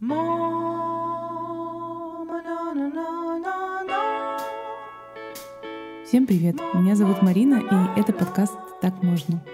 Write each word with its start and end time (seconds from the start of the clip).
Всем 0.00 0.12
привет! 6.24 6.54
Меня 6.72 6.94
зовут 6.94 7.20
Марина, 7.20 7.56
и 7.56 8.00
это 8.00 8.12
подкаст 8.12 8.54
«Так 8.80 9.02
можно». 9.02 9.44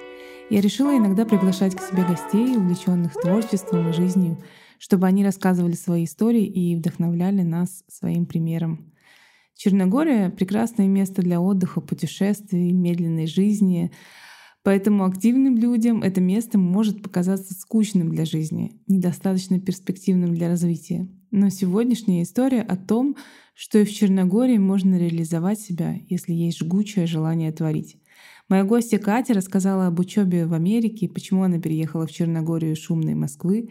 Я 0.51 0.61
решила 0.61 0.95
иногда 0.95 1.25
приглашать 1.25 1.75
к 1.75 1.81
себе 1.81 2.05
гостей, 2.05 2.59
увлеченных 2.59 3.15
творчеством 3.15 3.89
и 3.89 3.95
жизнью, 3.95 4.37
чтобы 4.79 5.07
они 5.07 5.25
рассказывали 5.25 5.73
свои 5.73 6.05
истории 6.05 6.45
и 6.45 6.77
вдохновляли 6.77 7.41
нас 7.41 7.83
своим 7.89 8.27
примером. 8.27 8.93
Черногория— 9.55 10.29
прекрасное 10.37 10.89
место 10.89 11.23
для 11.23 11.41
отдыха, 11.41 11.81
путешествий, 11.81 12.71
медленной 12.71 13.27
жизни, 13.27 13.93
Поэтому 14.65 15.05
активным 15.05 15.59
людям 15.59 16.03
это 16.03 16.23
место 16.23 16.57
может 16.59 17.03
показаться 17.03 17.53
скучным 17.53 18.09
для 18.09 18.25
жизни, 18.25 18.81
недостаточно 18.87 19.61
перспективным 19.61 20.35
для 20.35 20.49
развития. 20.49 21.07
Но 21.31 21.51
сегодняшняя 21.51 22.23
история 22.23 22.63
о 22.63 22.77
том, 22.77 23.17
что 23.55 23.79
и 23.79 23.85
в 23.85 23.93
Черногории 23.93 24.57
можно 24.57 24.97
реализовать 24.97 25.61
себя, 25.61 25.97
если 26.09 26.33
есть 26.33 26.59
жгучее 26.59 27.07
желание 27.07 27.53
творить. 27.53 27.99
Моя 28.49 28.65
гостья 28.65 28.99
Катя 28.99 29.35
рассказала 29.35 29.87
об 29.87 30.01
учебе 30.01 30.47
в 30.47 30.55
Америке, 30.55 31.11
почему 31.11 31.43
она 31.43 31.59
переехала 31.59 32.07
в 32.07 32.13
Черногорию 32.13 32.73
из 32.73 32.79
шумной 32.79 33.15
Москвы, 33.15 33.69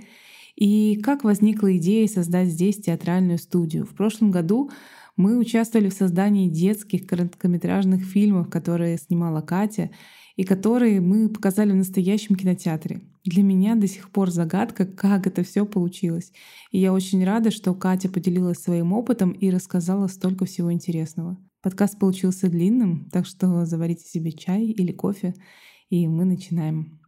и 0.55 1.01
как 1.01 1.23
возникла 1.23 1.75
идея 1.77 2.07
создать 2.07 2.49
здесь 2.49 2.77
театральную 2.77 3.39
студию. 3.39 3.85
В 3.87 3.95
прошлом 3.95 4.29
году 4.29 4.69
мы 5.15 5.39
участвовали 5.39 5.89
в 5.89 5.93
создании 5.93 6.49
детских 6.49 7.07
короткометражных 7.07 8.03
фильмов, 8.03 8.49
которые 8.49 8.99
снимала 8.99 9.41
Катя, 9.41 9.89
и 10.35 10.43
которые 10.43 10.99
мы 11.01 11.29
показали 11.29 11.71
в 11.71 11.75
настоящем 11.75 12.35
кинотеатре. 12.35 13.01
Для 13.23 13.43
меня 13.43 13.75
до 13.75 13.87
сих 13.87 14.09
пор 14.09 14.31
загадка, 14.31 14.85
как 14.85 15.27
это 15.27 15.43
все 15.43 15.65
получилось. 15.65 16.31
И 16.71 16.79
я 16.79 16.91
очень 16.91 17.23
рада, 17.23 17.51
что 17.51 17.73
Катя 17.73 18.09
поделилась 18.09 18.59
своим 18.59 18.93
опытом 18.93 19.31
и 19.31 19.49
рассказала 19.49 20.07
столько 20.07 20.45
всего 20.45 20.73
интересного. 20.73 21.37
Подкаст 21.61 21.97
получился 21.97 22.49
длинным, 22.49 23.09
так 23.11 23.25
что 23.25 23.65
заварите 23.65 24.03
себе 24.05 24.33
чай 24.33 24.65
или 24.65 24.91
кофе, 24.91 25.33
и 25.89 26.07
мы 26.07 26.25
начинаем. 26.25 26.99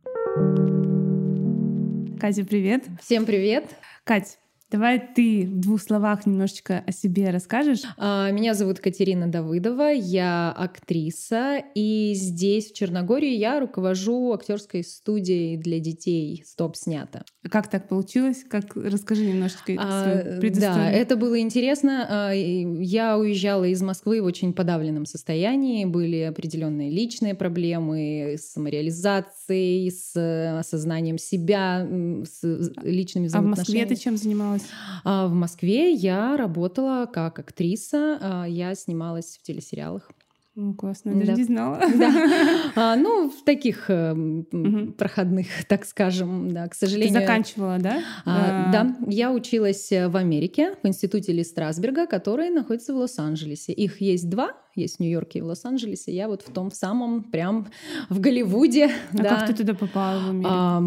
Катя, 2.20 2.46
привет! 2.46 2.88
Всем 3.02 3.26
привет! 3.26 3.76
Кать, 4.06 4.40
Давай 4.72 5.00
ты 5.00 5.46
в 5.46 5.60
двух 5.60 5.80
словах 5.80 6.26
немножечко 6.26 6.84
о 6.86 6.92
себе 6.92 7.30
расскажешь. 7.30 7.84
А, 7.98 8.32
меня 8.32 8.56
зовут 8.56 8.80
Катерина 8.80 9.28
Давыдова, 9.28 9.92
я 9.92 10.52
актриса, 10.52 11.62
и 11.76 12.14
здесь, 12.16 12.72
в 12.72 12.74
Черногории, 12.74 13.36
я 13.36 13.60
руковожу 13.60 14.34
актерской 14.34 14.84
студией 14.84 15.58
для 15.58 15.80
детей 15.80 16.44
«Стоп 16.48 16.76
снято». 16.78 17.24
Как 17.50 17.70
так 17.70 17.88
получилось? 17.88 18.44
Как 18.50 18.76
расскажи 18.76 19.28
немножечко 19.28 19.76
а, 19.78 20.40
Да, 20.42 20.92
это 20.92 21.16
было 21.16 21.40
интересно. 21.40 22.08
А, 22.10 22.32
я 22.32 23.20
уезжала 23.20 23.66
из 23.66 23.84
Москвы 23.84 24.20
в 24.22 24.26
очень 24.26 24.52
подавленном 24.52 25.06
состоянии, 25.06 25.86
были 25.86 26.22
определенные 26.22 26.90
личные 26.90 27.36
проблемы 27.36 28.36
с 28.40 28.54
самореализацией, 28.54 29.92
с 29.92 30.60
осознанием 30.60 31.20
себя, 31.20 31.88
с 32.24 32.42
личными 32.82 33.28
взаимоотношениями. 33.28 33.36
А 33.36 33.42
в 33.42 33.46
Москве 33.46 33.86
ты 33.86 33.96
чем 33.96 34.18
занималась? 34.18 34.55
Занималась? 34.60 34.72
А, 35.04 35.28
в 35.28 35.34
Москве 35.34 35.94
я 35.94 36.38
работала 36.38 37.06
как 37.06 37.40
актриса, 37.40 38.18
а, 38.22 38.46
я 38.46 38.76
снималась 38.76 39.38
в 39.38 39.44
телесериалах. 39.44 40.10
Ну, 40.58 40.74
классно, 40.74 41.10
я 41.10 41.16
даже 41.16 41.32
да. 41.32 41.38
не 41.38 41.44
знала. 41.44 41.82
Да. 41.98 42.12
А, 42.76 42.96
ну, 42.96 43.30
в 43.30 43.44
таких 43.44 43.90
э, 43.90 44.14
угу. 44.14 44.94
проходных, 44.94 45.48
так 45.68 45.86
скажем, 45.86 46.52
да, 46.52 46.68
к 46.68 46.74
сожалению. 46.74 47.14
Ты 47.14 47.20
заканчивала, 47.22 47.78
да? 47.78 48.02
А, 48.26 48.68
а... 48.68 48.72
Да, 48.72 48.96
я 49.08 49.32
училась 49.32 49.90
в 49.92 50.16
Америке, 50.16 50.76
в 50.82 50.88
институте 50.88 51.34
Ли 51.34 51.44
Страсберга, 51.44 52.08
который 52.08 52.50
находится 52.50 52.94
в 52.94 52.98
Лос-Анджелесе. 52.98 53.74
Их 53.74 54.02
есть 54.02 54.30
два, 54.30 54.54
есть 54.76 54.98
в 54.98 55.00
Нью-Йорке 55.00 55.40
и 55.40 55.42
в 55.42 55.46
Лос-Анджелесе. 55.46 56.14
Я 56.14 56.28
вот 56.28 56.42
в 56.42 56.52
том 56.52 56.72
самом, 56.72 57.24
прям 57.24 57.68
в 58.10 58.20
Голливуде. 58.20 58.92
А 59.14 59.18
да. 59.18 59.30
как 59.30 59.48
ты 59.48 59.54
туда 59.54 59.74
попала 59.74 60.20
в 60.20 60.30
Америку? 60.30 60.50
А, 60.52 60.84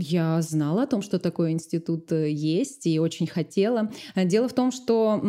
я 0.00 0.42
знала 0.42 0.82
о 0.82 0.86
том, 0.86 1.02
что 1.02 1.18
такой 1.18 1.52
институт 1.52 2.12
э, 2.12 2.30
есть, 2.30 2.86
и 2.86 2.98
очень 2.98 3.26
хотела. 3.26 3.90
Дело 4.14 4.48
в 4.48 4.52
том, 4.52 4.70
что 4.70 5.20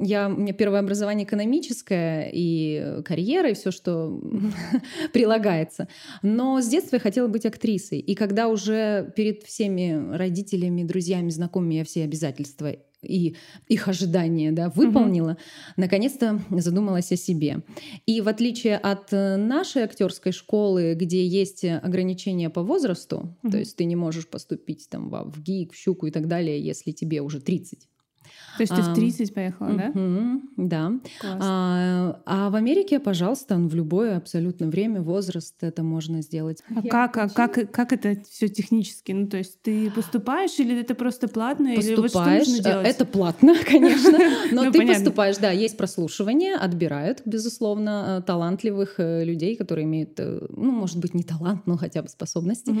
я, 0.00 0.28
у 0.28 0.40
меня 0.40 0.52
первое 0.52 0.80
образование 0.80 1.24
экономическое, 1.24 2.30
и 2.32 3.02
карьера, 3.04 3.27
и 3.28 3.54
все, 3.54 3.70
что 3.70 4.20
прилагается. 5.12 5.88
Но 6.22 6.60
с 6.60 6.68
детства 6.68 6.96
я 6.96 7.00
хотела 7.00 7.28
быть 7.28 7.46
актрисой. 7.46 7.98
И 7.98 8.14
когда 8.14 8.48
уже 8.48 9.12
перед 9.16 9.42
всеми 9.42 10.16
родителями, 10.16 10.82
друзьями, 10.82 11.30
знакомыми 11.30 11.74
я 11.74 11.84
все 11.84 12.04
обязательства 12.04 12.74
и 13.02 13.36
их 13.68 13.88
ожидания 13.88 14.50
да, 14.50 14.70
выполнила, 14.70 15.32
угу. 15.32 15.38
наконец-то 15.76 16.40
задумалась 16.50 17.12
о 17.12 17.16
себе. 17.16 17.62
И 18.06 18.20
в 18.20 18.28
отличие 18.28 18.76
от 18.76 19.12
нашей 19.12 19.82
актерской 19.82 20.32
школы, 20.32 20.94
где 20.94 21.24
есть 21.24 21.64
ограничения 21.64 22.50
по 22.50 22.62
возрасту, 22.62 23.36
угу. 23.42 23.52
то 23.52 23.58
есть 23.58 23.76
ты 23.76 23.84
не 23.84 23.96
можешь 23.96 24.26
поступить 24.26 24.88
там 24.90 25.10
в 25.10 25.40
ГИК, 25.40 25.72
в 25.72 25.76
Щуку 25.76 26.06
и 26.06 26.10
так 26.10 26.26
далее, 26.26 26.60
если 26.60 26.90
тебе 26.90 27.20
уже 27.20 27.40
30. 27.40 27.88
То 28.58 28.62
есть 28.62 28.74
ты 28.74 28.82
в 28.82 28.94
30 28.94 29.34
поехала, 29.34 29.70
да? 29.72 29.92
Да. 30.56 30.92
А, 31.22 32.20
а 32.26 32.50
в 32.50 32.54
Америке, 32.54 32.98
пожалуйста, 32.98 33.56
в 33.56 33.74
любое 33.74 34.16
абсолютно 34.16 34.66
время, 34.66 35.00
возраст 35.00 35.54
это 35.62 35.82
можно 35.82 36.22
сделать. 36.22 36.62
А 36.74 36.82
как, 36.82 37.16
а 37.16 37.28
как, 37.28 37.70
как 37.70 37.92
это 37.92 38.16
все 38.28 38.48
технически? 38.48 39.12
Ну, 39.12 39.28
то 39.28 39.36
есть 39.36 39.62
ты 39.62 39.90
поступаешь 39.90 40.58
или 40.58 40.80
это 40.80 40.94
просто 40.94 41.28
платно? 41.28 41.74
Поступаешь. 41.74 42.48
Или 42.48 42.52
вот 42.52 42.60
что 42.60 42.70
делать? 42.70 42.86
Это 42.86 43.04
платно, 43.04 43.54
конечно. 43.66 44.18
Но 44.52 44.64
ну, 44.64 44.72
ты 44.72 44.86
поступаешь, 44.86 45.36
да, 45.38 45.50
есть 45.50 45.76
прослушивание, 45.76 46.56
отбирают, 46.56 47.22
безусловно, 47.24 48.18
э, 48.18 48.26
талантливых 48.26 48.94
э, 48.98 49.24
людей, 49.24 49.56
которые 49.56 49.84
имеют, 49.84 50.18
э, 50.18 50.46
ну, 50.50 50.70
может 50.72 50.98
быть, 50.98 51.14
не 51.14 51.22
талант, 51.22 51.66
но 51.66 51.76
хотя 51.76 52.02
бы 52.02 52.08
способности. 52.08 52.74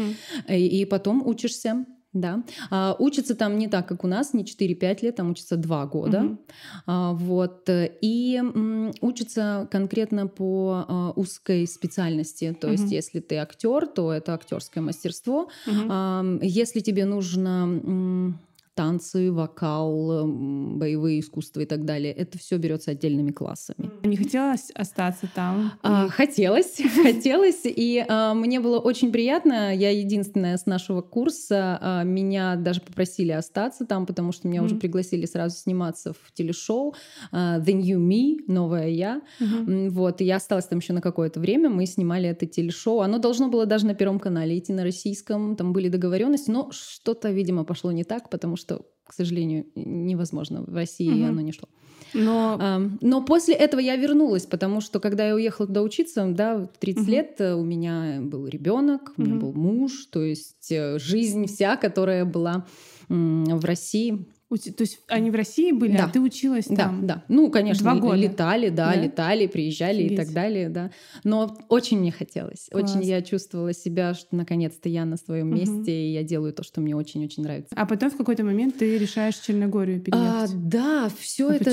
И 0.48 0.84
потом 0.84 1.26
учишься 1.26 1.84
да. 2.12 2.42
А, 2.70 2.96
учатся 2.98 3.34
там 3.34 3.58
не 3.58 3.68
так, 3.68 3.86
как 3.86 4.04
у 4.04 4.06
нас, 4.06 4.32
не 4.32 4.44
4-5 4.44 5.02
лет, 5.02 5.16
там 5.16 5.30
учатся 5.30 5.56
2 5.56 5.86
года. 5.86 6.22
Угу. 6.22 6.38
А, 6.86 7.12
вот. 7.12 7.68
И 7.68 8.36
м, 8.36 8.92
учатся 9.00 9.68
конкретно 9.70 10.26
по 10.26 10.84
а, 10.88 11.12
узкой 11.16 11.66
специальности. 11.66 12.56
То 12.58 12.68
угу. 12.68 12.72
есть, 12.72 12.90
если 12.90 13.20
ты 13.20 13.36
актер, 13.36 13.86
то 13.86 14.12
это 14.12 14.34
актерское 14.34 14.82
мастерство. 14.82 15.48
Угу. 15.66 15.86
А, 15.88 16.24
если 16.40 16.80
тебе 16.80 17.04
нужно 17.04 17.64
м, 17.64 18.38
танцы, 18.78 19.32
вокал, 19.32 20.24
боевые 20.28 21.18
искусства 21.18 21.62
и 21.62 21.66
так 21.66 21.84
далее. 21.84 22.12
Это 22.12 22.38
все 22.38 22.58
берется 22.58 22.92
отдельными 22.92 23.32
классами. 23.32 23.90
Не 24.04 24.16
хотелось 24.16 24.70
остаться 24.72 25.28
там? 25.34 25.72
А, 25.82 26.06
хотелось, 26.06 26.80
хотелось, 27.02 27.62
и 27.64 28.04
а, 28.08 28.34
мне 28.34 28.60
было 28.60 28.78
очень 28.78 29.10
приятно. 29.10 29.74
Я 29.74 29.90
единственная 29.90 30.56
с 30.56 30.66
нашего 30.66 31.00
курса. 31.00 31.76
А, 31.80 32.04
меня 32.04 32.54
даже 32.54 32.80
попросили 32.80 33.32
остаться 33.32 33.84
там, 33.84 34.06
потому 34.06 34.30
что 34.30 34.46
меня 34.46 34.60
mm-hmm. 34.60 34.64
уже 34.66 34.76
пригласили 34.76 35.26
сразу 35.26 35.56
сниматься 35.56 36.12
в 36.12 36.32
телешоу 36.32 36.94
а, 37.32 37.58
The 37.58 37.72
New 37.72 37.98
Me, 37.98 38.36
новая 38.46 38.90
я. 38.90 39.22
Mm-hmm. 39.40 39.88
Вот, 39.88 40.20
и 40.20 40.24
я 40.24 40.36
осталась 40.36 40.66
там 40.66 40.78
еще 40.78 40.92
на 40.92 41.00
какое-то 41.00 41.40
время. 41.40 41.68
Мы 41.68 41.84
снимали 41.86 42.28
это 42.28 42.46
телешоу. 42.46 43.00
Оно 43.00 43.18
должно 43.18 43.48
было 43.48 43.66
даже 43.66 43.86
на 43.86 43.96
Первом 43.96 44.20
канале 44.20 44.56
идти 44.56 44.72
на 44.72 44.84
российском. 44.84 45.56
Там 45.56 45.72
были 45.72 45.88
договоренности, 45.88 46.52
но 46.52 46.70
что-то, 46.70 47.30
видимо, 47.30 47.64
пошло 47.64 47.90
не 47.90 48.04
так, 48.04 48.30
потому 48.30 48.54
что 48.54 48.67
что, 48.68 48.84
к 49.04 49.14
сожалению, 49.14 49.66
невозможно. 49.74 50.62
В 50.62 50.74
России 50.74 51.10
угу. 51.10 51.30
оно 51.30 51.40
не 51.40 51.52
шло. 51.52 51.68
Но... 52.14 52.80
Но 53.00 53.22
после 53.24 53.54
этого 53.54 53.80
я 53.80 53.96
вернулась, 53.96 54.46
потому 54.46 54.80
что 54.80 55.00
когда 55.00 55.26
я 55.26 55.34
уехала 55.34 55.66
туда 55.66 55.82
учиться, 55.82 56.26
да, 56.26 56.58
в 56.58 56.78
30 56.78 57.02
угу. 57.02 57.10
лет 57.10 57.40
э, 57.40 57.54
у 57.54 57.64
меня 57.64 58.18
был 58.20 58.46
ребенок, 58.46 59.12
у 59.16 59.22
меня 59.22 59.34
был 59.34 59.52
муж, 59.52 60.06
то 60.06 60.22
есть 60.22 60.70
э, 60.70 60.98
жизнь 60.98 61.46
вся, 61.46 61.76
которая 61.76 62.24
была 62.24 62.66
в 63.08 63.64
России, 63.64 64.26
то 64.48 64.82
есть 64.82 65.00
они 65.08 65.30
в 65.30 65.34
России 65.34 65.72
были, 65.72 65.92
а 65.92 65.98
да. 65.98 66.04
а 66.06 66.08
ты 66.08 66.20
училась 66.20 66.64
там? 66.64 67.06
Да, 67.06 67.16
да. 67.16 67.24
Ну, 67.28 67.50
конечно, 67.50 67.82
Два 67.82 67.96
года. 67.96 68.16
летали, 68.16 68.70
да, 68.70 68.94
да, 68.94 69.00
летали, 69.00 69.46
приезжали 69.46 70.04
Офигеть. 70.04 70.12
и 70.12 70.16
так 70.16 70.32
далее, 70.32 70.68
да. 70.70 70.90
Но 71.22 71.58
очень 71.68 71.98
мне 71.98 72.10
хотелось. 72.10 72.68
Класс. 72.70 72.90
Очень 72.90 73.04
я 73.04 73.20
чувствовала 73.20 73.74
себя, 73.74 74.14
что 74.14 74.34
наконец-то 74.34 74.88
я 74.88 75.04
на 75.04 75.18
своем 75.18 75.54
месте, 75.54 75.74
угу. 75.74 75.90
и 75.90 76.12
я 76.12 76.22
делаю 76.22 76.54
то, 76.54 76.62
что 76.62 76.80
мне 76.80 76.96
очень-очень 76.96 77.42
нравится. 77.42 77.74
А 77.76 77.84
потом 77.84 78.10
в 78.10 78.16
какой-то 78.16 78.42
момент 78.42 78.78
ты 78.78 78.96
решаешь 78.96 79.36
Черногорию 79.36 80.00
переехать. 80.00 80.50
А, 80.50 80.56
да, 80.56 81.10
все 81.18 81.50
а 81.50 81.54
это, 81.54 81.70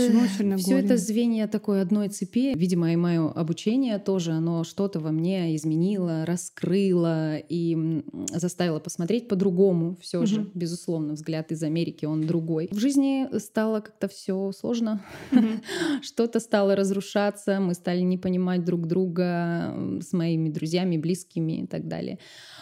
все 0.57 0.77
это 0.77 0.97
звенья 0.97 1.47
такой 1.47 1.81
одной 1.81 2.09
цепи. 2.09 2.57
Видимо, 2.57 2.91
и 2.91 2.97
мое 2.97 3.29
обучение 3.29 3.99
тоже, 3.99 4.31
оно 4.31 4.65
что-то 4.65 4.99
во 4.99 5.11
мне 5.11 5.55
изменило, 5.55 6.25
раскрыло 6.25 7.37
и 7.37 8.03
заставило 8.33 8.79
посмотреть 8.79 9.29
по-другому. 9.29 9.97
Все 10.01 10.17
угу. 10.17 10.27
же, 10.27 10.51
безусловно, 10.53 11.13
взгляд 11.13 11.53
из 11.53 11.63
Америки, 11.63 12.03
он 12.03 12.27
другой 12.27 12.64
собой. 12.65 12.77
В 12.77 12.81
жизни 12.81 13.37
стало 13.39 13.81
как-то 13.81 14.07
все 14.07 14.51
сложно, 14.51 15.01
что-то 16.01 16.39
стало 16.39 16.75
разрушаться, 16.75 17.59
мы 17.59 17.73
стали 17.73 18.01
не 18.01 18.17
понимать 18.17 18.63
друг 18.63 18.87
друга 18.87 19.73
с 20.01 20.13
моими 20.13 20.49
друзьями, 20.49 20.97
близкими 20.97 21.63
и 21.63 21.67
так 21.67 21.87
далее. 21.87 22.19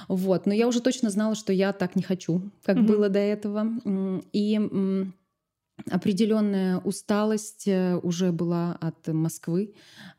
Вот, 0.07 0.45
но 0.45 0.53
я 0.53 0.67
уже 0.67 0.81
точно 0.81 1.09
знала, 1.09 1.35
что 1.35 1.53
я 1.53 1.73
так 1.73 1.95
не 1.95 2.03
хочу, 2.03 2.51
как 2.63 2.83
было 2.85 3.09
до 3.09 3.19
этого, 3.19 3.67
и 4.31 4.59
определенная 5.89 6.77
усталость 6.79 7.67
э, 7.67 7.99
уже 8.03 8.31
была 8.31 8.77
от 8.79 9.07
Москвы. 9.07 9.73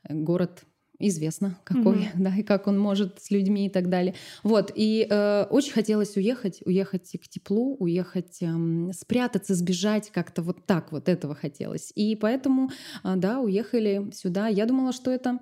Город 0.09 0.65
известно 1.09 1.59
какой, 1.65 1.97
mm-hmm. 1.97 2.11
да, 2.19 2.37
и 2.37 2.43
как 2.43 2.67
он 2.67 2.79
может 2.79 3.23
с 3.23 3.31
людьми 3.31 3.67
и 3.67 3.71
так 3.71 3.89
далее. 3.89 4.15
Вот, 4.43 4.73
и 4.75 5.07
э, 5.09 5.45
очень 5.51 5.73
хотелось 5.73 6.17
уехать, 6.17 6.61
уехать 6.65 7.13
к 7.23 7.29
теплу, 7.29 7.77
уехать, 7.79 8.39
э, 8.41 8.93
спрятаться, 8.93 9.55
сбежать, 9.55 10.11
как-то 10.11 10.43
вот 10.43 10.67
так 10.67 10.93
вот 10.93 11.09
этого 11.09 11.35
хотелось. 11.35 11.93
И 11.95 12.17
поэтому, 12.17 12.71
э, 13.03 13.15
да, 13.17 13.41
уехали 13.41 14.11
сюда. 14.13 14.49
Я 14.49 14.67
думала, 14.67 14.93
что 14.93 15.11
это 15.11 15.41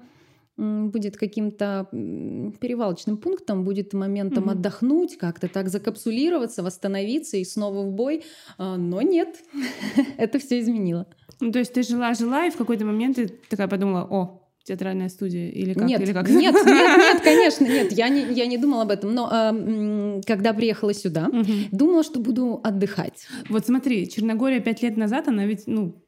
будет 0.57 1.17
каким-то 1.17 1.89
перевалочным 1.91 3.17
пунктом, 3.17 3.65
будет 3.65 3.95
моментом 3.95 4.45
mm-hmm. 4.45 4.53
отдохнуть, 4.53 5.17
как-то 5.17 5.49
так 5.49 5.69
закапсулироваться, 5.69 6.63
восстановиться 6.63 7.39
и 7.39 7.45
снова 7.45 7.83
в 7.87 7.93
бой. 7.93 8.25
А, 8.59 8.77
но 8.77 9.01
нет, 9.01 9.37
это 10.19 10.39
все 10.39 10.61
изменило. 10.61 11.07
Ну, 11.41 11.51
то 11.51 11.59
есть 11.59 11.73
ты 11.73 11.83
жила-жила, 11.83 12.47
и 12.47 12.51
в 12.51 12.57
какой-то 12.57 12.85
момент 12.85 13.17
ты 13.17 13.29
такая 13.49 13.67
подумала, 13.67 14.07
о, 14.09 14.42
театральная 14.65 15.09
студия 15.09 15.51
или 15.51 15.75
как? 15.75 15.89
Нет, 15.89 16.01
или 16.01 16.13
как? 16.13 16.29
нет, 16.29 16.55
нет, 16.67 16.67
нет, 16.67 17.21
конечно, 17.23 17.65
нет, 17.65 17.93
я 17.93 18.09
не, 18.09 18.33
я 18.33 18.47
не 18.47 18.59
думала 18.59 18.83
об 18.83 18.91
этом. 18.91 19.15
Но 19.15 19.29
э, 19.31 20.21
когда 20.27 20.53
приехала 20.53 20.95
сюда, 20.95 21.29
угу. 21.29 21.53
думала, 21.71 22.03
что 22.03 22.21
буду 22.21 22.61
отдыхать. 22.63 23.27
Вот 23.49 23.67
смотри, 23.67 24.09
Черногория 24.09 24.61
пять 24.61 24.83
лет 24.83 24.97
назад, 24.97 25.29
она 25.29 25.47
ведь, 25.47 25.65
ну, 25.67 26.03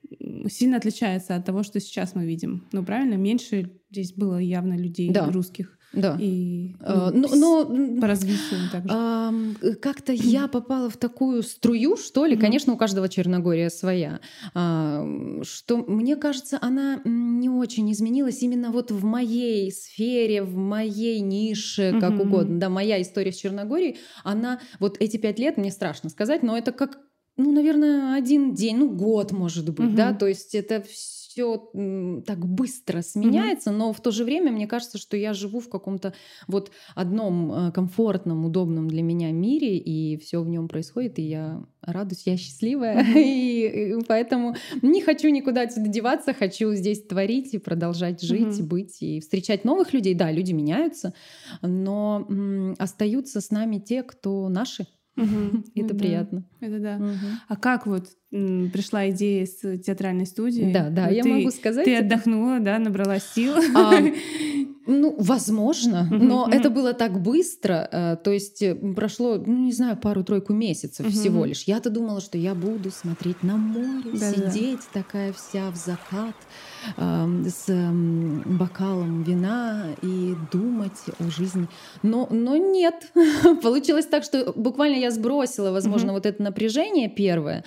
сильно 0.49 0.77
отличается 0.77 1.35
от 1.37 1.45
того, 1.45 1.63
что 1.63 1.81
сейчас 1.81 2.15
мы 2.15 2.27
видим. 2.27 2.67
Ну, 2.73 2.85
правильно? 2.85 3.15
Меньше 3.15 3.73
здесь 3.91 4.13
было 4.13 4.39
явно 4.39 4.75
людей 4.75 5.11
да. 5.11 5.31
русских. 5.31 5.79
Да. 5.97 6.17
И 6.21 6.75
а, 6.81 7.11
ну, 7.13 7.29
но, 7.35 7.65
но 7.65 8.01
по 8.01 8.07
развитию 8.07 8.61
также. 8.71 8.89
А, 8.93 9.33
как-то 9.81 10.13
я 10.13 10.49
попала 10.53 10.91
в 10.91 10.97
такую 10.97 11.43
струю, 11.43 11.97
что 11.97 12.27
ли. 12.27 12.37
Конечно, 12.37 12.73
у 12.73 12.77
каждого 12.77 13.09
Черногория 13.09 13.71
своя. 13.71 14.21
А, 14.55 15.07
что 15.43 15.79
мне 15.79 16.17
кажется, 16.17 16.59
она 16.61 17.01
не 17.05 17.49
очень 17.49 17.91
изменилась 17.93 18.43
именно 18.43 18.71
вот 18.71 18.91
в 18.91 19.05
моей 19.05 19.71
сфере, 19.73 20.43
в 20.43 20.57
моей 20.57 21.21
нише, 21.21 21.97
как 22.01 22.21
угодно. 22.21 22.59
Да, 22.59 22.69
моя 22.69 23.01
история 23.01 23.33
с 23.33 23.37
Черногорией, 23.37 23.99
она 24.23 24.61
вот 24.81 24.97
эти 25.01 25.17
пять 25.17 25.39
лет, 25.39 25.57
мне 25.57 25.71
страшно 25.71 26.11
сказать, 26.11 26.43
но 26.43 26.57
это 26.57 26.73
как 26.73 26.99
ну, 27.37 27.51
наверное, 27.51 28.15
один 28.15 28.55
день, 28.55 28.77
ну, 28.77 28.91
год, 28.91 29.33
может 29.33 29.69
быть, 29.69 29.89
угу. 29.89 29.97
да, 29.97 30.13
то 30.13 30.29
есть 30.29 30.55
это 30.55 30.83
все 30.83 31.14
так 31.43 32.47
быстро 32.47 33.03
сменяется, 33.03 33.71
угу. 33.71 33.79
но 33.79 33.93
в 33.93 34.01
то 34.01 34.11
же 34.11 34.25
время 34.25 34.53
мне 34.53 34.67
кажется, 34.67 34.99
что 34.99 35.17
я 35.17 35.33
живу 35.33 35.61
в 35.61 35.69
каком-то 35.69 36.15
вот 36.47 36.71
одном 36.95 37.53
э, 37.53 37.73
комфортном, 37.73 38.45
удобном 38.45 38.89
для 38.89 39.03
меня 39.03 39.33
мире, 39.33 39.77
и 39.79 40.17
все 40.19 40.43
в 40.43 40.49
нем 40.49 40.69
происходит, 40.69 41.19
и 41.19 41.23
я 41.23 41.65
радуюсь, 41.83 42.27
я 42.27 42.37
счастливая, 42.37 43.01
угу. 43.03 43.19
и, 43.19 43.99
и 43.99 44.05
поэтому 44.07 44.55
не 44.83 45.03
хочу 45.03 45.29
никуда 45.29 45.63
отсюда 45.63 45.89
деваться, 45.89 46.33
хочу 46.33 46.73
здесь 46.75 47.03
творить 47.03 47.55
и 47.55 47.59
продолжать 47.59 48.23
жить, 48.23 48.61
угу. 48.61 48.69
быть 48.69 49.03
и 49.03 49.21
встречать 49.21 49.65
новых 49.65 49.93
людей. 49.93 50.15
Да, 50.15 50.31
люди 50.31 50.53
меняются, 50.53 51.15
но 51.63 52.27
остаются 52.79 53.41
с 53.41 53.51
нами 53.51 53.79
те, 53.79 54.03
кто 54.03 54.49
наши. 54.49 54.87
Угу. 55.17 55.65
Это 55.77 55.95
приятно. 55.95 56.45
Это 56.61 56.79
да. 56.79 57.01
А 57.49 57.57
как 57.57 57.87
вот 57.87 58.09
пришла 58.31 59.11
идея 59.11 59.47
с 59.47 59.79
театральной 59.79 60.27
студией? 60.27 60.73
Да, 60.73 60.91
да, 60.91 61.09
я 61.09 61.25
могу 61.25 61.51
сказать. 61.51 61.85
Ты 61.85 61.97
отдохнула, 61.97 62.61
да, 62.61 62.79
набрала 62.79 63.19
сил. 63.19 63.55
А, 63.75 63.95
ну, 64.87 65.15
возможно, 65.19 66.07
но 66.11 66.49
это 66.51 66.71
было 66.71 66.93
так 66.93 67.21
быстро, 67.21 67.89
э, 67.91 68.17
то 68.23 68.31
есть 68.31 68.63
э, 68.63 68.75
прошло, 68.75 69.37
ну, 69.37 69.65
не 69.65 69.73
знаю, 69.73 69.97
пару-тройку 69.97 70.53
месяцев 70.53 71.07
всего 71.11 71.45
лишь. 71.45 71.63
Я-то 71.63 71.91
думала, 71.91 72.21
что 72.21 72.39
я 72.39 72.55
буду 72.55 72.91
смотреть 72.91 73.43
на 73.43 73.57
море, 73.57 74.17
сидеть 74.17 74.81
такая 74.93 75.33
вся 75.33 75.71
в 75.71 75.77
закат 75.77 76.35
с 76.97 77.67
бокалом 78.45 79.23
вина 79.23 79.87
и 80.03 80.35
думать 80.53 81.01
о 81.19 81.31
жизни. 81.31 81.67
Но, 82.03 82.29
но 82.31 82.57
нет, 82.57 83.13
получилось 83.63 84.07
так, 84.07 84.23
что 84.25 84.53
буквально 84.55 84.97
я 84.97 85.11
сбросила, 85.11 85.71
возможно, 85.71 86.13
вот 86.13 86.27
это 86.27 86.43
напряжение 86.43 87.09
первое, 87.09 87.65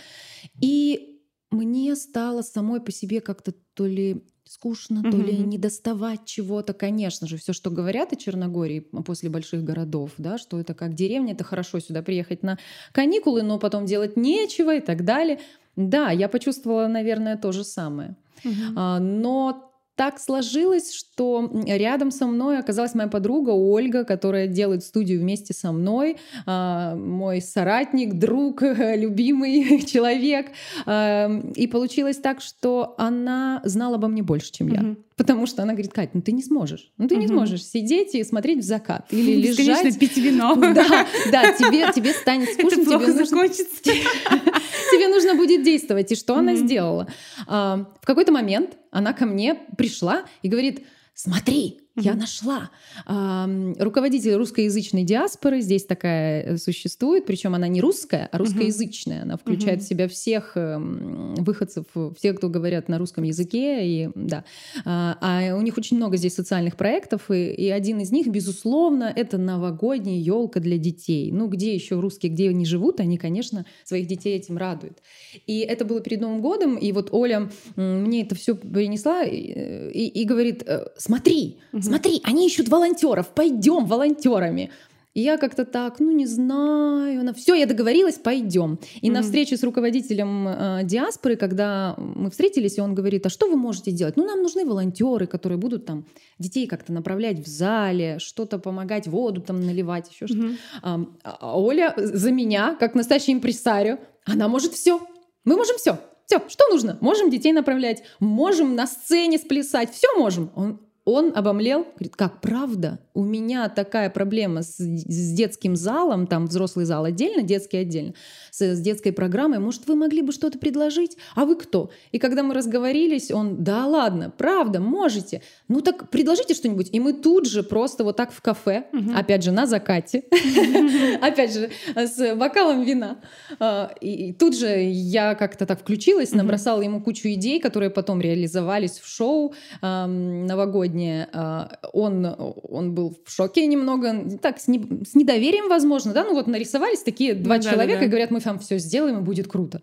и 0.62 1.18
мне 1.50 1.96
стало 1.96 2.42
самой 2.42 2.82
по 2.82 2.92
себе 2.92 3.22
как-то 3.22 3.54
то 3.74 3.86
ли 3.86 4.24
скучно, 4.50 5.04
то 5.04 5.18
ли 5.18 5.38
не 5.38 5.58
доставать 5.58 6.26
чего-то, 6.26 6.74
конечно 6.74 7.28
же, 7.28 7.38
все, 7.38 7.54
что 7.54 7.70
говорят 7.70 8.14
о 8.14 8.16
Черногории 8.16 8.80
после 8.80 9.30
больших 9.30 9.64
городов, 9.64 10.12
да, 10.18 10.38
что 10.38 10.60
это 10.60 10.74
как 10.74 10.94
деревня, 10.94 11.34
это 11.34 11.44
хорошо 11.44 11.80
сюда 11.80 12.02
приехать 12.02 12.44
на 12.44 12.58
каникулы, 12.92 13.44
но 13.44 13.60
потом 13.60 13.86
делать 13.86 14.18
нечего 14.18 14.76
и 14.76 14.80
так 14.80 15.06
далее. 15.06 15.40
Да, 15.76 16.10
я 16.12 16.28
почувствовала, 16.28 16.88
наверное, 16.88 17.38
то 17.38 17.52
же 17.52 17.64
самое. 17.64 18.16
Угу. 18.44 18.80
Но 19.00 19.67
так 19.98 20.20
сложилось, 20.20 20.94
что 20.94 21.52
рядом 21.66 22.12
со 22.12 22.28
мной 22.28 22.60
оказалась 22.60 22.94
моя 22.94 23.10
подруга 23.10 23.50
Ольга, 23.50 24.06
которая 24.06 24.48
делает 24.48 24.84
студию 24.84 25.20
вместе 25.20 25.54
со 25.54 25.72
мной, 25.72 26.18
а, 26.46 26.96
мой 26.96 27.42
соратник, 27.42 28.14
друг, 28.14 28.62
любимый 28.62 29.82
человек. 29.86 30.48
И 30.88 31.68
получилось 31.68 32.18
так, 32.18 32.42
что 32.42 32.94
она 32.98 33.62
знала 33.66 33.96
обо 33.96 34.08
мне 34.08 34.22
больше, 34.22 34.52
чем 34.52 34.68
я. 34.70 34.96
Потому 35.18 35.48
что 35.48 35.64
она 35.64 35.74
говорит, 35.74 35.92
Кать, 35.92 36.14
ну 36.14 36.22
ты 36.22 36.32
не 36.32 36.44
сможешь. 36.44 36.92
Ну 37.00 37.08
ты 37.08 37.16
угу. 37.16 37.22
не 37.22 37.28
сможешь 37.28 37.66
сидеть 37.66 38.14
и 38.14 38.24
смотреть 38.24 38.60
в 38.60 38.62
закат. 38.62 39.08
Или 39.12 39.36
лежать. 39.48 39.58
Конечно, 39.82 40.00
пить 40.00 40.18
вино. 40.18 40.56
Да, 40.78 41.08
да, 41.32 41.52
тебе, 41.58 41.92
тебе 41.92 42.14
станет 42.14 42.50
скучно. 42.54 42.82
Это 42.82 42.86
плохо 42.86 43.06
тебе 43.06 43.14
нужно... 43.14 43.26
закончится. 43.26 43.84
Тебе 43.84 45.08
нужно 45.08 45.34
будет 45.34 45.64
действовать. 45.64 46.12
И 46.12 46.16
что 46.16 46.36
она 46.36 46.56
сделала? 46.56 47.08
А, 47.48 47.88
в 48.00 48.06
какой-то 48.06 48.32
момент 48.32 48.78
она 48.92 49.14
ко 49.14 49.26
мне 49.26 49.56
пришла 49.76 50.24
и 50.44 50.50
говорит, 50.50 50.86
смотри, 51.16 51.82
я 51.98 52.16
нашла. 52.16 52.70
Руководитель 53.06 54.34
русскоязычной 54.36 55.04
диаспоры 55.04 55.62
здесь 55.62 55.86
такая 55.86 56.44
э, 56.44 56.58
существует, 56.58 57.26
причем 57.26 57.56
она 57.56 57.68
не 57.68 57.82
русская, 57.82 58.30
а 58.32 58.38
русскоязычная. 58.38 59.24
Она 59.24 59.38
включает 59.38 59.82
в 59.82 59.88
себя 59.88 60.08
всех 60.08 60.54
эм, 60.56 61.36
выходцев, 61.36 61.86
всех, 62.18 62.38
кто 62.38 62.50
говорят 62.50 62.88
на 62.88 62.98
русском 62.98 63.24
языке. 63.24 63.88
И, 63.88 64.10
да. 64.16 64.44
А, 64.86 65.18
а 65.22 65.56
у 65.56 65.62
них 65.62 65.78
очень 65.78 65.98
много 65.98 66.18
здесь 66.18 66.36
социальных 66.36 66.78
проектов, 66.78 67.32
и, 67.32 67.52
и 67.52 67.70
один 67.70 68.00
из 68.00 68.12
них, 68.12 68.28
безусловно, 68.28 69.12
это 69.16 69.38
новогодняя 69.38 70.20
елка 70.20 70.60
для 70.60 70.78
детей. 70.78 71.32
Ну, 71.32 71.48
где 71.48 71.74
еще 71.74 72.00
русские, 72.00 72.32
где 72.32 72.50
они 72.50 72.66
живут, 72.66 73.00
они, 73.00 73.18
конечно, 73.18 73.66
своих 73.84 74.08
детей 74.08 74.36
этим 74.38 74.58
радуют. 74.58 75.00
И 75.48 75.60
это 75.60 75.86
было 75.86 76.00
перед 76.02 76.22
Новым 76.22 76.42
годом, 76.42 76.76
и 76.78 76.92
вот 76.92 77.10
Оля 77.12 77.50
мне 77.76 78.24
это 78.24 78.36
все 78.36 78.56
принесла 78.56 79.24
и, 79.24 79.38
и, 79.38 80.08
и 80.08 80.26
говорит, 80.26 80.64
«Э, 80.66 80.88
смотри, 80.98 81.58
смотри, 81.88 82.22
они 82.24 82.48
ищут 82.48 82.70
волонтеров, 82.70 83.30
пойдем 83.30 83.86
волонтерами. 83.86 84.72
И 85.18 85.22
я 85.22 85.38
как-то 85.38 85.66
так, 85.66 86.00
ну 86.00 86.12
не 86.12 86.28
знаю, 86.28 87.24
на 87.24 87.34
все, 87.34 87.56
я 87.56 87.66
договорилась, 87.66 88.20
пойдем. 88.20 88.78
И 89.02 89.08
mm-hmm. 89.08 89.12
на 89.12 89.24
встрече 89.24 89.58
с 89.58 89.64
руководителем 89.64 90.48
э, 90.48 90.82
диаспоры, 90.84 91.36
когда 91.36 91.96
мы 91.98 92.30
встретились, 92.30 92.78
и 92.78 92.82
он 92.82 92.94
говорит, 92.94 93.26
а 93.26 93.30
что 93.30 93.50
вы 93.50 93.56
можете 93.56 93.92
делать? 93.92 94.16
Ну 94.16 94.26
нам 94.26 94.44
нужны 94.44 94.64
волонтеры, 94.64 95.26
которые 95.26 95.58
будут 95.58 95.88
там 95.88 96.06
детей 96.38 96.68
как-то 96.68 96.94
направлять 96.94 97.40
в 97.40 97.48
зале, 97.48 98.20
что-то 98.20 98.60
помогать, 98.60 99.08
воду 99.08 99.42
там 99.42 99.60
наливать, 99.60 100.12
еще 100.12 100.26
mm-hmm. 100.26 100.58
что-то. 100.84 101.08
А 101.24 101.60
Оля 101.60 101.96
за 101.98 102.32
меня, 102.32 102.76
как 102.80 102.94
настоящий 102.94 103.34
импресарио, 103.34 103.98
она 104.24 104.48
может 104.48 104.74
все. 104.74 105.02
Мы 105.46 105.56
можем 105.56 105.78
все. 105.78 105.98
Все, 106.28 106.44
что 106.48 106.68
нужно? 106.68 106.98
Можем 107.02 107.30
детей 107.32 107.54
направлять, 107.54 108.04
можем 108.20 108.76
на 108.76 108.86
сцене 108.86 109.40
сплясать, 109.40 109.92
все 109.94 110.08
можем. 110.18 110.52
Он, 110.56 110.80
он 111.08 111.32
обомлел, 111.34 111.86
говорит, 111.96 112.18
как 112.18 112.42
правда? 112.42 113.00
У 113.14 113.24
меня 113.24 113.70
такая 113.70 114.10
проблема 114.10 114.62
с, 114.62 114.76
с 114.76 115.34
детским 115.34 115.78
залом, 115.78 116.28
там 116.28 116.48
взрослый 116.48 116.84
зал 116.84 117.06
отдельно, 117.06 117.44
детский 117.44 117.78
отдельно, 117.78 118.14
с, 118.52 118.62
с 118.62 118.82
детской 118.82 119.14
программой. 119.14 119.60
Может, 119.60 119.88
вы 119.88 119.96
могли 119.96 120.22
бы 120.22 120.34
что-то 120.34 120.60
предложить? 120.60 121.16
А 121.34 121.46
вы 121.46 121.56
кто? 121.56 121.92
И 122.12 122.20
когда 122.20 122.44
мы 122.44 122.54
разговорились, 122.54 123.32
он, 123.32 123.64
да 123.64 123.86
ладно, 123.86 124.34
правда, 124.38 124.82
можете. 124.82 125.42
Ну 125.70 125.80
так 125.80 126.10
предложите 126.10 126.54
что-нибудь. 126.54 126.90
И 126.92 127.00
мы 127.00 127.14
тут 127.14 127.48
же 127.48 127.64
просто 127.64 128.04
вот 128.04 128.18
так 128.18 128.34
в 128.34 128.42
кафе, 128.42 128.88
угу. 128.92 129.12
опять 129.16 129.46
же, 129.46 129.52
на 129.54 129.66
закате, 129.66 130.26
опять 131.22 131.54
же, 131.54 131.70
с 131.96 132.36
бокалом 132.36 132.84
вина. 132.84 133.22
А, 133.62 133.94
и 134.02 134.34
тут 134.34 134.58
же 134.58 134.68
я 134.68 135.36
как-то 135.36 135.66
так 135.66 135.80
включилась, 135.80 136.34
набросала 136.34 136.82
ему 136.82 137.02
кучу 137.02 137.30
идей, 137.30 137.62
которые 137.62 137.92
потом 137.92 138.20
реализовались 138.20 139.00
в 139.00 139.08
шоу 139.08 139.54
новогоднем 139.82 140.97
сегодня 140.98 141.30
а, 141.34 141.70
он, 141.94 142.26
он 142.64 142.94
был 142.94 143.16
в 143.26 143.32
шоке 143.32 143.66
немного, 143.68 144.38
так, 144.42 144.60
с, 144.60 144.68
не, 144.68 144.80
с 145.06 145.16
недоверием, 145.16 145.70
возможно, 145.70 146.14
да, 146.14 146.24
ну 146.24 146.34
вот 146.34 146.48
нарисовались 146.48 147.02
такие 147.04 147.34
два 147.34 147.58
ну, 147.58 147.62
человека 147.62 147.94
да, 147.94 148.00
да. 148.00 148.06
и 148.06 148.10
говорят, 148.10 148.32
мы 148.32 148.42
там 148.42 148.60
все 148.60 148.78
сделаем 148.78 149.20
и 149.20 149.22
будет 149.22 149.48
круто. 149.48 149.82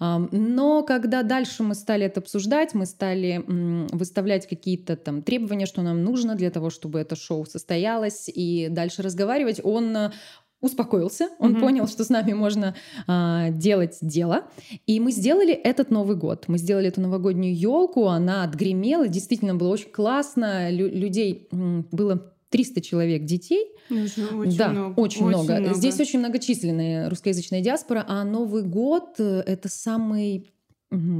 Но 0.00 0.82
когда 0.82 1.22
дальше 1.22 1.62
мы 1.62 1.74
стали 1.74 2.06
это 2.06 2.20
обсуждать, 2.20 2.74
мы 2.74 2.86
стали 2.86 3.44
выставлять 3.92 4.48
какие-то 4.48 4.96
там 4.96 5.22
требования, 5.22 5.66
что 5.66 5.82
нам 5.82 6.02
нужно 6.02 6.34
для 6.34 6.50
того, 6.50 6.70
чтобы 6.70 6.98
это 6.98 7.16
шоу 7.16 7.46
состоялось, 7.46 8.28
и 8.28 8.68
дальше 8.70 9.02
разговаривать, 9.02 9.60
он 9.62 10.12
успокоился, 10.60 11.28
он 11.38 11.52
угу. 11.52 11.60
понял, 11.60 11.86
что 11.86 12.04
с 12.04 12.08
нами 12.08 12.32
можно 12.32 12.74
а, 13.06 13.50
делать 13.50 13.98
дело, 14.00 14.44
и 14.86 14.98
мы 15.00 15.12
сделали 15.12 15.52
этот 15.52 15.90
Новый 15.90 16.16
год. 16.16 16.44
Мы 16.48 16.58
сделали 16.58 16.88
эту 16.88 17.00
новогоднюю 17.00 17.56
елку, 17.56 18.08
она 18.08 18.42
отгремела, 18.42 19.08
действительно 19.08 19.54
было 19.54 19.68
очень 19.68 19.90
классно, 19.90 20.70
Лю- 20.70 20.90
людей 20.90 21.48
было 21.50 22.32
300 22.50 22.80
человек 22.80 23.24
детей. 23.24 23.72
Очень, 23.90 24.56
да, 24.56 24.68
много. 24.68 25.00
очень, 25.00 25.24
очень 25.24 25.26
много. 25.26 25.60
много. 25.60 25.74
Здесь 25.74 26.00
очень 26.00 26.20
многочисленная 26.20 27.10
русскоязычная 27.10 27.60
диаспора, 27.60 28.04
а 28.08 28.24
Новый 28.24 28.62
год 28.62 29.18
это 29.18 29.68
самый 29.68 30.50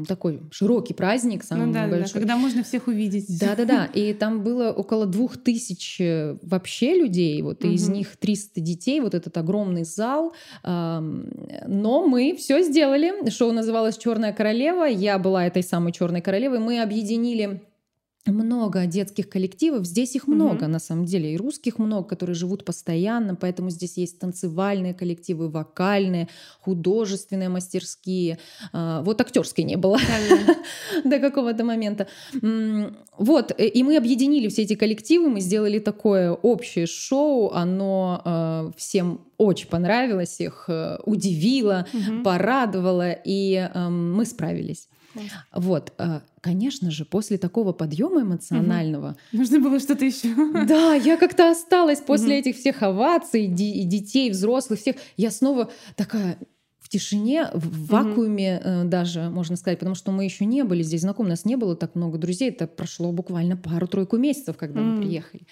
такой 0.06 0.42
широкий 0.52 0.94
праздник, 0.94 1.42
самый 1.42 1.66
ну, 1.66 1.72
да, 1.72 1.88
большой. 1.88 2.14
Да, 2.14 2.20
когда 2.20 2.36
можно 2.36 2.62
всех 2.62 2.86
увидеть. 2.86 3.26
Да-да-да, 3.40 3.86
и 3.86 4.12
там 4.14 4.42
было 4.42 4.70
около 4.70 5.06
двух 5.06 5.36
тысяч 5.36 6.00
э, 6.00 6.36
вообще 6.42 6.94
людей, 6.94 7.42
вот 7.42 7.64
угу. 7.64 7.72
из 7.72 7.88
них 7.88 8.16
300 8.16 8.60
детей, 8.60 9.00
вот 9.00 9.14
этот 9.14 9.36
огромный 9.36 9.84
зал. 9.84 10.32
Но 10.62 12.06
мы 12.06 12.36
все 12.36 12.62
сделали. 12.62 13.28
Шоу 13.30 13.52
называлось 13.52 13.98
Черная 13.98 14.32
королева. 14.32 14.84
Я 14.84 15.18
была 15.18 15.46
этой 15.46 15.62
самой 15.62 15.92
Черной 15.92 16.20
королевой. 16.20 16.58
Мы 16.58 16.80
объединили 16.80 17.62
много 18.26 18.86
детских 18.86 19.28
коллективов. 19.28 19.86
Здесь 19.86 20.16
их 20.16 20.26
много, 20.26 20.64
угу. 20.64 20.70
на 20.70 20.78
самом 20.78 21.04
деле. 21.04 21.32
И 21.32 21.36
русских 21.36 21.78
много, 21.78 22.06
которые 22.08 22.34
живут 22.34 22.64
постоянно. 22.64 23.34
Поэтому 23.34 23.70
здесь 23.70 23.96
есть 23.96 24.18
танцевальные 24.18 24.94
коллективы, 24.94 25.48
вокальные, 25.48 26.28
художественные 26.60 27.48
мастерские. 27.48 28.38
А, 28.72 29.02
вот 29.02 29.20
актерской 29.20 29.64
не 29.64 29.76
было 29.76 29.98
до 31.04 31.18
какого-то 31.18 31.64
момента. 31.64 32.06
Вот. 33.18 33.52
Э, 33.56 33.66
и 33.66 33.82
мы 33.82 33.96
объединили 33.96 34.48
все 34.48 34.62
эти 34.62 34.74
коллективы. 34.74 35.28
Мы 35.28 35.40
сделали 35.40 35.78
такое 35.78 36.32
общее 36.32 36.86
шоу. 36.86 37.50
Оно 37.52 38.22
а, 38.24 38.70
всем 38.76 39.20
очень 39.38 39.68
понравилось, 39.68 40.40
их 40.40 40.64
э, 40.68 40.98
удивило, 41.04 41.86
порадовало. 42.24 43.12
И 43.12 43.68
мы 43.74 44.24
справились. 44.24 44.88
Вот, 45.52 45.92
э, 45.98 46.20
конечно 46.40 46.90
же, 46.90 47.04
после 47.04 47.38
такого 47.38 47.72
подъема 47.72 48.22
эмоционального... 48.22 49.16
Угу. 49.32 49.38
Нужно 49.40 49.60
было 49.60 49.80
что-то 49.80 50.04
еще. 50.04 50.34
Да, 50.66 50.94
я 50.94 51.16
как-то 51.16 51.50
осталась 51.50 52.00
после 52.00 52.38
этих 52.38 52.56
всех 52.56 52.82
оваций, 52.82 53.46
и 53.46 53.84
детей, 53.84 54.30
взрослых, 54.30 54.80
всех. 54.80 54.96
Я 55.16 55.30
снова 55.30 55.70
такая 55.96 56.38
в 56.86 56.88
тишине, 56.88 57.50
в 57.52 57.88
вакууме 57.88 58.62
угу. 58.64 58.88
даже, 58.88 59.28
можно 59.28 59.56
сказать, 59.56 59.80
потому 59.80 59.96
что 59.96 60.12
мы 60.12 60.24
еще 60.24 60.44
не 60.44 60.62
были 60.62 60.82
здесь 60.84 61.00
знакомы, 61.00 61.28
у 61.28 61.30
нас 61.30 61.44
не 61.44 61.56
было 61.56 61.74
так 61.74 61.96
много 61.96 62.16
друзей, 62.16 62.50
это 62.50 62.68
прошло 62.68 63.10
буквально 63.10 63.56
пару-тройку 63.56 64.16
месяцев, 64.16 64.56
когда 64.56 64.80
угу. 64.80 64.90
мы 64.90 65.02
приехали. 65.02 65.46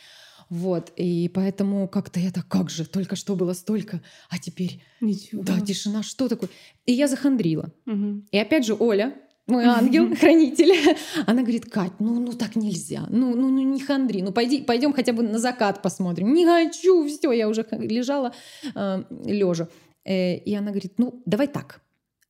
Вот, 0.51 0.93
и 0.95 1.29
поэтому 1.35 1.89
как-то 1.89 2.21
я 2.21 2.31
так, 2.31 2.47
как 2.47 2.71
же, 2.71 2.87
только 2.87 3.17
что 3.17 3.35
было 3.35 3.55
столько, 3.55 4.01
а 4.29 4.39
теперь... 4.39 4.81
Ничего. 5.01 5.43
Да, 5.43 5.59
тишина, 5.61 6.05
что 6.05 6.29
такое? 6.29 6.51
И 6.87 6.93
я 6.93 7.09
захандрила. 7.09 7.73
Угу. 7.87 8.27
И 8.31 8.39
опять 8.39 8.65
же 8.65 8.77
Оля, 8.79 9.15
мой 9.47 9.65
ангел-хранитель, 9.65 10.97
она 11.27 11.43
говорит, 11.43 11.71
Кать, 11.71 11.93
ну, 11.99 12.19
ну 12.19 12.33
так 12.33 12.57
нельзя, 12.57 13.07
ну, 13.11 13.35
ну, 13.35 13.51
ну 13.51 13.63
не 13.63 13.81
хандри, 13.81 14.23
ну 14.23 14.33
пойди, 14.33 14.63
пойдем 14.63 14.93
хотя 14.93 15.13
бы 15.13 15.23
на 15.23 15.39
закат 15.39 15.83
посмотрим. 15.83 16.33
Не 16.33 16.47
хочу, 16.47 17.07
все, 17.09 17.33
я 17.33 17.49
уже 17.49 17.67
лежала 17.71 18.33
э, 18.75 19.05
лежа. 19.25 19.69
Э, 20.05 20.37
и 20.37 20.55
она 20.55 20.71
говорит, 20.71 20.95
ну 20.99 21.23
давай 21.27 21.49
так, 21.49 21.83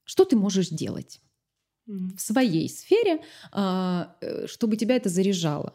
что 0.04 0.24
ты 0.24 0.36
можешь 0.36 0.68
делать 0.68 1.20
в 1.86 2.18
своей 2.18 2.68
сфере, 2.68 3.20
а, 3.52 4.16
э, 4.20 4.46
чтобы 4.46 4.76
тебя 4.76 4.96
это 4.96 5.08
заряжало? 5.08 5.74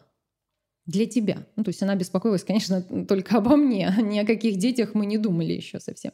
Для 0.86 1.06
тебя. 1.06 1.46
Ну, 1.56 1.64
то 1.64 1.68
есть 1.68 1.82
она 1.82 1.94
беспокоилась, 1.94 2.44
конечно, 2.44 2.82
только 3.08 3.38
обо 3.38 3.56
мне, 3.56 3.94
ни 4.00 4.18
о 4.18 4.26
каких 4.26 4.56
детях 4.56 4.94
мы 4.94 5.06
не 5.06 5.18
думали 5.18 5.52
еще 5.52 5.80
совсем. 5.80 6.12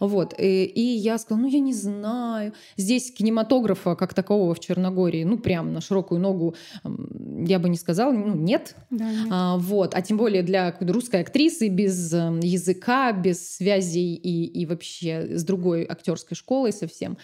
Вот. 0.00 0.34
И, 0.38 0.64
и 0.64 0.80
я 0.80 1.18
сказала, 1.18 1.42
ну, 1.42 1.48
я 1.48 1.60
не 1.60 1.72
знаю. 1.72 2.52
Здесь 2.76 3.10
кинематографа 3.12 3.94
как 3.96 4.14
такового 4.14 4.54
в 4.54 4.60
Черногории, 4.60 5.24
ну, 5.24 5.38
прям 5.38 5.72
на 5.72 5.80
широкую 5.80 6.20
ногу, 6.20 6.54
я 6.84 7.58
бы 7.58 7.68
не 7.68 7.76
сказала, 7.76 8.12
ну, 8.12 8.34
нет. 8.34 8.76
Да, 8.90 9.10
нет. 9.10 9.28
А, 9.30 9.56
вот. 9.58 9.94
А 9.94 10.02
тем 10.02 10.16
более 10.16 10.42
для 10.42 10.76
русской 10.80 11.20
актрисы 11.20 11.68
без 11.68 12.12
эм, 12.12 12.40
языка, 12.40 13.12
без 13.12 13.56
связей 13.56 14.14
и, 14.14 14.44
и 14.44 14.66
вообще 14.66 15.36
с 15.36 15.44
другой 15.44 15.84
актерской 15.84 16.36
школой 16.36 16.72
совсем 16.72 17.18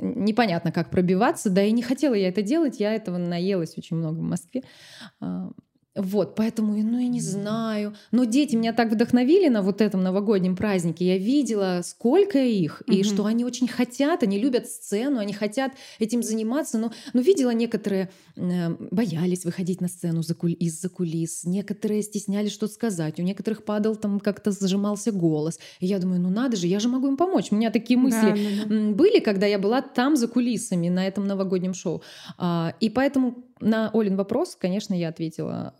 непонятно, 0.00 0.72
как 0.72 0.90
пробиваться, 0.90 1.50
да 1.50 1.62
и 1.62 1.72
не 1.72 1.82
хотела 1.82 2.14
я 2.14 2.28
это 2.28 2.42
делать, 2.42 2.80
я 2.80 2.94
этого 2.94 3.18
наелась 3.18 3.76
очень 3.78 3.96
много 3.96 4.18
в 4.18 4.22
Москве. 4.22 4.62
А, 5.94 6.02
вот, 6.02 6.34
поэтому, 6.34 6.74
ну, 6.74 6.98
я 6.98 7.08
не 7.08 7.20
знаю. 7.20 7.94
Но 8.10 8.24
дети 8.24 8.56
меня 8.56 8.72
так 8.72 8.90
вдохновили 8.90 9.48
на 9.48 9.62
вот 9.62 9.80
этом 9.80 10.02
новогоднем 10.02 10.56
празднике. 10.56 11.06
Я 11.06 11.18
видела, 11.18 11.80
сколько 11.84 12.38
их, 12.38 12.82
угу. 12.86 12.96
и 12.96 13.02
что 13.04 13.26
они 13.26 13.44
очень 13.44 13.68
хотят, 13.68 14.22
они 14.22 14.38
любят 14.38 14.66
сцену, 14.66 15.18
они 15.18 15.32
хотят 15.32 15.72
этим 15.98 16.22
заниматься. 16.22 16.78
Но, 16.78 16.92
но 17.12 17.20
видела 17.20 17.50
некоторые 17.50 18.10
э, 18.36 18.70
боялись 18.90 19.44
выходить 19.44 19.80
на 19.80 19.88
сцену 19.88 20.22
за 20.22 20.34
куль... 20.34 20.56
из-за 20.58 20.88
кулис, 20.88 21.44
некоторые 21.44 22.02
стеснялись 22.02 22.52
что-то 22.52 22.74
сказать, 22.74 23.20
у 23.20 23.22
некоторых 23.22 23.64
падал 23.64 23.94
там 23.96 24.20
как-то 24.20 24.50
зажимался 24.50 25.12
голос. 25.12 25.60
И 25.80 25.86
я 25.86 25.98
думаю, 25.98 26.20
ну 26.20 26.30
надо 26.30 26.56
же, 26.56 26.66
я 26.66 26.80
же 26.80 26.88
могу 26.88 27.08
им 27.08 27.16
помочь. 27.16 27.52
У 27.52 27.54
меня 27.54 27.70
такие 27.70 27.98
мысли 27.98 28.20
да, 28.20 28.34
да, 28.34 28.86
да. 28.88 28.92
были, 28.92 29.20
когда 29.20 29.46
я 29.46 29.58
была 29.58 29.80
там 29.80 30.16
за 30.16 30.26
кулисами 30.26 30.88
на 30.88 31.06
этом 31.06 31.26
новогоднем 31.26 31.74
шоу. 31.74 32.02
А, 32.36 32.74
и 32.80 32.90
поэтому 32.90 33.44
на 33.60 33.90
Олин 33.94 34.16
вопрос, 34.16 34.56
конечно, 34.60 34.94
я 34.94 35.08
ответила, 35.08 35.74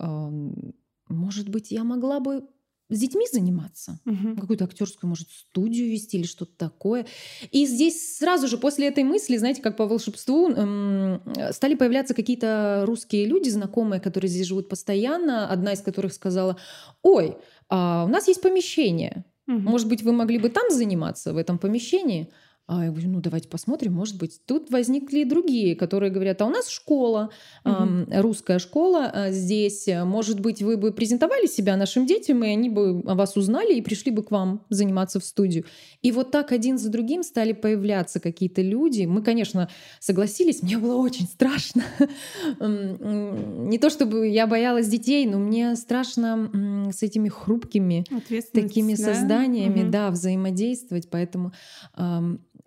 может 1.09 1.49
быть, 1.49 1.71
я 1.71 1.85
могла 1.85 2.21
бы 2.21 2.45
с 2.91 2.99
детьми 2.99 3.27
заниматься, 3.33 3.99
угу. 4.05 4.37
какую-то 4.39 4.65
актерскую, 4.65 5.09
может, 5.09 5.29
студию 5.31 5.91
вести 5.91 6.19
или 6.19 6.27
что-то 6.27 6.53
такое. 6.57 7.07
И 7.51 7.67
здесь 7.67 8.19
сразу 8.19 8.47
же 8.47 8.59
после 8.59 8.89
этой 8.89 9.05
мысли, 9.05 9.37
знаете, 9.37 9.63
как 9.63 9.77
по 9.77 9.87
волшебству, 9.87 10.51
эм, 10.51 11.23
стали 11.53 11.75
появляться 11.75 12.15
какие-то 12.15 12.85
русские 12.87 13.25
люди, 13.27 13.49
знакомые, 13.49 14.01
которые 14.01 14.29
здесь 14.29 14.47
живут 14.47 14.69
постоянно. 14.69 15.49
Одна 15.49 15.73
из 15.73 15.81
которых 15.81 16.13
сказала: 16.13 16.59
"Ой, 17.03 17.39
а 17.69 18.05
у 18.05 18.09
нас 18.09 18.29
есть 18.29 18.43
помещение. 18.43 19.25
Угу. 19.49 19.59
Может 19.59 19.89
быть, 19.89 20.03
вы 20.03 20.13
могли 20.13 20.39
бы 20.39 20.51
там 20.51 20.71
заниматься 20.71 21.33
в 21.33 21.39
этом 21.39 21.59
помещении?" 21.59 22.31
А 22.67 22.83
я 22.83 22.91
говорю, 22.91 23.11
ну 23.11 23.21
давайте 23.21 23.49
посмотрим, 23.49 23.93
может 23.93 24.17
быть. 24.17 24.41
Тут 24.47 24.71
возникли 24.71 25.19
и 25.19 25.25
другие, 25.27 25.77
которые 25.77 26.11
говорят, 26.11 26.41
а 26.41 26.47
у 26.47 26.51
нас 26.51 26.69
школа, 26.71 27.29
угу. 27.63 27.75
э, 27.75 28.21
русская 28.23 28.59
школа 28.59 29.11
э, 29.13 29.33
здесь, 29.33 29.87
может 30.05 30.41
быть, 30.41 30.63
вы 30.63 30.79
бы 30.79 30.91
презентовали 30.91 31.47
себя 31.47 31.77
нашим 31.77 32.07
детям, 32.07 32.43
и 32.43 32.49
они 32.49 32.71
бы 32.71 33.03
о 33.05 33.15
вас 33.17 33.37
узнали 33.37 33.75
и 33.75 33.83
пришли 33.83 34.11
бы 34.11 34.23
к 34.23 34.31
вам 34.31 34.65
заниматься 34.71 35.21
в 35.21 35.25
студию. 35.25 35.67
И 36.01 36.11
вот 36.11 36.31
так 36.31 36.53
один 36.53 36.79
за 36.79 36.89
другим 36.89 37.23
стали 37.23 37.53
появляться 37.53 38.19
какие-то 38.19 38.63
люди. 38.63 39.05
Мы, 39.05 39.23
конечно, 39.23 39.69
согласились, 40.01 40.63
мне 40.63 40.79
было 40.79 40.97
очень 40.97 41.27
страшно. 41.27 41.83
Не 42.61 43.79
то 43.79 43.91
чтобы 43.91 44.29
я 44.29 44.47
боялась 44.47 44.89
детей, 44.89 45.27
но 45.27 45.39
мне 45.39 45.77
страшно 45.77 46.91
с 46.91 47.03
этими 47.03 47.29
хрупкими 47.29 48.07
такими 48.53 48.95
да? 48.95 49.15
созданиями, 49.15 49.83
угу. 49.83 49.91
да, 49.91 50.11
взаимодействовать, 50.11 51.11
поэтому 51.11 51.53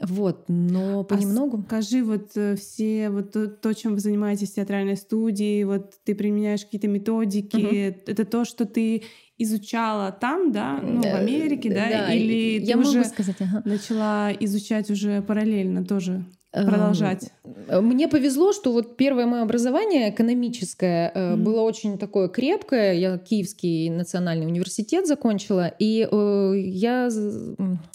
вот, 0.01 0.46
но 0.48 1.00
а 1.00 1.04
понемногу. 1.04 1.58
А 1.58 1.62
скажи, 1.63 2.04
вот 2.04 2.32
э, 2.36 2.56
все 2.56 3.10
вот 3.10 3.32
то, 3.32 3.48
то, 3.48 3.74
чем 3.74 3.94
вы 3.94 4.00
занимаетесь 4.00 4.51
в 4.51 4.56
театральной 4.56 4.96
студии, 4.96 5.63
вот 5.63 5.96
ты 6.04 6.13
применяешь 6.13 6.66
какие-то 6.66 6.88
методики, 6.88 7.56
угу. 7.89 8.01
это 8.06 8.25
то, 8.25 8.46
что 8.46 8.66
ты 8.66 9.04
изучала 9.39 10.12
там, 10.12 10.51
да, 10.51 10.80
ну, 10.82 11.01
в 11.01 11.16
Америке, 11.16 11.70
да, 11.70 11.89
да 11.89 12.13
или 12.13 12.60
я 12.60 12.74
ты 12.74 12.77
могу 12.77 12.89
уже 12.89 13.06
сказать, 13.06 13.36
ага. 13.39 13.62
начала 13.66 14.32
изучать 14.34 14.89
уже 14.92 15.22
параллельно 15.22 15.84
тоже? 15.84 16.25
продолжать? 16.51 17.32
Эм, 17.68 17.86
мне 17.86 18.08
повезло, 18.08 18.54
что 18.54 18.72
вот 18.72 18.98
первое 18.98 19.25
мое 19.25 19.44
образование 19.44 20.10
экономическое 20.10 21.12
mm-hmm. 21.13 21.36
было 21.38 21.62
очень 21.62 21.98
такое 21.98 22.27
крепкое. 22.27 22.94
Я 22.94 23.18
Киевский 23.18 23.89
национальный 23.89 24.46
университет 24.46 25.08
закончила, 25.08 25.68
и 25.68 26.08
э, 26.10 26.54
я 26.58 27.10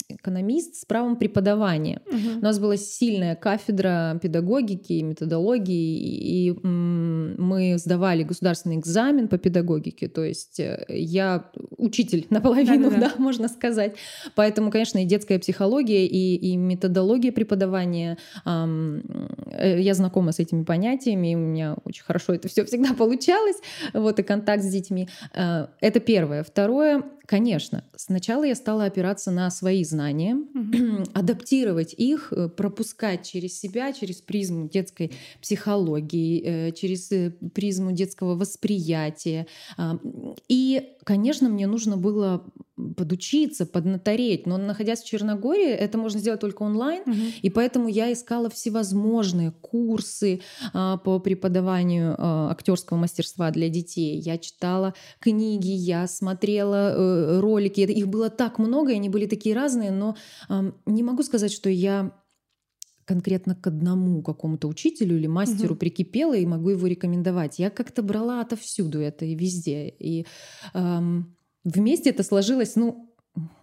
экономист 0.09 0.75
с 0.75 0.85
правом 0.85 1.17
преподавания. 1.17 2.01
Mm-hmm. 2.05 2.37
У 2.37 2.41
нас 2.41 2.59
была 2.59 2.77
сильная 2.77 3.35
кафедра 3.35 4.19
педагогики, 4.21 5.01
методологии, 5.01 6.47
и 6.47 6.51
мы 6.63 7.77
сдавали 7.77 8.23
государственный 8.23 8.77
экзамен 8.77 9.27
по 9.27 9.37
педагогике. 9.37 10.07
То 10.07 10.23
есть 10.23 10.59
э, 10.59 10.85
я 10.89 11.49
учитель 11.77 12.27
наполовину, 12.29 12.91
да, 12.91 12.97
да, 12.97 13.11
можно 13.17 13.47
сказать. 13.47 13.95
Поэтому, 14.35 14.71
конечно, 14.71 14.99
и 14.99 15.05
детская 15.05 15.39
психология, 15.39 16.05
и, 16.05 16.35
и 16.35 16.57
методология 16.57 17.31
преподавания 17.31 18.17
Э, 18.45 18.65
я 19.51 19.93
знакома 19.93 20.31
с 20.31 20.39
этими 20.39 20.63
понятиями, 20.63 21.31
и 21.31 21.35
у 21.35 21.39
меня 21.39 21.75
очень 21.85 22.03
хорошо 22.03 22.33
это 22.33 22.47
все 22.47 22.65
всегда 22.65 22.93
получалось, 22.97 23.57
вот, 23.93 24.19
и 24.19 24.23
контакт 24.23 24.63
с 24.63 24.67
детьми. 24.67 25.09
Э, 25.33 25.67
это 25.81 25.99
первое. 25.99 26.43
Второе, 26.43 27.03
конечно, 27.25 27.83
сначала 27.95 28.43
я 28.43 28.55
стала 28.55 28.85
опираться 28.85 29.31
на 29.31 29.49
свои 29.49 29.83
знания, 29.83 30.35
угу. 30.35 31.03
адаптировать 31.13 31.93
их, 31.93 32.31
э, 32.31 32.49
пропускать 32.49 33.25
через 33.25 33.59
себя, 33.59 33.93
через 33.93 34.21
призму 34.21 34.67
детской 34.67 35.11
психологии, 35.41 36.43
э, 36.43 36.71
через 36.71 37.11
э, 37.11 37.31
призму 37.53 37.91
детского 37.91 38.35
восприятия. 38.35 39.47
А, 39.77 39.99
и, 40.47 40.95
конечно, 41.03 41.49
мне 41.49 41.67
нужно 41.67 41.97
было 41.97 42.43
подучиться, 42.75 43.65
поднатореть. 43.65 44.47
Но 44.47 44.57
находясь 44.57 45.01
в 45.01 45.05
Черногории, 45.05 45.69
это 45.69 45.97
можно 45.97 46.19
сделать 46.19 46.39
только 46.39 46.63
онлайн. 46.63 47.03
Угу. 47.03 47.15
И 47.41 47.49
поэтому 47.49 47.87
я 47.87 48.11
искала 48.11 48.49
всевозможные 48.49 49.51
курсы 49.51 50.41
а, 50.73 50.97
по 50.97 51.19
преподаванию 51.19 52.15
а, 52.17 52.51
актерского 52.51 52.97
мастерства 52.97 53.51
для 53.51 53.69
детей. 53.69 54.19
Я 54.19 54.37
читала 54.37 54.93
книги, 55.19 55.69
я 55.69 56.07
смотрела 56.07 56.93
ролики. 57.39 57.81
Их 57.81 58.07
было 58.07 58.29
так 58.29 58.59
много, 58.59 58.91
и 58.91 58.95
они 58.95 59.09
были 59.09 59.25
такие 59.25 59.55
разные, 59.55 59.91
но 59.91 60.15
не 60.85 61.03
могу 61.03 61.23
сказать, 61.23 61.51
что 61.51 61.69
я 61.69 62.11
конкретно 63.05 63.55
к 63.55 63.67
одному 63.67 64.21
какому-то 64.21 64.67
учителю 64.67 65.17
или 65.17 65.27
мастеру 65.27 65.73
угу. 65.73 65.79
прикипела 65.79 66.35
и 66.35 66.45
могу 66.45 66.69
его 66.69 66.87
рекомендовать. 66.87 67.59
Я 67.59 67.69
как-то 67.69 68.01
брала 68.01 68.41
отовсюду 68.41 68.99
это 68.99 69.25
и 69.25 69.35
везде. 69.35 69.89
И 69.89 70.25
эм, 70.73 71.35
вместе 71.63 72.09
это 72.09 72.23
сложилось, 72.23 72.75
ну, 72.75 73.13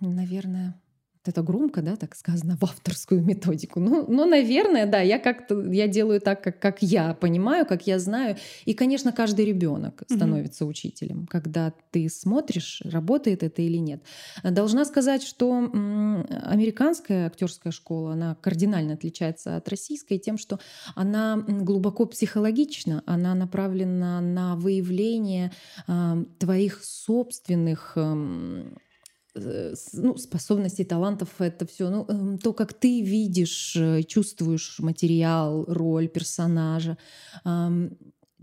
наверное, 0.00 0.79
это 1.24 1.42
громко, 1.42 1.82
да, 1.82 1.96
так 1.96 2.14
сказано, 2.14 2.56
в 2.56 2.64
авторскую 2.64 3.22
методику. 3.22 3.80
Ну, 3.80 4.06
ну 4.08 4.26
наверное, 4.26 4.86
да, 4.86 5.00
я 5.00 5.18
как-то 5.18 5.60
я 5.72 5.86
делаю 5.86 6.20
так, 6.20 6.42
как, 6.42 6.58
как 6.58 6.82
я 6.82 7.14
понимаю, 7.14 7.66
как 7.66 7.86
я 7.86 7.98
знаю. 7.98 8.36
И, 8.64 8.74
конечно, 8.74 9.12
каждый 9.12 9.44
ребенок 9.44 10.02
становится 10.06 10.64
угу. 10.64 10.70
учителем, 10.70 11.26
когда 11.26 11.72
ты 11.90 12.08
смотришь, 12.08 12.82
работает 12.84 13.42
это 13.42 13.62
или 13.62 13.76
нет. 13.76 14.02
Должна 14.42 14.84
сказать, 14.84 15.22
что 15.22 15.58
американская 15.58 17.26
актерская 17.26 17.72
школа, 17.72 18.12
она 18.12 18.34
кардинально 18.34 18.94
отличается 18.94 19.56
от 19.56 19.68
российской 19.68 20.18
тем, 20.18 20.38
что 20.38 20.58
она 20.94 21.36
глубоко 21.46 22.06
психологична, 22.06 23.02
она 23.06 23.34
направлена 23.34 24.20
на 24.20 24.56
выявление 24.56 25.52
э, 25.86 26.24
твоих 26.38 26.82
собственных 26.82 27.96
Э, 28.00 28.89
ну, 29.34 30.16
способностей, 30.16 30.84
талантов, 30.84 31.28
это 31.38 31.66
все, 31.66 31.90
ну, 31.90 32.04
эм, 32.08 32.38
то, 32.38 32.52
как 32.52 32.72
ты 32.72 33.02
видишь, 33.02 33.76
э, 33.76 34.02
чувствуешь 34.02 34.78
материал, 34.78 35.64
роль 35.66 36.08
персонажа. 36.08 36.98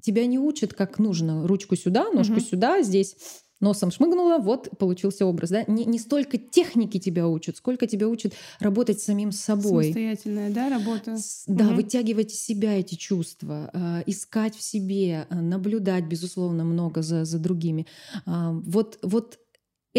Тебя 0.02 0.26
не 0.28 0.40
учат, 0.40 0.74
как 0.74 1.00
нужно. 1.00 1.48
Ручку 1.48 1.76
сюда, 1.76 2.10
ножку 2.12 2.36
угу. 2.36 2.42
сюда, 2.42 2.82
здесь 2.84 3.16
носом 3.60 3.92
шмыгнула, 3.92 4.38
вот 4.38 4.70
получился 4.78 5.26
образ. 5.26 5.50
Да? 5.50 5.64
Не, 5.68 5.86
не 5.86 6.00
столько 6.00 6.38
техники 6.38 7.00
тебя 7.00 7.28
учат, 7.28 7.58
сколько 7.58 7.88
тебя 7.88 8.08
учат 8.08 8.34
работать 8.60 9.02
самим 9.02 9.32
собой. 9.32 9.86
Самостоятельная, 9.86 10.50
да, 10.52 10.70
работа? 10.70 11.18
С, 11.18 11.44
да, 11.48 11.68
угу. 11.68 11.76
вытягивать 11.76 12.34
из 12.34 12.42
себя 12.42 12.80
эти 12.80 12.96
чувства, 12.96 13.70
э, 13.74 14.04
искать 14.06 14.56
в 14.56 14.62
себе, 14.62 15.28
э, 15.30 15.36
наблюдать, 15.36 16.06
безусловно, 16.06 16.64
много 16.64 17.02
за, 17.02 17.26
за 17.26 17.40
другими. 17.40 17.88
Э, 18.26 18.52
вот, 18.52 19.00
вот 19.02 19.40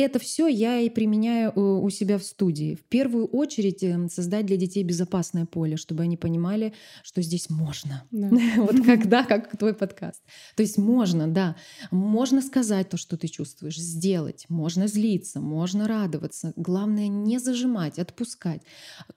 это 0.01 0.19
все 0.19 0.47
я 0.49 0.81
и 0.81 0.91
применяю 0.91 1.53
э, 1.55 1.61
у 1.61 1.89
себя 1.91 2.19
в 2.19 2.23
студии. 2.23 2.75
В 2.75 2.85
первую 2.85 3.27
очередь 3.27 3.83
эм, 3.83 4.09
создать 4.09 4.47
для 4.47 4.57
детей 4.57 4.83
безопасное 4.83 5.47
поле, 5.47 5.77
чтобы 5.77 6.03
они 6.03 6.17
понимали, 6.17 6.75
что 7.03 7.23
здесь 7.23 7.51
можно. 7.51 8.05
Да. 8.11 8.29
Вот 8.57 8.77
когда, 8.87 9.25
как 9.25 9.57
твой 9.57 9.75
подкаст. 9.75 10.23
То 10.57 10.63
есть 10.63 10.79
можно, 10.79 11.29
да. 11.29 11.57
Можно 11.91 12.43
сказать 12.43 12.89
то, 12.89 12.97
что 12.97 13.17
ты 13.17 13.29
чувствуешь, 13.29 13.79
сделать. 13.79 14.47
Можно 14.49 14.87
злиться, 14.89 15.41
можно 15.41 15.89
радоваться. 15.89 16.53
Главное 16.57 17.09
не 17.09 17.39
зажимать, 17.39 17.99
отпускать. 17.99 18.63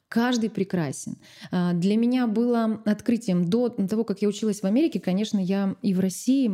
Каждый 0.08 0.50
прекрасен. 0.50 1.18
А, 1.52 1.74
для 1.74 1.98
меня 1.98 2.28
было 2.28 2.82
открытием 2.86 3.46
до 3.46 3.70
того, 3.70 4.04
как 4.04 4.22
я 4.22 4.28
училась 4.28 4.62
в 4.62 4.66
Америке, 4.66 5.00
конечно, 5.00 5.40
я 5.40 5.76
и 5.82 5.94
в 5.94 6.00
России 6.00 6.52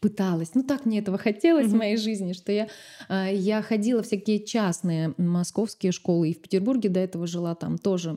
пыталась. 0.00 0.54
Ну 0.54 0.62
так 0.62 0.86
мне 0.86 0.98
этого 0.98 1.18
хотелось 1.18 1.66
mm-hmm. 1.66 1.70
в 1.70 1.78
моей 1.78 1.96
жизни, 1.96 2.32
что 2.32 2.50
я, 2.52 2.68
а, 3.08 3.28
я 3.30 3.62
ходила 3.62 4.02
в 4.02 4.06
всякие 4.06 4.44
частные 4.44 5.14
московские 5.18 5.92
школы 5.92 6.30
и 6.30 6.34
в 6.34 6.40
Петербурге 6.40 6.88
до 6.88 7.00
этого 7.00 7.26
жила 7.26 7.54
там 7.54 7.78
тоже. 7.78 8.16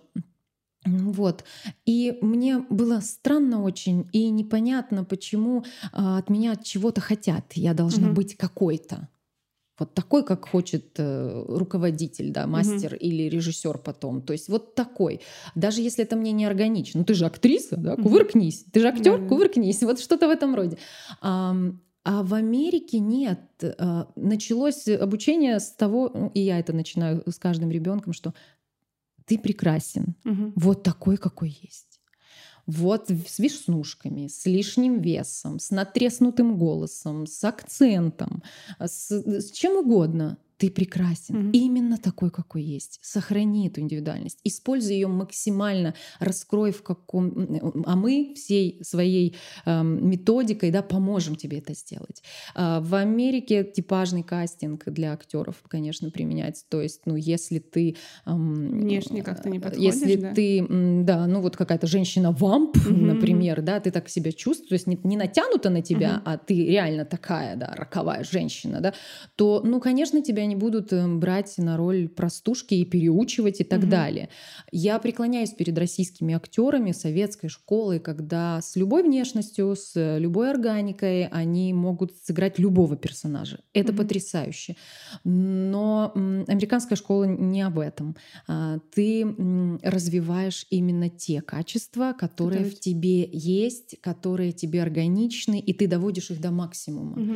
Вот. 0.86 1.46
И 1.86 2.18
мне 2.22 2.60
было 2.70 3.00
странно 3.00 3.64
очень 3.64 4.08
и 4.12 4.30
непонятно, 4.30 5.04
почему 5.04 5.64
а, 5.92 6.18
от 6.18 6.30
меня 6.30 6.56
чего-то 6.56 7.02
хотят. 7.02 7.54
Я 7.54 7.74
должна 7.74 8.10
mm-hmm. 8.10 8.14
быть 8.14 8.36
какой-то 8.36 9.08
вот 9.84 9.94
такой, 9.94 10.24
как 10.24 10.48
хочет 10.48 10.98
э, 10.98 11.46
руководитель, 11.48 12.32
да, 12.32 12.48
мастер 12.48 12.94
угу. 12.94 13.04
или 13.04 13.24
режиссер 13.24 13.78
потом. 13.78 14.22
То 14.22 14.34
есть 14.34 14.50
вот 14.50 14.76
такой. 14.76 15.20
Даже 15.56 15.82
если 15.82 16.04
это 16.06 16.16
мне 16.16 16.32
не 16.32 16.46
органично. 16.46 17.00
Ну 17.00 17.06
ты 17.06 17.14
же 17.14 17.26
актриса, 17.26 17.76
да, 17.76 17.96
кувыркнись. 17.96 18.66
Ты 18.72 18.80
же 18.80 18.88
актер, 18.88 19.20
да, 19.20 19.28
кувыркнись. 19.28 19.84
Вот 19.84 20.00
что-то 20.00 20.28
в 20.28 20.32
этом 20.32 20.56
роде. 20.56 20.78
А, 21.22 21.56
а 22.06 22.24
в 22.24 22.34
Америке 22.34 23.00
нет. 23.00 23.42
А, 23.62 24.08
началось 24.16 24.88
обучение 24.88 25.60
с 25.60 25.72
того, 25.72 26.10
ну, 26.14 26.32
и 26.34 26.40
я 26.40 26.60
это 26.60 26.72
начинаю 26.72 27.24
с 27.28 27.38
каждым 27.38 27.70
ребенком, 27.70 28.14
что 28.14 28.34
ты 29.26 29.38
прекрасен. 29.38 30.16
Угу. 30.26 30.54
Вот 30.56 30.84
такой, 30.84 31.18
какой 31.18 31.50
есть 31.62 31.93
вот 32.66 33.10
с 33.10 33.40
веснушками, 33.40 34.28
с 34.28 34.46
лишним 34.46 35.02
весом, 35.02 35.60
с 35.60 35.72
натреснутым 35.72 36.58
голосом, 36.58 37.28
с 37.28 37.44
акцентом, 37.44 38.44
с, 38.80 39.12
с 39.12 39.52
чем 39.52 39.78
угодно 39.78 40.38
ты 40.64 40.72
прекрасен, 40.72 41.36
mm-hmm. 41.36 41.52
именно 41.52 41.98
такой, 41.98 42.32
какой 42.32 42.64
есть. 42.64 42.98
Сохрани 43.02 43.68
эту 43.68 43.82
индивидуальность, 43.82 44.40
используй 44.46 44.94
ее 44.94 45.08
максимально, 45.08 45.94
раскрой 46.20 46.72
в 46.72 46.84
каком, 46.84 47.84
а 47.86 47.98
мы 47.98 48.34
всей 48.38 48.82
своей 48.82 49.36
э, 49.66 49.84
методикой, 49.84 50.72
да, 50.72 50.82
поможем 50.82 51.36
тебе 51.36 51.58
это 51.58 51.74
сделать. 51.74 52.24
Э, 52.56 52.80
в 52.80 52.96
Америке 52.96 53.66
типажный 53.66 54.24
кастинг 54.24 54.86
для 54.86 55.12
актеров, 55.12 55.58
конечно, 55.68 56.10
применяется. 56.12 56.64
То 56.70 56.82
есть, 56.82 57.02
ну, 57.06 57.18
если 57.18 57.60
ты 57.60 57.98
э, 58.26 58.34
внешне 58.34 59.22
как-то 59.22 59.50
не 59.50 59.60
подходишь, 59.60 59.96
если 59.96 60.16
да? 60.16 60.34
ты, 60.34 60.66
да, 61.04 61.28
ну 61.28 61.42
вот 61.42 61.58
какая-то 61.58 61.88
женщина 61.88 62.32
вамп, 62.32 62.78
mm-hmm. 62.78 63.14
например, 63.14 63.62
да, 63.64 63.82
ты 63.82 63.92
так 63.92 64.08
себя 64.08 64.32
чувствуешь, 64.32 64.70
то 64.70 64.76
есть 64.76 64.88
не, 64.88 64.98
не 65.04 65.18
натянута 65.18 65.70
на 65.70 65.82
тебя, 65.82 66.22
mm-hmm. 66.26 66.34
а 66.34 66.38
ты 66.38 66.66
реально 66.68 67.04
такая, 67.04 67.58
да, 67.58 67.74
роковая 67.76 68.24
женщина, 68.24 68.80
да, 68.80 68.94
то, 69.36 69.62
ну, 69.66 69.82
конечно, 69.82 70.22
тебя 70.22 70.46
не 70.46 70.53
не 70.54 70.60
будут 70.60 70.94
эм, 70.94 71.20
брать 71.20 71.58
на 71.58 71.78
роль 71.78 72.08
простушки 72.08 72.76
и 72.76 72.86
переучивать 72.86 73.60
и 73.60 73.64
так 73.64 73.80
угу. 73.80 73.90
далее. 73.90 74.30
Я 74.72 75.00
преклоняюсь 75.00 75.52
перед 75.52 75.78
российскими 75.78 76.36
актерами 76.36 76.92
советской 76.92 77.48
школы, 77.48 78.00
когда 78.00 78.62
с 78.62 78.76
любой 78.76 79.04
внешностью, 79.04 79.76
с 79.76 80.18
любой 80.18 80.52
органикой 80.52 81.28
они 81.28 81.74
могут 81.74 82.16
сыграть 82.24 82.60
любого 82.60 82.96
персонажа. 82.96 83.60
Это 83.74 83.92
угу. 83.92 84.04
потрясающе. 84.04 84.76
Но 85.24 86.12
американская 86.48 86.96
школа 86.96 87.24
не 87.26 87.62
об 87.62 87.80
этом. 87.80 88.16
А, 88.48 88.78
ты 88.94 89.26
развиваешь 89.82 90.68
именно 90.70 91.10
те 91.10 91.42
качества, 91.42 92.16
которые 92.18 92.62
Это 92.62 92.76
в 92.76 92.80
тебе 92.80 93.28
есть, 93.32 94.00
которые 94.02 94.52
тебе 94.52 94.82
органичны, 94.84 95.60
и 95.60 95.74
ты 95.74 95.88
доводишь 95.88 96.30
их 96.30 96.40
до 96.40 96.52
максимума. 96.52 97.22
Угу. 97.22 97.36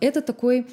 Это 0.00 0.22
такой 0.22 0.66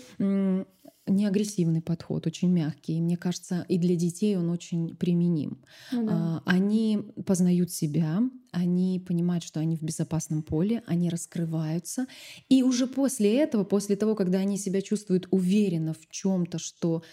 не 1.08 1.26
агрессивный 1.26 1.82
подход, 1.82 2.26
очень 2.28 2.50
мягкий. 2.50 2.98
И 2.98 3.02
мне 3.02 3.18
кажется, 3.18 3.66
и 3.70 3.78
для 3.78 3.96
детей 3.96 4.36
он 4.38 4.50
очень 4.50 4.96
применим. 4.96 5.62
Ну, 5.92 6.06
да. 6.06 6.14
А, 6.14 6.44
они 6.46 7.00
познают 7.26 7.72
себя, 7.72 8.22
они 8.52 9.00
понимают, 9.00 9.44
что 9.44 9.60
они 9.60 9.76
в 9.76 9.84
безопасном 9.84 10.42
поле, 10.42 10.82
они 10.88 11.10
раскрываются. 11.10 12.08
И 12.50 12.64
уже 12.64 12.88
после 12.88 13.38
этого, 13.40 13.64
после 13.64 13.96
того, 13.96 14.16
когда 14.16 14.40
они 14.40 14.58
себя 14.58 14.82
чувствуют 14.82 15.28
уверенно 15.32 15.94
в 15.94 16.10
чем-то, 16.10 16.58
что 16.58 17.04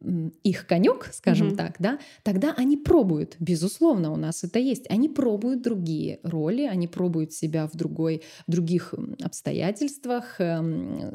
их 0.00 0.66
конек, 0.66 1.10
скажем 1.12 1.48
mm-hmm. 1.48 1.56
так, 1.56 1.76
да, 1.80 1.98
тогда 2.22 2.54
они 2.56 2.76
пробуют, 2.76 3.36
безусловно, 3.40 4.12
у 4.12 4.16
нас 4.16 4.44
это 4.44 4.58
есть, 4.60 4.86
они 4.88 5.08
пробуют 5.08 5.62
другие 5.62 6.20
роли, 6.22 6.62
они 6.62 6.86
пробуют 6.86 7.32
себя 7.32 7.66
в 7.66 7.76
другой, 7.76 8.22
в 8.46 8.50
других 8.50 8.94
обстоятельствах 9.20 10.40
эм, 10.40 11.10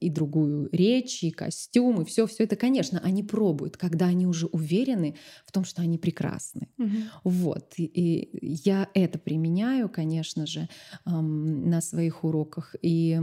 и 0.00 0.08
другую 0.08 0.70
речь, 0.72 1.22
и 1.22 1.30
костюм, 1.30 2.00
и 2.00 2.04
все, 2.06 2.26
все 2.26 2.44
это, 2.44 2.56
конечно, 2.56 2.98
они 3.04 3.22
пробуют, 3.22 3.76
когда 3.76 4.06
они 4.06 4.26
уже 4.26 4.46
уверены 4.46 5.16
в 5.44 5.52
том, 5.52 5.64
что 5.64 5.82
они 5.82 5.98
прекрасны. 5.98 6.68
Mm-hmm. 6.78 7.02
Вот, 7.24 7.74
и, 7.76 7.84
и 7.84 8.58
я 8.64 8.88
это 8.94 9.18
применяю, 9.18 9.90
конечно 9.90 10.46
же, 10.46 10.68
эм, 11.04 11.68
на 11.68 11.82
своих 11.82 12.24
уроках 12.24 12.74
и 12.80 13.20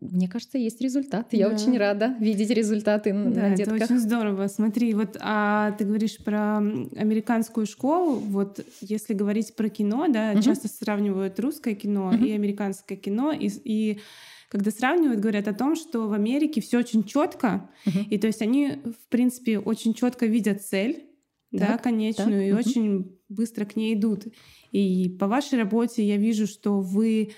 мне 0.00 0.28
кажется, 0.28 0.58
есть 0.58 0.80
результат. 0.80 1.32
Я 1.32 1.48
да. 1.48 1.54
очень 1.54 1.78
рада 1.78 2.16
видеть 2.18 2.50
результаты 2.50 3.12
да, 3.12 3.18
на 3.48 3.56
детках. 3.56 3.76
Это 3.76 3.84
очень 3.84 3.98
здорово. 3.98 4.48
Смотри, 4.48 4.94
вот 4.94 5.16
а 5.20 5.72
ты 5.72 5.84
говоришь 5.84 6.18
про 6.18 6.58
американскую 6.58 7.66
школу. 7.66 8.16
Вот 8.16 8.64
если 8.80 9.14
говорить 9.14 9.54
про 9.54 9.68
кино, 9.68 10.06
да, 10.08 10.32
угу. 10.32 10.42
часто 10.42 10.68
сравнивают 10.68 11.38
русское 11.38 11.74
кино 11.74 12.08
угу. 12.08 12.24
и 12.24 12.32
американское 12.32 12.98
кино, 12.98 13.32
и, 13.32 13.48
и 13.64 14.00
когда 14.48 14.72
сравнивают, 14.72 15.20
говорят 15.20 15.46
о 15.46 15.54
том, 15.54 15.76
что 15.76 16.08
в 16.08 16.12
Америке 16.12 16.60
все 16.60 16.78
очень 16.78 17.04
четко, 17.04 17.70
угу. 17.86 18.00
и 18.10 18.18
то 18.18 18.26
есть 18.26 18.42
они, 18.42 18.80
в 18.84 19.08
принципе, 19.08 19.58
очень 19.60 19.94
четко 19.94 20.26
видят 20.26 20.62
цель, 20.62 21.04
да, 21.52 21.68
да 21.68 21.78
конечную, 21.78 22.38
да? 22.38 22.44
и 22.44 22.52
угу. 22.52 22.58
очень 22.58 23.18
быстро 23.28 23.64
к 23.64 23.76
ней 23.76 23.94
идут. 23.94 24.26
И 24.72 25.16
по 25.18 25.26
вашей 25.26 25.58
работе 25.58 26.04
я 26.04 26.16
вижу, 26.16 26.46
что 26.46 26.80
вы, 26.80 27.32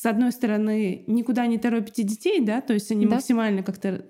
с 0.00 0.06
одной 0.06 0.32
стороны, 0.32 1.04
никуда 1.08 1.46
не 1.46 1.58
торопите 1.58 2.04
детей, 2.04 2.40
да, 2.40 2.62
то 2.62 2.72
есть 2.72 2.90
они 2.90 3.04
да. 3.04 3.16
максимально 3.16 3.62
как-то 3.62 4.06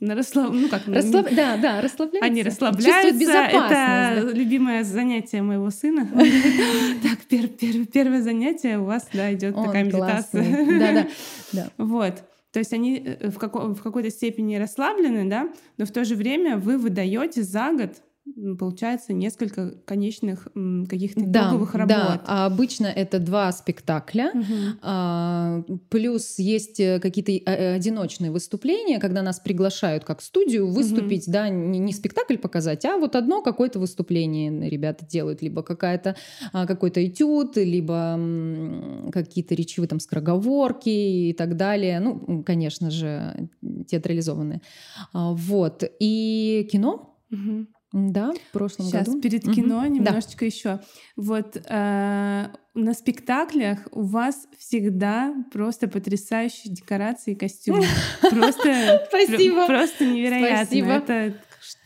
расслаб... 0.00 0.54
ну 0.54 0.70
как 0.70 0.88
Расслаб... 0.88 1.26
да 1.34 1.58
да 1.58 1.82
расслабляются. 1.82 2.24
они 2.26 2.42
расслабляются. 2.42 3.26
Это 3.28 3.68
да. 3.68 4.32
любимое 4.32 4.84
занятие 4.84 5.42
моего 5.42 5.68
сына. 5.68 6.08
Так 7.02 7.18
первое 7.28 8.22
занятие 8.22 8.78
у 8.78 8.84
вас 8.84 9.06
да 9.12 9.30
идет 9.34 9.54
такая 9.54 9.84
медитация. 9.84 10.78
да 10.78 11.08
да 11.52 11.68
вот. 11.76 12.24
То 12.50 12.60
есть 12.60 12.72
они 12.72 13.02
э, 13.04 13.28
в 13.28 13.36
какой-то 13.36 14.10
степени 14.10 14.56
расслаблены, 14.56 15.28
да, 15.28 15.52
но 15.76 15.84
в 15.84 15.90
то 15.90 16.06
же 16.06 16.16
время 16.16 16.56
вы 16.56 16.78
выдаете 16.78 17.42
за 17.42 17.72
год 17.72 18.02
получается 18.58 19.12
несколько 19.12 19.72
конечных 19.84 20.48
каких-то 20.88 21.22
да, 21.26 21.48
итоговых 21.48 21.74
работ. 21.74 21.88
Да, 21.88 22.22
а 22.26 22.46
обычно 22.46 22.86
это 22.86 23.18
два 23.18 23.50
спектакля, 23.52 24.30
угу. 24.32 24.78
а, 24.80 25.62
плюс 25.88 26.38
есть 26.38 26.80
э, 26.80 27.00
какие-то 27.00 27.32
э, 27.32 27.40
э, 27.44 27.74
одиночные 27.74 28.30
выступления, 28.30 29.00
когда 29.00 29.22
нас 29.22 29.40
приглашают 29.40 30.04
как 30.04 30.22
студию 30.22 30.68
выступить, 30.70 31.26
угу. 31.26 31.32
да, 31.32 31.48
не, 31.48 31.78
не 31.78 31.92
спектакль 31.92 32.36
показать, 32.36 32.84
а 32.84 32.96
вот 32.96 33.16
одно 33.16 33.42
какое-то 33.42 33.78
выступление 33.78 34.68
ребята 34.68 35.04
делают, 35.04 35.42
либо 35.42 35.62
какая-то 35.62 36.16
а, 36.52 36.66
какой-то 36.66 37.04
этюд, 37.04 37.56
либо 37.56 38.18
какие-то 39.12 39.54
речевые 39.54 39.88
там 39.88 40.00
скороговорки 40.00 40.88
и 40.88 41.32
так 41.32 41.56
далее. 41.56 42.00
Ну, 42.00 42.42
конечно 42.44 42.90
же, 42.90 43.48
театрализованные. 43.88 44.62
А, 45.12 45.32
вот 45.32 45.84
и 45.98 46.68
кино. 46.70 47.18
Угу. 47.30 47.66
Да, 47.92 48.32
в 48.32 48.52
прошлом 48.52 48.86
Сейчас 48.86 49.06
году. 49.06 49.20
перед 49.20 49.42
кино 49.42 49.78
угу. 49.80 49.86
немножечко 49.86 50.40
да. 50.40 50.46
еще. 50.46 50.80
Вот 51.16 51.56
э, 51.56 52.46
на 52.74 52.94
спектаклях 52.94 53.86
у 53.92 54.02
вас 54.02 54.46
всегда 54.58 55.34
просто 55.52 55.88
потрясающие 55.88 56.72
декорации 56.72 57.32
и 57.32 57.34
костюмы. 57.34 57.84
Просто, 58.20 59.06
Спасибо. 59.08 59.66
Просто 59.66 60.06
невероятно. 60.06 60.64
Спасибо. 60.64 60.88
Это 60.92 61.34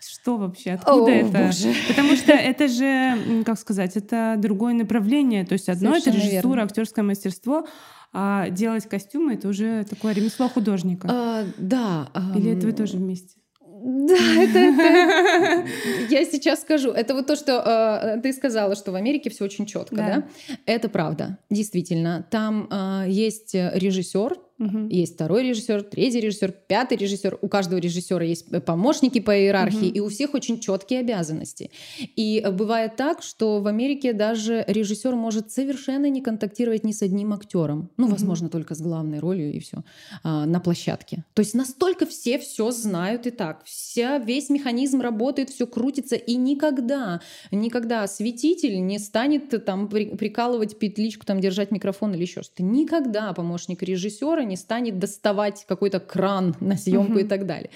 что 0.00 0.36
вообще? 0.36 0.72
Откуда 0.72 1.06
О, 1.06 1.08
это? 1.10 1.46
Боже. 1.46 1.74
Потому 1.88 2.16
что 2.16 2.32
это 2.32 2.68
же, 2.68 3.42
как 3.44 3.58
сказать, 3.58 3.96
это 3.96 4.36
другое 4.38 4.74
направление. 4.74 5.44
То 5.44 5.54
есть 5.54 5.68
одно 5.68 5.90
Совершенно 5.90 6.16
это 6.16 6.26
режиссура, 6.26 6.62
актерское 6.62 7.04
мастерство, 7.04 7.66
а 8.12 8.48
делать 8.50 8.88
костюмы 8.88 9.34
это 9.34 9.48
уже 9.48 9.84
такое 9.84 10.14
ремесло 10.14 10.48
художника. 10.48 11.08
А, 11.10 11.44
да. 11.58 12.10
Или 12.36 12.56
это 12.56 12.66
вы 12.66 12.72
тоже 12.72 12.96
вместе? 12.96 13.36
Да, 13.78 14.14
это, 14.14 14.58
это 14.58 15.66
я 16.10 16.24
сейчас 16.24 16.62
скажу. 16.62 16.90
Это 16.90 17.14
вот 17.14 17.26
то, 17.26 17.36
что 17.36 18.16
э, 18.16 18.20
ты 18.22 18.32
сказала, 18.32 18.74
что 18.74 18.90
в 18.90 18.94
Америке 18.94 19.28
все 19.28 19.44
очень 19.44 19.66
четко, 19.66 19.96
да. 19.96 20.06
да? 20.06 20.28
Это 20.64 20.88
правда, 20.88 21.38
действительно. 21.50 22.26
Там 22.30 22.68
э, 22.70 23.04
есть 23.08 23.54
режиссер, 23.54 24.38
Угу. 24.58 24.88
Есть 24.88 25.14
второй 25.14 25.48
режиссер, 25.48 25.82
третий 25.82 26.20
режиссер, 26.20 26.52
пятый 26.66 26.96
режиссер. 26.96 27.38
У 27.42 27.48
каждого 27.48 27.78
режиссера 27.78 28.24
есть 28.24 28.46
помощники 28.64 29.20
по 29.20 29.36
иерархии, 29.36 29.88
угу. 29.88 29.96
и 29.96 30.00
у 30.00 30.08
всех 30.08 30.34
очень 30.34 30.60
четкие 30.60 31.00
обязанности. 31.00 31.70
И 31.98 32.44
бывает 32.52 32.96
так, 32.96 33.22
что 33.22 33.60
в 33.60 33.66
Америке 33.66 34.12
даже 34.12 34.64
режиссер 34.66 35.14
может 35.14 35.50
совершенно 35.50 36.08
не 36.08 36.22
контактировать 36.22 36.84
ни 36.84 36.92
с 36.92 37.02
одним 37.02 37.34
актером. 37.34 37.90
Ну, 37.96 38.06
угу. 38.06 38.12
возможно, 38.12 38.48
только 38.48 38.74
с 38.74 38.80
главной 38.80 39.18
ролью 39.18 39.52
и 39.52 39.58
все 39.58 39.84
а, 40.22 40.46
на 40.46 40.60
площадке. 40.60 41.24
То 41.34 41.40
есть 41.40 41.54
настолько 41.54 42.06
все 42.06 42.38
все 42.38 42.70
знают 42.70 43.26
и 43.26 43.30
так. 43.30 43.62
Вся, 43.64 44.18
весь 44.18 44.48
механизм 44.48 45.00
работает, 45.00 45.50
все 45.50 45.66
крутится, 45.66 46.16
и 46.16 46.36
никогда, 46.36 47.20
никогда 47.50 48.04
осветитель 48.04 48.84
не 48.84 48.98
станет 48.98 49.64
там 49.64 49.88
прикалывать 49.88 50.78
петличку, 50.78 51.26
там 51.26 51.40
держать 51.40 51.70
микрофон 51.70 52.14
или 52.14 52.22
еще 52.22 52.42
что-то. 52.42 52.62
Никогда 52.62 53.32
помощник 53.34 53.82
режиссера 53.82 54.45
не 54.46 54.56
станет 54.56 54.98
доставать 54.98 55.64
какой-то 55.68 56.00
кран 56.00 56.54
на 56.60 56.76
съемку 56.76 57.18
mm-hmm. 57.18 57.24
и 57.24 57.28
так 57.28 57.46
далее. 57.46 57.70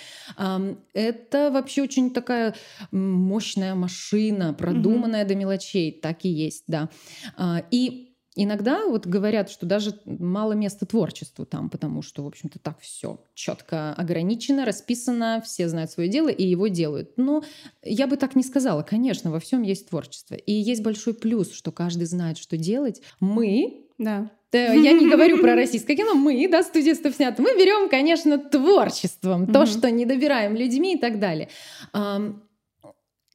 Это 0.94 1.50
вообще 1.50 1.82
очень 1.82 2.10
такая 2.12 2.54
мощная 2.90 3.74
машина, 3.74 4.54
продуманная 4.54 5.24
mm-hmm. 5.24 5.28
до 5.28 5.34
мелочей, 5.34 5.92
так 5.92 6.24
и 6.24 6.28
есть, 6.28 6.64
да. 6.66 6.88
А, 7.36 7.62
и 7.70 8.09
Иногда 8.36 8.86
вот 8.86 9.06
говорят, 9.06 9.50
что 9.50 9.66
даже 9.66 10.00
мало 10.04 10.52
места 10.52 10.86
творчеству 10.86 11.44
там, 11.44 11.68
потому 11.68 12.00
что, 12.00 12.22
в 12.22 12.28
общем-то, 12.28 12.60
так 12.60 12.78
все 12.78 13.24
четко 13.34 13.92
ограничено, 13.94 14.64
расписано, 14.64 15.42
все 15.44 15.68
знают 15.68 15.90
свое 15.90 16.08
дело 16.08 16.28
и 16.28 16.46
его 16.46 16.68
делают. 16.68 17.14
Но 17.16 17.42
я 17.82 18.06
бы 18.06 18.16
так 18.16 18.36
не 18.36 18.44
сказала. 18.44 18.82
Конечно, 18.82 19.32
во 19.32 19.40
всем 19.40 19.62
есть 19.62 19.88
творчество. 19.88 20.34
И 20.34 20.52
есть 20.52 20.82
большой 20.82 21.14
плюс, 21.14 21.52
что 21.52 21.72
каждый 21.72 22.04
знает, 22.04 22.38
что 22.38 22.56
делать. 22.56 23.02
Мы, 23.18 23.86
да. 23.98 24.30
Я 24.52 24.92
не 24.92 25.08
говорю 25.08 25.38
про 25.38 25.54
российское 25.54 25.94
кино, 25.96 26.14
мы, 26.14 26.48
да, 26.48 26.62
студия 26.62 26.94
снят, 26.94 27.38
мы 27.38 27.56
берем, 27.56 27.88
конечно, 27.88 28.36
творчеством, 28.38 29.46
то, 29.52 29.66
что 29.66 29.90
не 29.90 30.06
добираем 30.06 30.56
людьми 30.56 30.94
и 30.94 30.98
так 30.98 31.20
далее. 31.20 31.48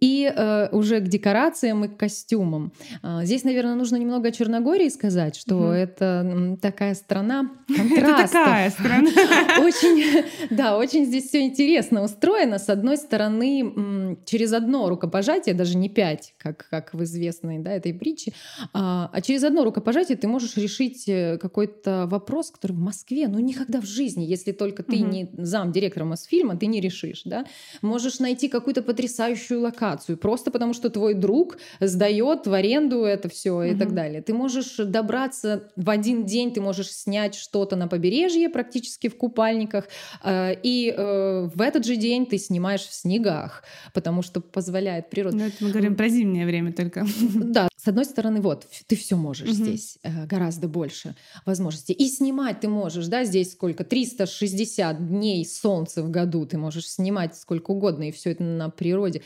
И 0.06 0.32
э, 0.32 0.70
уже 0.72 1.00
к 1.00 1.08
декорациям 1.08 1.84
и 1.86 1.88
к 1.88 1.98
костюмам. 1.98 2.72
Э, 3.02 3.22
здесь, 3.24 3.44
наверное, 3.44 3.74
нужно 3.74 3.96
немного 3.96 4.28
о 4.28 4.32
Черногории 4.32 4.90
сказать, 4.90 5.36
что 5.36 5.56
угу. 5.56 5.66
это 5.66 6.60
такая 6.62 6.94
страна 6.94 7.50
контрастов. 7.68 8.20
Это 8.20 8.28
такая 8.28 8.70
страна. 8.70 9.10
Очень, 9.60 10.24
да, 10.52 10.78
очень 10.78 11.06
здесь 11.06 11.30
все 11.30 11.42
интересно 11.42 12.04
устроено. 12.04 12.60
С 12.60 12.70
одной 12.70 12.98
стороны, 12.98 14.18
через 14.26 14.54
одно 14.54 14.90
рукопожатие, 14.90 15.56
даже 15.56 15.76
не 15.76 15.90
пять, 15.90 16.36
как, 16.38 16.68
как 16.70 16.94
в 16.94 17.04
известной 17.04 17.60
да, 17.60 17.72
этой 17.72 17.94
притче, 17.94 18.34
а, 18.74 19.10
а 19.12 19.22
через 19.22 19.44
одно 19.44 19.64
рукопожатие 19.64 20.18
ты 20.18 20.28
можешь 20.28 20.56
решить 20.58 21.08
э, 21.08 21.40
какой-то 21.42 22.06
вопрос, 22.08 22.52
который 22.52 22.74
в 22.74 22.80
Москве, 22.80 23.28
ну 23.28 23.40
никогда 23.40 23.82
в 23.82 23.86
жизни, 23.86 24.24
если 24.24 24.52
только 24.52 24.84
ты 24.84 24.98
угу. 24.98 25.06
не 25.06 25.30
зам 25.38 25.72
директора 25.72 26.06
Мосфильма, 26.06 26.58
ты 26.58 26.68
не 26.68 26.80
решишь. 26.80 27.24
Да? 27.26 27.46
Можешь 27.82 28.20
найти 28.20 28.50
какую-то 28.50 28.84
потрясающую 28.84 29.60
локацию, 29.62 29.95
локацию, 29.96 30.18
просто 30.18 30.52
потому 30.52 30.74
что 30.74 30.90
твой 30.90 31.14
друг 31.14 31.58
сдает 31.80 32.48
в 32.48 32.54
аренду 32.54 33.04
это 33.04 33.30
все 33.30 33.64
и 33.64 33.76
так 33.76 33.94
далее. 33.94 34.22
Ты 34.22 34.34
можешь 34.34 34.78
добраться 34.78 35.70
в 35.76 35.90
один 35.90 36.26
день, 36.26 36.54
ты 36.54 36.62
можешь 36.62 36.92
снять 36.92 37.36
что-то 37.36 37.76
на 37.76 37.88
побережье, 37.88 38.50
практически 38.50 39.10
в 39.10 39.18
купальниках, 39.18 39.86
э, 40.24 40.56
и 40.64 40.94
э, 40.96 41.50
в 41.54 41.62
этот 41.62 41.86
же 41.86 41.96
день 41.96 42.26
ты 42.26 42.38
снимаешь 42.38 42.82
в 42.82 42.94
снегах, 42.94 43.64
потому 43.94 44.22
что 44.22 44.42
позволяет 44.42 45.10
природа. 45.10 45.38
Но 45.38 45.46
это 45.46 45.56
мы 45.60 45.70
говорим 45.70 45.96
про 45.96 46.10
зимнее 46.10 46.46
время 46.46 46.74
только. 46.74 47.06
Да, 47.36 47.68
с 47.86 47.88
одной 47.88 48.06
стороны, 48.06 48.42
вот 48.42 48.66
ты 48.88 48.96
все 48.96 49.16
можешь 49.16 49.48
угу. 49.48 49.56
здесь 49.56 50.00
э, 50.02 50.26
гораздо 50.26 50.68
больше 50.68 51.16
возможностей. 51.46 51.94
И 51.94 52.08
снимать 52.08 52.62
ты 52.62 52.68
можешь, 52.68 53.06
да, 53.06 53.24
здесь 53.26 53.52
сколько? 53.52 53.84
360 53.84 55.08
дней 55.08 55.46
солнца 55.46 56.02
в 56.02 56.10
году 56.10 56.48
ты 56.48 56.58
можешь 56.58 56.90
снимать 56.90 57.38
сколько 57.38 57.70
угодно, 57.70 58.10
и 58.10 58.12
все 58.12 58.32
это 58.32 58.44
на 58.44 58.70
природе. 58.72 59.22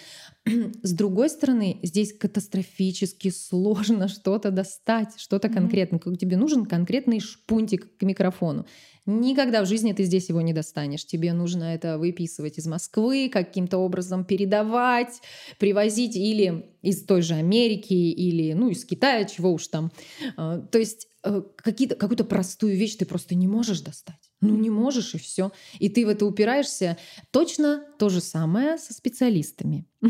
С 0.84 0.94
другой 0.94 1.30
стороны, 1.30 1.80
здесь 1.84 2.14
катастрофически 2.14 3.30
сложно 3.30 4.08
что-то 4.08 4.52
достать, 4.52 5.20
что-то 5.20 5.50
конкретное. 5.50 6.00
Как 6.00 6.18
тебе 6.18 6.38
нужен 6.38 6.66
конкретный 6.66 7.20
шпунтик 7.20 7.98
к 7.98 8.04
микрофону. 8.04 8.66
Никогда 9.06 9.64
в 9.64 9.68
жизни 9.68 9.94
ты 9.94 10.04
здесь 10.04 10.30
его 10.30 10.42
не 10.42 10.54
достанешь. 10.54 11.06
Тебе 11.06 11.34
нужно 11.34 11.64
это 11.64 11.98
выписывать 11.98 12.60
из 12.60 12.68
Москвы, 12.68 13.30
каким-то 13.32 13.80
образом 13.80 14.24
передавать, 14.24 15.22
привозить 15.58 16.16
или 16.16 16.66
из 16.82 17.04
той 17.04 17.22
же 17.22 17.34
Америки, 17.34 17.94
или 17.94 18.54
ну, 18.54 18.70
из 18.70 18.86
Китая, 18.86 19.26
чего 19.26 19.52
уж 19.52 19.68
там. 19.68 19.92
А, 20.38 20.60
то 20.60 20.78
есть 20.78 21.08
э, 21.24 21.42
какую-то 21.58 22.24
простую 22.24 22.76
вещь 22.76 22.98
ты 22.98 23.06
просто 23.06 23.34
не 23.36 23.48
можешь 23.48 23.82
достать. 23.82 24.29
Ну 24.42 24.56
не 24.56 24.70
можешь 24.70 25.16
и 25.16 25.18
все. 25.18 25.52
И 25.80 25.90
ты 25.90 26.06
в 26.06 26.10
это 26.10 26.26
упираешься. 26.26 26.98
Точно 27.32 27.84
то 27.98 28.10
же 28.10 28.22
самое 28.22 28.78
со 28.78 28.94
специалистами. 28.94 29.86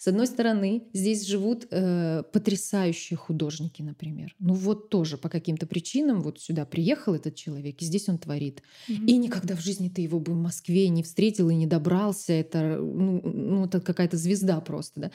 С 0.00 0.08
одной 0.08 0.26
стороны, 0.26 0.84
здесь 0.94 1.26
живут 1.26 1.66
э, 1.70 2.22
потрясающие 2.32 3.18
художники, 3.18 3.82
например. 3.82 4.34
Ну 4.38 4.54
вот 4.54 4.88
тоже 4.88 5.18
по 5.18 5.28
каким-то 5.28 5.66
причинам 5.66 6.22
вот 6.22 6.40
сюда 6.40 6.64
приехал 6.64 7.14
этот 7.14 7.34
человек, 7.34 7.82
и 7.82 7.84
здесь 7.84 8.08
он 8.08 8.16
творит. 8.16 8.62
Mm-hmm. 8.88 9.04
И 9.04 9.16
никогда 9.18 9.54
в 9.54 9.60
жизни 9.60 9.90
ты 9.90 10.00
его 10.00 10.18
бы 10.18 10.32
в 10.32 10.36
Москве 10.36 10.88
не 10.88 11.02
встретил 11.02 11.50
и 11.50 11.54
не 11.54 11.66
добрался. 11.66 12.32
Это, 12.32 12.78
ну, 12.78 13.20
ну, 13.22 13.66
это 13.66 13.82
какая-то 13.82 14.16
звезда 14.16 14.58
просто. 14.62 15.00
Да? 15.00 15.10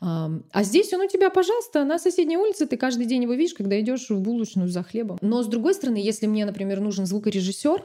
А, 0.00 0.30
а 0.52 0.64
здесь 0.64 0.90
он 0.94 1.02
у 1.02 1.06
тебя, 1.06 1.28
пожалуйста, 1.28 1.84
на 1.84 1.98
соседней 1.98 2.38
улице, 2.38 2.66
ты 2.66 2.78
каждый 2.78 3.04
день 3.04 3.24
его 3.24 3.34
видишь, 3.34 3.52
когда 3.52 3.78
идешь 3.78 4.08
в 4.08 4.20
булочную 4.20 4.70
за 4.70 4.82
хлебом. 4.82 5.18
Но 5.20 5.42
с 5.42 5.48
другой 5.48 5.74
стороны, 5.74 5.98
если 5.98 6.26
мне, 6.26 6.46
например, 6.46 6.80
нужен 6.80 7.04
звукорежиссер, 7.04 7.84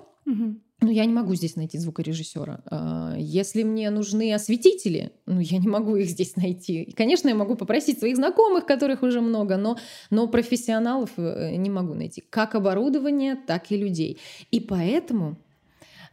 Ну, 0.82 0.92
я 0.92 1.06
не 1.06 1.14
могу 1.14 1.36
здесь 1.36 1.56
найти 1.56 1.78
звукорежиссера. 1.78 2.62
А, 2.70 3.16
если 3.18 3.64
мне 3.64 3.90
нужны 3.90 4.34
осветители, 4.34 5.14
ну, 5.26 5.40
я 5.40 5.58
не 5.58 5.68
могу 5.68 5.96
их 5.96 6.10
здесь 6.10 6.36
найти. 6.36 6.84
И, 6.84 6.92
конечно, 6.92 7.30
я 7.30 7.36
могу 7.36 7.56
попросить 7.56 8.00
своих 8.00 8.18
знакомых, 8.18 8.66
которых 8.66 9.02
уже 9.02 9.22
много, 9.22 9.56
но, 9.58 9.78
но 10.10 10.28
профессионалов 10.28 11.12
э, 11.18 11.56
не 11.56 11.70
могу 11.70 11.94
найти. 11.94 12.22
Как 12.30 12.56
оборудование, 12.56 13.36
так 13.36 13.72
и 13.72 13.78
людей. 13.78 14.20
И 14.52 14.60
поэтому... 14.60 15.38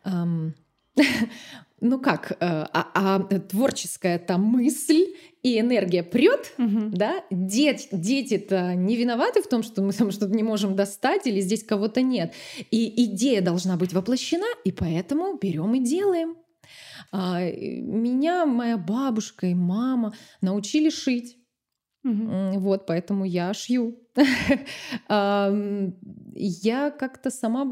Эм, 0.05 0.55
ну 1.83 1.99
как, 1.99 2.31
э, 2.31 2.37
а, 2.41 2.91
а 2.95 3.19
творческая 3.41 4.19
там 4.19 4.43
мысль 4.43 5.15
и 5.43 5.59
энергия 5.59 6.05
прет, 6.05 6.53
угу. 6.57 6.91
да, 6.93 7.25
Дет, 7.31 7.89
дети-то 7.91 8.75
не 8.75 8.97
виноваты 8.97 9.43
в 9.43 9.49
том, 9.49 9.65
что 9.65 9.83
мы 9.83 9.93
там 9.93 10.13
что-то 10.13 10.33
не 10.35 10.45
можем 10.45 10.77
достать 10.77 11.27
или 11.27 11.41
здесь 11.41 11.65
кого-то 11.65 12.01
нет. 12.01 12.33
И 12.71 13.05
идея 13.05 13.43
должна 13.43 13.77
быть 13.77 13.93
воплощена, 13.93 14.47
и 14.65 14.71
поэтому 14.71 15.37
берем 15.37 15.75
и 15.75 15.81
делаем. 15.81 16.37
А, 17.11 17.41
меня 17.43 18.47
моя 18.47 18.79
бабушка 18.79 19.49
и 19.49 19.55
мама 19.55 20.15
научили 20.41 20.89
шить. 20.89 21.37
Угу. 22.05 22.59
Вот, 22.59 22.87
поэтому 22.87 23.25
я 23.25 23.55
шью. 23.55 23.97
Я 26.35 26.91
как-то 26.91 27.31
сама 27.31 27.65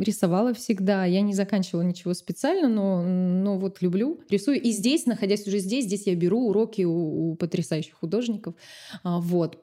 рисовала 0.00 0.52
всегда. 0.54 1.04
Я 1.04 1.20
не 1.20 1.32
заканчивала 1.32 1.82
ничего 1.82 2.14
специально, 2.14 2.68
но, 2.68 3.02
но 3.02 3.58
вот 3.58 3.82
люблю, 3.82 4.20
рисую. 4.28 4.60
И 4.60 4.70
здесь, 4.70 5.06
находясь 5.06 5.46
уже 5.46 5.58
здесь, 5.58 5.84
здесь 5.86 6.06
я 6.06 6.14
беру 6.14 6.48
уроки 6.48 6.82
у, 6.82 7.30
у 7.30 7.34
потрясающих 7.36 7.94
художников. 7.94 8.54
А, 9.02 9.20
вот. 9.20 9.58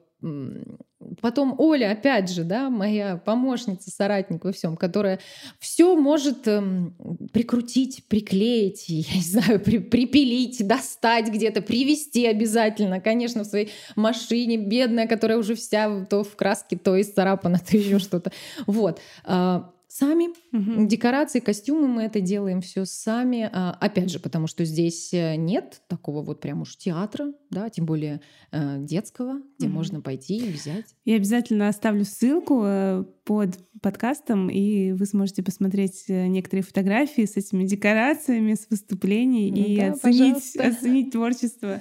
Потом 1.20 1.56
Оля, 1.58 1.90
опять 1.92 2.30
же, 2.30 2.44
да, 2.44 2.70
моя 2.70 3.16
помощница, 3.16 3.90
соратник 3.90 4.44
во 4.44 4.52
всем, 4.52 4.76
которая 4.76 5.18
все 5.58 5.96
может 5.96 6.46
эм, 6.46 6.96
прикрутить, 7.32 8.04
приклеить, 8.06 8.84
я 8.88 9.16
не 9.16 9.22
знаю, 9.22 9.60
при, 9.60 9.78
припилить, 9.78 10.66
достать 10.66 11.28
где-то, 11.28 11.60
привезти 11.60 12.26
обязательно, 12.26 13.00
конечно, 13.00 13.42
в 13.42 13.46
своей 13.46 13.70
машине, 13.96 14.58
бедная, 14.58 15.08
которая 15.08 15.38
уже 15.38 15.56
вся 15.56 16.04
то 16.04 16.22
в 16.22 16.36
краске, 16.36 16.76
то 16.76 17.00
исцарапана, 17.00 17.58
то 17.70 17.76
еще 17.76 17.98
что-то. 17.98 18.30
Вот. 18.66 19.00
А, 19.24 19.71
сами. 19.92 20.28
Угу. 20.52 20.86
Декорации, 20.86 21.40
костюмы 21.40 21.86
мы 21.86 22.04
это 22.04 22.20
делаем 22.20 22.62
все 22.62 22.84
сами. 22.86 23.48
А, 23.52 23.76
опять 23.78 24.10
же, 24.10 24.18
потому 24.18 24.46
что 24.46 24.64
здесь 24.64 25.12
э, 25.12 25.36
нет 25.36 25.82
такого 25.86 26.22
вот 26.22 26.40
прям 26.40 26.62
уж 26.62 26.76
театра, 26.76 27.32
да, 27.50 27.68
тем 27.68 27.84
более 27.84 28.22
э, 28.52 28.78
детского, 28.78 29.42
где 29.58 29.66
угу. 29.66 29.74
можно 29.74 30.00
пойти 30.00 30.38
и 30.38 30.50
взять. 30.50 30.86
Я 31.04 31.16
обязательно 31.16 31.68
оставлю 31.68 32.04
ссылку 32.04 32.62
э, 32.64 33.04
под 33.24 33.58
подкастом, 33.82 34.48
и 34.48 34.92
вы 34.92 35.04
сможете 35.04 35.42
посмотреть 35.42 36.04
некоторые 36.08 36.64
фотографии 36.64 37.26
с 37.26 37.36
этими 37.36 37.64
декорациями, 37.64 38.54
с 38.54 38.68
выступлений 38.70 39.50
и 39.50 39.76
да, 39.76 39.92
оценить, 39.92 40.56
оценить 40.56 41.12
творчество. 41.12 41.80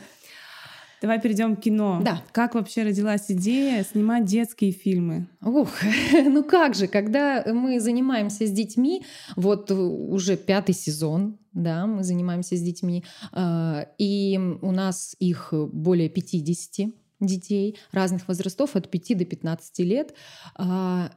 Давай 1.01 1.19
перейдем 1.19 1.55
к 1.55 1.61
кино. 1.61 1.99
Да. 2.05 2.21
Как 2.31 2.53
вообще 2.53 2.83
родилась 2.83 3.25
идея 3.29 3.83
снимать 3.83 4.25
детские 4.25 4.71
фильмы? 4.71 5.27
Ух, 5.41 5.69
ну 6.13 6.43
как 6.43 6.75
же, 6.75 6.87
когда 6.87 7.43
мы 7.47 7.79
занимаемся 7.79 8.45
с 8.45 8.51
детьми, 8.51 9.03
вот 9.35 9.71
уже 9.71 10.37
пятый 10.37 10.75
сезон, 10.75 11.39
да, 11.53 11.87
мы 11.87 12.03
занимаемся 12.03 12.55
с 12.55 12.61
детьми, 12.61 13.03
а, 13.31 13.87
и 13.97 14.39
у 14.61 14.71
нас 14.71 15.15
их 15.19 15.51
более 15.51 16.07
50 16.07 16.93
детей 17.19 17.79
разных 17.91 18.27
возрастов, 18.27 18.75
от 18.75 18.89
5 18.89 19.17
до 19.17 19.25
15 19.25 19.79
лет. 19.79 20.13
А, 20.55 21.11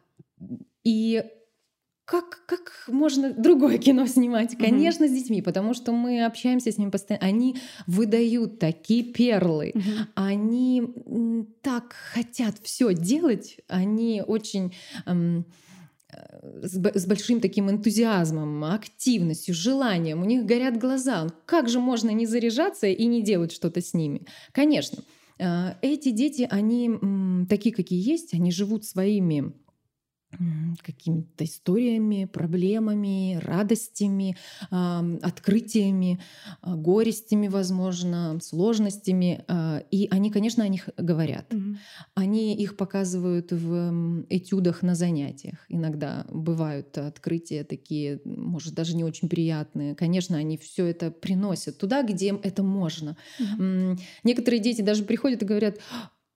и 0.83 1.25
как, 2.05 2.45
как 2.47 2.85
можно 2.89 3.33
другое 3.33 3.79
кино 3.79 4.07
снимать? 4.07 4.57
Конечно, 4.59 5.05
mm-hmm. 5.05 5.09
с 5.09 5.13
детьми, 5.13 5.43
потому 5.43 5.75
что 5.75 5.93
мы 5.93 6.25
общаемся 6.25 6.71
с 6.71 6.79
ними 6.79 6.91
постоянно. 6.91 7.27
Они 7.27 7.57
выдают 7.87 8.59
такие 8.59 9.05
перлы. 9.05 9.73
Mm-hmm. 9.75 10.07
Они 10.15 10.83
так 11.63 11.95
хотят 12.13 12.57
все 12.63 12.93
делать. 12.93 13.59
Они 13.69 14.23
очень 14.27 14.75
эм, 15.07 15.47
с, 16.63 17.07
большим 17.07 17.41
таким 17.41 17.71
энтузиазмом, 17.71 18.65
активностью, 18.65 19.55
желанием. 19.55 20.21
У 20.21 20.25
них 20.25 20.45
горят 20.45 20.79
глаза. 20.79 21.29
Как 21.47 21.69
же 21.69 21.81
можно 21.81 22.11
не 22.11 22.27
заряжаться 22.27 22.87
и 22.87 23.07
не 23.07 23.23
делать 23.23 23.53
что-то 23.53 23.81
с 23.81 23.95
ними? 23.95 24.27
Конечно. 24.53 25.03
Э, 25.39 25.75
эти 25.83 26.11
дети, 26.11 26.47
они 26.51 26.91
такие, 27.49 27.75
какие 27.75 28.07
есть, 28.07 28.35
они 28.35 28.53
живут 28.53 28.85
своими 28.85 29.55
какими-то 30.83 31.45
историями, 31.45 32.25
проблемами, 32.25 33.41
радостями, 33.43 34.37
открытиями, 34.71 36.21
а, 36.63 36.75
горестями, 36.75 37.49
возможно, 37.49 38.39
сложностями. 38.41 39.45
А, 39.49 39.83
и 39.91 40.09
они, 40.11 40.31
конечно, 40.31 40.65
о 40.65 40.69
них 40.69 40.89
говорят. 40.97 41.53
Mm-hmm. 41.53 41.77
Они 42.15 42.55
их 42.57 42.77
показывают 42.77 43.53
в 43.53 44.25
этюдах 44.29 44.83
на 44.83 44.95
занятиях. 44.95 45.65
Иногда 45.69 46.27
бывают 46.31 46.97
открытия 46.99 47.65
такие, 47.65 48.21
может, 48.25 48.75
даже 48.75 48.97
не 48.97 49.05
очень 49.05 49.29
приятные. 49.29 49.95
Конечно, 49.95 50.37
они 50.37 50.57
все 50.59 50.87
это 50.87 51.11
приносят 51.11 51.79
туда, 51.79 52.03
где 52.03 52.35
это 52.43 52.63
можно. 52.63 53.17
Mm-hmm. 53.41 54.01
Некоторые 54.25 54.61
дети 54.61 54.83
даже 54.83 55.05
приходят 55.05 55.43
и 55.43 55.47
говорят, 55.47 55.79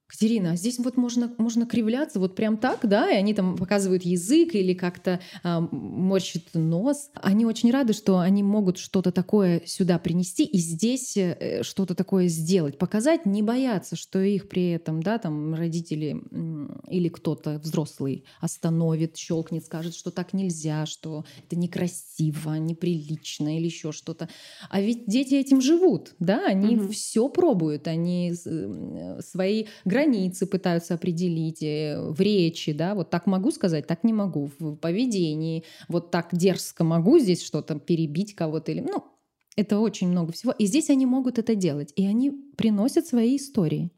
Катерина, 0.09 0.53
а 0.53 0.57
здесь 0.57 0.79
вот 0.79 0.97
можно, 0.97 1.31
можно 1.37 1.66
кривляться 1.66 2.18
вот 2.18 2.35
прям 2.35 2.57
так, 2.57 2.81
да, 2.83 3.11
и 3.11 3.14
они 3.14 3.35
там 3.35 3.59
показывают 3.59 4.05
язык 4.05 4.55
или 4.55 4.73
как-то 4.73 5.21
э, 5.44 5.61
морщат 5.71 6.44
нос. 6.55 7.11
Они 7.12 7.44
очень 7.44 7.71
рады, 7.71 7.92
что 7.92 8.18
они 8.18 8.42
могут 8.42 8.79
что-то 8.79 9.12
такое 9.12 9.61
сюда 9.66 9.99
принести 9.99 10.44
и 10.44 10.57
здесь 10.57 11.14
э, 11.18 11.62
что-то 11.62 11.94
такое 11.94 12.29
сделать, 12.29 12.79
показать, 12.79 13.27
не 13.27 13.42
бояться, 13.42 13.97
что 13.97 14.18
их 14.18 14.49
при 14.49 14.71
этом, 14.71 15.03
да, 15.03 15.18
там 15.18 15.55
родители 15.55 16.23
э, 16.31 16.68
или 16.88 17.11
кто-то 17.11 17.59
взрослый 17.59 18.25
остановит, 18.40 19.18
щелкнет, 19.18 19.66
скажет, 19.66 19.94
что 19.94 20.11
так 20.11 20.33
нельзя, 20.33 20.87
что 20.87 21.27
это 21.47 21.57
некрасиво, 21.57 22.55
неприлично 22.55 23.59
или 23.59 23.66
еще 23.66 23.92
что-то. 23.92 24.31
А 24.71 24.81
ведь 24.81 25.07
дети 25.07 25.35
этим 25.35 25.61
живут, 25.61 26.14
да, 26.18 26.47
они 26.47 26.79
угу. 26.79 26.92
все 26.92 27.29
пробуют, 27.29 27.87
они 27.88 28.33
э, 28.33 29.21
свои 29.21 29.66
границы 29.85 29.97
пытаются 30.46 30.94
определить 30.94 31.62
э, 31.62 32.00
в 32.00 32.20
речи, 32.20 32.72
да, 32.72 32.94
вот 32.94 33.11
так 33.11 33.26
могу 33.26 33.50
сказать, 33.50 33.87
так 33.87 34.04
не 34.04 34.12
могу, 34.12 34.50
в 34.58 34.76
поведении, 34.76 35.64
вот 35.88 36.11
так 36.11 36.28
дерзко 36.32 36.84
могу 36.84 37.18
здесь 37.18 37.42
что-то 37.42 37.78
перебить 37.78 38.34
кого-то 38.34 38.72
или, 38.72 38.80
ну, 38.80 39.04
это 39.56 39.80
очень 39.80 40.08
много 40.08 40.32
всего. 40.32 40.52
И 40.52 40.66
здесь 40.66 40.88
они 40.88 41.04
могут 41.06 41.38
это 41.38 41.54
делать, 41.54 41.92
и 41.96 42.06
они 42.06 42.30
приносят 42.56 43.06
свои 43.06 43.37
истории, 43.37 43.90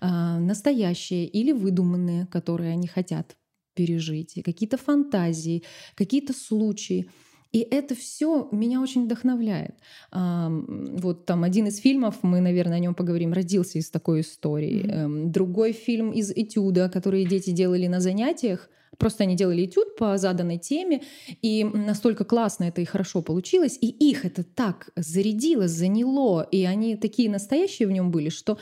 а, 0.00 0.38
настоящие 0.38 1.26
или 1.26 1.52
выдуманные, 1.52 2.26
которые 2.26 2.72
они 2.72 2.86
хотят 2.86 3.36
пережить, 3.74 4.38
какие-то 4.44 4.76
фантазии, 4.76 5.62
какие-то 5.94 6.32
случаи. 6.32 7.08
И 7.52 7.60
это 7.60 7.94
все 7.94 8.48
меня 8.50 8.80
очень 8.80 9.04
вдохновляет. 9.04 9.74
Вот 10.10 11.26
там 11.26 11.44
один 11.44 11.66
из 11.66 11.78
фильмов, 11.78 12.16
мы, 12.22 12.40
наверное, 12.40 12.78
о 12.78 12.80
нем 12.80 12.94
поговорим, 12.94 13.32
родился 13.32 13.78
из 13.78 13.90
такой 13.90 14.22
истории. 14.22 14.84
Mm-hmm. 14.84 15.26
Другой 15.26 15.72
фильм 15.72 16.10
из 16.10 16.30
этюда, 16.30 16.88
который 16.88 17.24
дети 17.26 17.50
делали 17.50 17.86
на 17.86 18.00
занятиях. 18.00 18.68
Просто 18.98 19.24
они 19.24 19.36
делали 19.36 19.64
этюд 19.64 19.96
по 19.96 20.18
заданной 20.18 20.58
теме, 20.58 21.00
и 21.40 21.64
настолько 21.64 22.24
классно 22.24 22.64
это 22.64 22.82
и 22.82 22.84
хорошо 22.84 23.22
получилось, 23.22 23.78
и 23.80 23.88
их 23.88 24.26
это 24.26 24.44
так 24.44 24.90
зарядило, 24.96 25.66
заняло, 25.66 26.42
и 26.42 26.64
они 26.64 26.96
такие 26.96 27.30
настоящие 27.30 27.88
в 27.88 27.90
нем 27.90 28.10
были, 28.10 28.28
что 28.28 28.58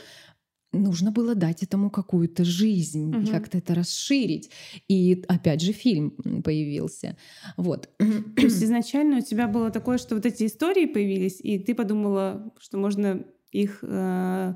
нужно 0.73 1.11
было 1.11 1.35
дать 1.35 1.63
этому 1.63 1.89
какую-то 1.89 2.43
жизнь, 2.43 3.15
угу. 3.15 3.27
как-то 3.27 3.57
это 3.57 3.75
расширить. 3.75 4.49
И 4.87 5.23
опять 5.27 5.61
же 5.61 5.73
фильм 5.73 6.11
появился. 6.43 7.17
Вот. 7.57 7.89
То 7.97 8.41
есть 8.41 8.63
изначально 8.63 9.17
у 9.17 9.21
тебя 9.21 9.47
было 9.47 9.69
такое, 9.69 9.97
что 9.97 10.15
вот 10.15 10.25
эти 10.25 10.45
истории 10.45 10.85
появились, 10.85 11.39
и 11.41 11.59
ты 11.59 11.75
подумала, 11.75 12.53
что 12.59 12.77
можно 12.77 13.23
их 13.51 13.79
э, 13.81 14.53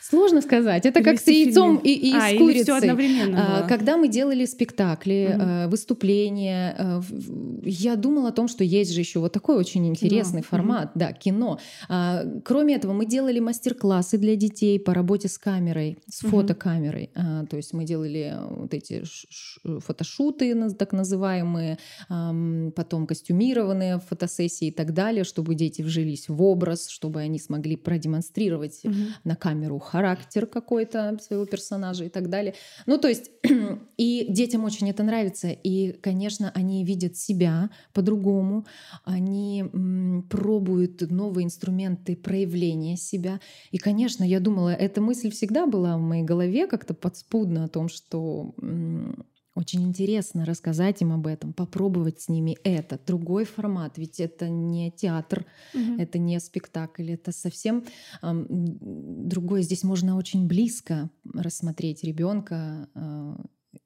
сложно 0.00 0.40
сказать. 0.40 0.86
Это 0.86 1.02
как 1.02 1.18
с 1.18 1.26
яйцом 1.26 1.78
и, 1.78 1.90
и 1.90 2.12
а, 2.14 2.30
с 2.30 2.38
курицей. 2.38 2.62
Все 2.62 2.76
одновременно 2.76 3.58
было. 3.58 3.68
Когда 3.68 3.96
мы 3.96 4.08
делали 4.08 4.44
спектакли, 4.46 5.34
угу. 5.34 5.70
выступления, 5.70 6.74
э, 6.78 7.00
я 7.64 7.96
думала 7.96 8.28
о 8.28 8.32
том, 8.32 8.46
что 8.46 8.62
есть 8.62 8.92
же 8.92 9.00
еще 9.00 9.18
вот 9.18 9.32
такой 9.32 9.56
очень 9.56 9.86
интересный 9.86 10.42
кино. 10.42 10.48
формат, 10.48 10.90
угу. 10.90 10.98
да, 11.00 11.12
кино. 11.12 11.58
А, 11.88 12.22
кроме 12.44 12.76
этого, 12.76 12.92
мы 12.92 13.04
делали 13.06 13.40
мастер-классы 13.40 14.16
для 14.16 14.36
детей 14.36 14.78
по 14.78 14.94
работе 14.94 15.28
с 15.28 15.38
камерой, 15.38 15.98
с 16.08 16.22
угу. 16.22 16.42
фотокамерой. 16.42 17.10
А, 17.14 17.46
то 17.46 17.56
есть 17.56 17.72
мы 17.72 17.84
делали 17.84 18.34
вот 18.50 18.74
эти 18.74 19.02
фотошуты, 19.80 20.54
так 20.78 20.92
называемые, 20.92 21.78
потом 22.08 23.06
костюмированные 23.06 23.98
фотосессии 23.98 24.68
и 24.68 24.70
так 24.70 24.94
далее, 24.94 25.24
чтобы 25.24 25.54
дети 25.54 25.82
вжились 25.82 26.28
в 26.28 26.42
образ, 26.42 26.88
чтобы 26.88 27.20
они 27.20 27.38
смогли 27.38 27.76
продемонстрировать 27.76 28.35
продемонстрировать 28.36 28.84
угу. 28.84 28.94
на 29.24 29.36
камеру 29.36 29.78
характер 29.78 30.46
какой-то 30.46 31.18
своего 31.20 31.46
персонажа 31.46 32.04
и 32.04 32.08
так 32.08 32.28
далее. 32.28 32.54
Ну, 32.86 32.98
то 32.98 33.08
есть, 33.08 33.30
и 33.96 34.26
детям 34.28 34.64
очень 34.64 34.90
это 34.90 35.02
нравится. 35.02 35.48
И, 35.48 35.92
конечно, 35.92 36.50
они 36.54 36.84
видят 36.84 37.16
себя 37.16 37.70
по-другому, 37.92 38.66
они 39.04 39.64
пробуют 40.30 41.00
новые 41.10 41.46
инструменты 41.46 42.16
проявления 42.16 42.96
себя. 42.96 43.40
И, 43.70 43.78
конечно, 43.78 44.24
я 44.24 44.40
думала, 44.40 44.70
эта 44.70 45.00
мысль 45.00 45.30
всегда 45.30 45.66
была 45.66 45.96
в 45.96 46.00
моей 46.00 46.24
голове 46.24 46.66
как-то 46.66 46.94
подспудно 46.94 47.64
о 47.64 47.68
том, 47.68 47.88
что 47.88 48.54
очень 49.56 49.82
интересно 49.82 50.44
рассказать 50.44 51.00
им 51.00 51.12
об 51.12 51.26
этом, 51.26 51.52
попробовать 51.52 52.20
с 52.20 52.28
ними 52.28 52.58
это, 52.62 53.00
другой 53.04 53.46
формат, 53.46 53.96
ведь 53.96 54.20
это 54.20 54.48
не 54.48 54.90
театр, 54.92 55.46
угу. 55.74 55.98
это 55.98 56.18
не 56.18 56.38
спектакль, 56.40 57.10
это 57.10 57.32
совсем 57.32 57.84
э, 58.22 58.44
другое. 58.48 59.62
Здесь 59.62 59.82
можно 59.82 60.16
очень 60.16 60.46
близко 60.46 61.10
рассмотреть 61.34 62.04
ребенка 62.04 62.88
э, 62.94 63.36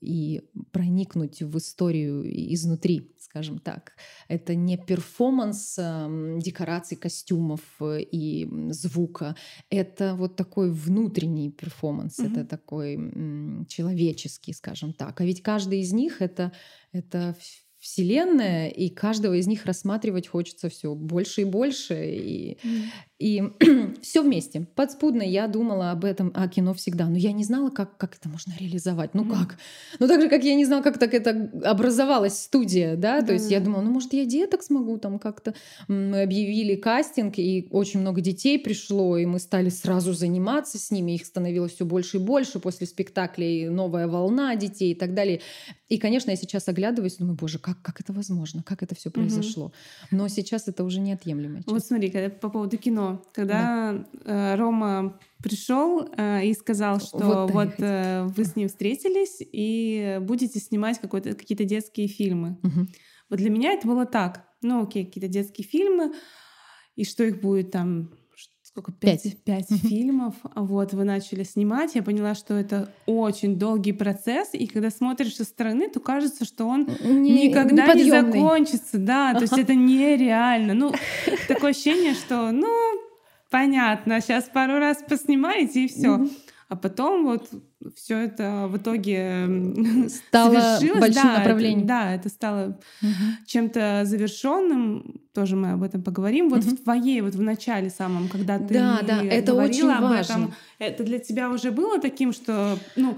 и 0.00 0.42
проникнуть 0.72 1.42
в 1.42 1.58
историю 1.58 2.24
изнутри, 2.54 3.14
скажем 3.18 3.58
так. 3.58 3.92
Это 4.28 4.54
не 4.54 4.76
перформанс 4.76 5.76
э, 5.78 6.38
декораций, 6.38 6.96
костюмов 6.96 7.60
э, 7.80 8.02
и 8.02 8.48
звука. 8.70 9.36
Это 9.70 10.14
вот 10.14 10.36
такой 10.36 10.70
внутренний 10.70 11.50
перформанс, 11.50 12.18
mm-hmm. 12.18 12.32
это 12.32 12.44
такой 12.44 13.66
человеческий, 13.68 14.52
скажем 14.52 14.92
так. 14.92 15.20
А 15.20 15.24
ведь 15.24 15.42
каждый 15.42 15.80
из 15.80 15.92
них 15.92 16.22
это, 16.22 16.52
это 16.92 17.36
вселенная, 17.80 18.68
и 18.68 18.90
каждого 18.90 19.34
из 19.34 19.46
них 19.46 19.64
рассматривать 19.64 20.28
хочется 20.28 20.68
все 20.68 20.94
больше 20.94 21.42
и 21.42 21.44
больше. 21.44 22.10
И, 22.10 22.58
mm. 22.62 22.84
И 23.20 23.42
все 24.02 24.22
вместе. 24.22 24.66
Подспудно 24.74 25.22
я 25.22 25.46
думала 25.46 25.90
об 25.90 26.06
этом, 26.06 26.32
о 26.34 26.48
кино 26.48 26.72
всегда, 26.72 27.06
но 27.06 27.18
я 27.18 27.32
не 27.32 27.44
знала, 27.44 27.68
как, 27.68 27.98
как 27.98 28.16
это 28.16 28.30
можно 28.30 28.54
реализовать. 28.58 29.12
Ну 29.12 29.26
как? 29.26 29.58
Ну 29.98 30.08
так 30.08 30.22
же, 30.22 30.30
как 30.30 30.42
я 30.42 30.54
не 30.54 30.64
знала, 30.64 30.82
как 30.82 30.98
так 30.98 31.12
это 31.12 31.50
образовалась 31.64 32.40
студия, 32.40 32.96
да? 32.96 33.20
То 33.20 33.34
есть 33.34 33.50
я 33.50 33.60
думала, 33.60 33.82
ну 33.82 33.90
может 33.90 34.14
я 34.14 34.24
деток 34.24 34.62
смогу 34.62 34.96
там 34.96 35.18
как-то. 35.18 35.54
Мы 35.86 36.22
объявили 36.22 36.76
кастинг, 36.76 37.38
и 37.38 37.68
очень 37.70 38.00
много 38.00 38.22
детей 38.22 38.58
пришло, 38.58 39.18
и 39.18 39.26
мы 39.26 39.38
стали 39.38 39.68
сразу 39.68 40.14
заниматься 40.14 40.78
с 40.78 40.90
ними. 40.90 41.12
Их 41.12 41.26
становилось 41.26 41.74
все 41.74 41.84
больше 41.84 42.16
и 42.16 42.20
больше 42.20 42.58
после 42.58 42.86
спектаклей, 42.86 43.68
новая 43.68 44.08
волна 44.08 44.56
детей 44.56 44.92
и 44.92 44.94
так 44.94 45.12
далее. 45.12 45.42
И, 45.90 45.98
конечно, 45.98 46.30
я 46.30 46.36
сейчас 46.36 46.68
оглядываюсь, 46.68 47.16
думаю, 47.16 47.36
боже, 47.36 47.58
как, 47.58 47.82
как 47.82 48.00
это 48.00 48.12
возможно, 48.12 48.62
как 48.62 48.82
это 48.82 48.94
все 48.94 49.10
произошло. 49.10 49.72
Но 50.12 50.28
сейчас 50.28 50.68
это 50.68 50.84
уже 50.84 51.00
неотъемлемая 51.00 51.58
часть. 51.58 51.68
Вот 51.68 51.84
смотри, 51.84 52.10
когда 52.10 52.30
по 52.30 52.48
поводу 52.48 52.78
кино, 52.78 53.09
когда 53.32 54.04
да. 54.24 54.52
Э, 54.52 54.56
Рома 54.56 55.18
пришел 55.42 56.08
э, 56.16 56.46
и 56.46 56.54
сказал, 56.54 57.00
что 57.00 57.46
вот, 57.46 57.52
вот 57.52 57.74
э, 57.78 58.24
вы 58.24 58.44
с 58.44 58.56
ним 58.56 58.68
встретились 58.68 59.38
и 59.40 60.18
будете 60.20 60.58
снимать 60.60 61.00
какие-то 61.00 61.64
детские 61.64 62.08
фильмы. 62.08 62.58
Угу. 62.62 62.86
Вот 63.30 63.38
для 63.38 63.50
меня 63.50 63.72
это 63.72 63.86
было 63.86 64.06
так. 64.06 64.46
Ну, 64.62 64.82
окей, 64.82 65.06
какие-то 65.06 65.28
детские 65.28 65.66
фильмы, 65.66 66.12
и 66.96 67.04
что 67.04 67.24
их 67.24 67.40
будет 67.40 67.70
там 67.70 68.10
сколько? 68.70 68.92
Пять, 68.92 69.42
пять 69.44 69.68
фильмов, 69.68 70.34
вот 70.54 70.92
вы 70.92 71.04
начали 71.04 71.42
снимать, 71.42 71.94
я 71.94 72.02
поняла, 72.02 72.34
что 72.34 72.54
это 72.54 72.92
очень 73.06 73.56
долгий 73.56 73.92
процесс, 73.92 74.50
и 74.52 74.66
когда 74.66 74.90
смотришь 74.90 75.36
со 75.36 75.44
стороны, 75.44 75.88
то 75.88 76.00
кажется, 76.00 76.44
что 76.44 76.66
он 76.66 76.88
не, 77.02 77.48
никогда 77.48 77.92
не 77.94 78.10
закончится, 78.10 78.98
да, 78.98 79.34
то 79.34 79.42
есть 79.42 79.58
это 79.58 79.74
нереально. 79.74 80.74
Ну 80.74 80.92
такое 81.48 81.70
ощущение, 81.70 82.14
что 82.14 82.52
ну 82.52 82.68
понятно, 83.50 84.20
сейчас 84.20 84.44
пару 84.44 84.78
раз 84.78 85.02
поснимаете 85.08 85.84
и 85.84 85.88
все. 85.88 86.26
А 86.68 86.76
потом 86.76 87.24
вот 87.24 87.50
все 87.94 88.18
это 88.18 88.66
в 88.68 88.76
итоге 88.76 89.46
стало 90.08 90.52
большим 90.52 91.00
да, 91.14 91.38
направлением. 91.38 91.78
Это, 91.80 91.88
да, 91.88 92.14
это 92.14 92.28
стало 92.28 92.78
угу. 93.02 93.10
чем-то 93.46 94.02
завершенным. 94.04 95.20
Тоже 95.32 95.56
мы 95.56 95.72
об 95.72 95.82
этом 95.82 96.02
поговорим. 96.02 96.50
Вот 96.50 96.64
угу. 96.64 96.70
в 96.70 96.82
твоей, 96.82 97.20
вот 97.20 97.34
в 97.34 97.42
начале 97.42 97.90
самом, 97.90 98.28
когда 98.28 98.58
ты 98.58 98.74
да, 98.74 99.00
да, 99.02 99.22
это 99.24 99.54
очень 99.54 99.90
об 99.90 100.02
важно. 100.02 100.32
этом, 100.32 100.54
это 100.78 101.04
для 101.04 101.18
тебя 101.18 101.50
уже 101.50 101.70
было 101.70 102.00
таким, 102.00 102.32
что 102.32 102.78
ну 102.96 103.16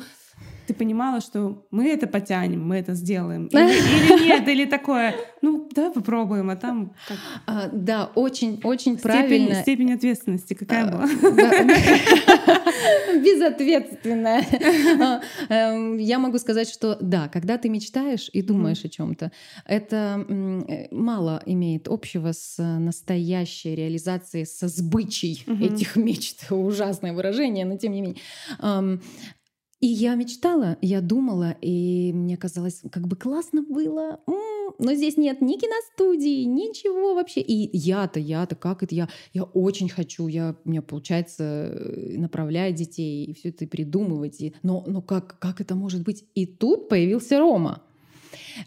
ты 0.66 0.74
понимала, 0.74 1.20
что 1.20 1.66
мы 1.70 1.88
это 1.88 2.06
потянем, 2.06 2.66
мы 2.66 2.76
это 2.76 2.94
сделаем? 2.94 3.46
Или, 3.52 4.14
или 4.14 4.24
нет, 4.24 4.48
или 4.48 4.64
такое, 4.64 5.14
ну, 5.40 5.68
давай 5.74 5.90
попробуем, 5.92 6.50
а 6.50 6.56
там 6.56 6.94
как? 7.08 7.18
А, 7.46 7.68
да, 7.72 8.10
очень, 8.14 8.60
очень 8.64 8.98
степень, 8.98 9.12
правильно. 9.12 9.54
Степень 9.62 9.92
ответственности 9.92 10.54
какая 10.54 10.84
а, 10.84 10.90
была? 10.90 11.06
Безответственная. 13.24 14.44
А, 15.00 15.20
эм, 15.48 15.98
я 15.98 16.18
могу 16.18 16.38
сказать, 16.38 16.68
что 16.68 16.96
да, 17.00 17.28
когда 17.28 17.58
ты 17.58 17.68
мечтаешь 17.68 18.30
и 18.32 18.42
думаешь 18.42 18.84
о 18.84 18.88
чем-то, 18.88 19.32
это 19.66 20.24
мало 20.90 21.42
имеет 21.46 21.88
общего 21.88 22.32
с 22.32 22.56
настоящей 22.58 23.74
реализацией, 23.74 24.46
со 24.46 24.68
сбычей 24.68 25.44
этих 25.60 25.96
мечт. 25.96 26.50
Ужасное 26.50 27.12
выражение, 27.12 27.64
но 27.64 27.76
тем 27.76 27.92
не 27.92 28.00
менее 28.00 28.20
и 29.82 29.86
я 29.88 30.14
мечтала, 30.14 30.78
я 30.80 31.00
думала, 31.00 31.56
и 31.60 32.12
мне 32.14 32.36
казалось, 32.36 32.82
как 32.92 33.08
бы 33.08 33.16
классно 33.16 33.62
было. 33.62 34.20
Но 34.78 34.94
здесь 34.94 35.16
нет 35.16 35.40
ни 35.40 35.56
киностудии, 35.58 36.44
ничего 36.44 37.16
вообще. 37.16 37.40
И 37.40 37.76
я-то, 37.76 38.20
я-то, 38.20 38.54
как 38.54 38.84
это 38.84 38.94
я? 38.94 39.08
Я 39.32 39.42
очень 39.42 39.88
хочу, 39.88 40.28
я, 40.28 40.54
у 40.64 40.68
меня 40.68 40.82
получается 40.82 41.42
э, 41.44 42.16
направлять 42.16 42.76
детей 42.76 43.24
и 43.24 43.34
все 43.34 43.48
это 43.48 43.66
придумывать. 43.66 44.40
И, 44.40 44.54
но, 44.62 44.84
но 44.86 45.02
как, 45.02 45.40
как 45.40 45.60
это 45.60 45.74
может 45.74 46.02
быть? 46.02 46.24
И 46.36 46.46
тут 46.46 46.88
появился 46.88 47.40
Рома. 47.40 47.82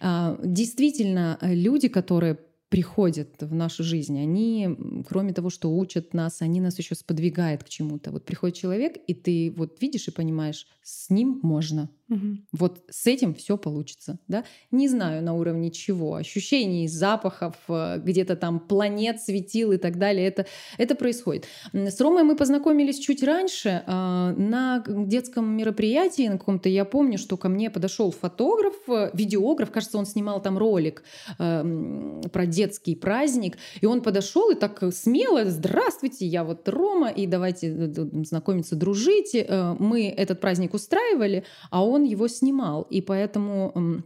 А, 0.01 0.37
действительно, 0.43 1.39
люди, 1.41 1.87
которые 1.87 2.39
приходят 2.75 3.29
в 3.39 3.55
нашу 3.55 3.85
жизнь, 3.85 4.19
они, 4.19 4.67
кроме 5.07 5.31
того, 5.31 5.49
что 5.49 5.73
учат 5.73 6.13
нас, 6.13 6.41
они 6.41 6.59
нас 6.59 6.77
еще 6.77 6.93
сподвигают 6.93 7.63
к 7.63 7.69
чему-то. 7.69 8.11
Вот 8.11 8.25
приходит 8.25 8.57
человек, 8.57 8.97
и 9.07 9.13
ты 9.13 9.53
вот 9.55 9.81
видишь 9.81 10.09
и 10.09 10.11
понимаешь, 10.11 10.67
с 10.83 11.09
ним 11.09 11.39
можно. 11.41 11.89
Угу. 12.07 12.37
Вот 12.51 12.83
с 12.89 13.07
этим 13.07 13.33
все 13.33 13.57
получится, 13.57 14.19
да? 14.27 14.43
Не 14.69 14.87
знаю 14.87 15.23
на 15.23 15.33
уровне 15.33 15.71
чего, 15.71 16.15
ощущений, 16.15 16.87
запахов, 16.87 17.55
э, 17.67 17.99
где-то 17.99 18.35
там 18.35 18.59
планет, 18.59 19.21
светил 19.21 19.71
и 19.71 19.77
так 19.77 19.97
далее. 19.97 20.27
Это, 20.27 20.45
это 20.77 20.93
происходит. 20.93 21.45
С 21.73 21.99
Ромой 21.99 22.21
мы 22.21 22.35
познакомились 22.35 22.99
чуть 22.99 23.23
раньше 23.23 23.83
э, 23.85 23.91
на 23.91 24.83
детском 24.87 25.57
мероприятии 25.57 26.27
на 26.27 26.37
каком-то. 26.37 26.69
Я 26.69 26.85
помню, 26.85 27.17
что 27.17 27.37
ко 27.37 27.49
мне 27.49 27.71
подошел 27.71 28.11
фотограф, 28.11 28.75
э, 28.87 29.09
видеограф, 29.13 29.71
кажется, 29.71 29.97
он 29.97 30.05
снимал 30.05 30.41
там 30.41 30.57
ролик 30.57 31.03
про 31.37 32.45
детский 32.45 32.95
праздник, 32.95 33.57
и 33.81 33.85
он 33.85 34.01
подошел 34.01 34.51
и 34.51 34.55
так 34.55 34.83
смело, 34.93 35.45
здравствуйте, 35.45 36.25
я 36.25 36.43
вот 36.43 36.67
Рома, 36.69 37.09
и 37.09 37.25
давайте 37.25 37.91
знакомиться, 38.25 38.75
дружить. 38.75 39.35
Мы 39.79 40.09
этот 40.09 40.39
праздник 40.39 40.73
устраивали, 40.73 41.43
а 41.71 41.85
он 41.85 41.94
его 42.03 42.27
снимал. 42.27 42.83
И 42.89 43.01
поэтому 43.01 44.03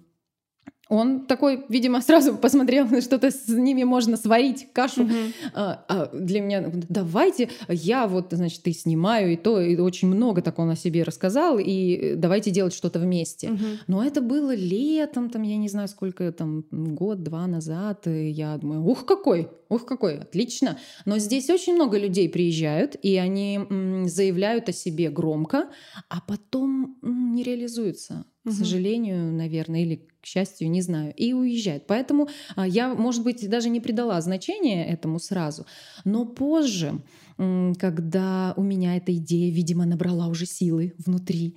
он 0.89 1.27
такой, 1.27 1.65
видимо, 1.69 2.01
сразу 2.09 2.35
посмотрел, 2.35 2.87
что-то 3.01 3.31
с 3.31 3.47
ними 3.47 3.83
можно 3.83 4.17
сварить, 4.17 4.67
кашу. 4.73 5.03
Mm-hmm. 5.03 5.33
А, 5.53 5.85
а 5.87 6.09
для 6.13 6.41
меня, 6.41 6.71
давайте, 6.89 7.49
я 7.69 8.07
вот, 8.07 8.27
значит, 8.31 8.67
и 8.67 8.73
снимаю, 8.73 9.33
и 9.33 9.35
то, 9.37 9.61
и 9.61 9.77
очень 9.77 10.07
много 10.07 10.41
так 10.41 10.59
он 10.59 10.71
о 10.71 10.75
себе 10.75 11.03
рассказал, 11.03 11.59
и 11.59 12.15
давайте 12.15 12.51
делать 12.51 12.73
что-то 12.73 12.99
вместе. 12.99 13.47
Mm-hmm. 13.47 13.77
Но 13.87 14.03
это 14.03 14.21
было 14.21 14.53
летом, 14.55 15.29
там, 15.29 15.43
я 15.43 15.57
не 15.57 15.69
знаю, 15.69 15.87
сколько 15.87 16.31
там, 16.31 16.65
год-два 16.71 17.45
назад, 17.47 18.07
и 18.07 18.29
я 18.29 18.57
думаю, 18.57 18.83
ух, 18.83 19.05
какой, 19.05 19.49
ух, 19.69 19.85
какой, 19.85 20.17
отлично. 20.19 20.77
Но 21.05 21.17
здесь 21.19 21.49
очень 21.49 21.75
много 21.75 21.97
людей 21.97 22.29
приезжают, 22.29 22.95
и 23.01 23.15
они 23.17 23.55
м, 23.69 24.07
заявляют 24.07 24.69
о 24.69 24.73
себе 24.73 25.09
громко, 25.09 25.69
а 26.09 26.21
потом 26.21 26.97
м, 27.03 27.33
не 27.35 27.43
реализуются 27.43 28.25
к 28.45 28.51
сожалению, 28.51 29.31
наверное, 29.31 29.81
или 29.83 30.07
к 30.21 30.25
счастью, 30.25 30.71
не 30.71 30.81
знаю, 30.81 31.13
и 31.15 31.33
уезжает. 31.33 31.85
Поэтому 31.85 32.29
а, 32.55 32.67
я, 32.67 32.93
может 32.95 33.23
быть, 33.23 33.47
даже 33.47 33.69
не 33.69 33.79
придала 33.79 34.19
значения 34.21 34.85
этому 34.87 35.19
сразу, 35.19 35.65
но 36.03 36.25
позже, 36.25 37.01
когда 37.79 38.53
у 38.57 38.63
меня 38.63 38.97
эта 38.97 39.15
идея, 39.15 39.51
видимо, 39.51 39.85
набрала 39.85 40.27
уже 40.27 40.45
силы 40.45 40.93
внутри, 40.97 41.55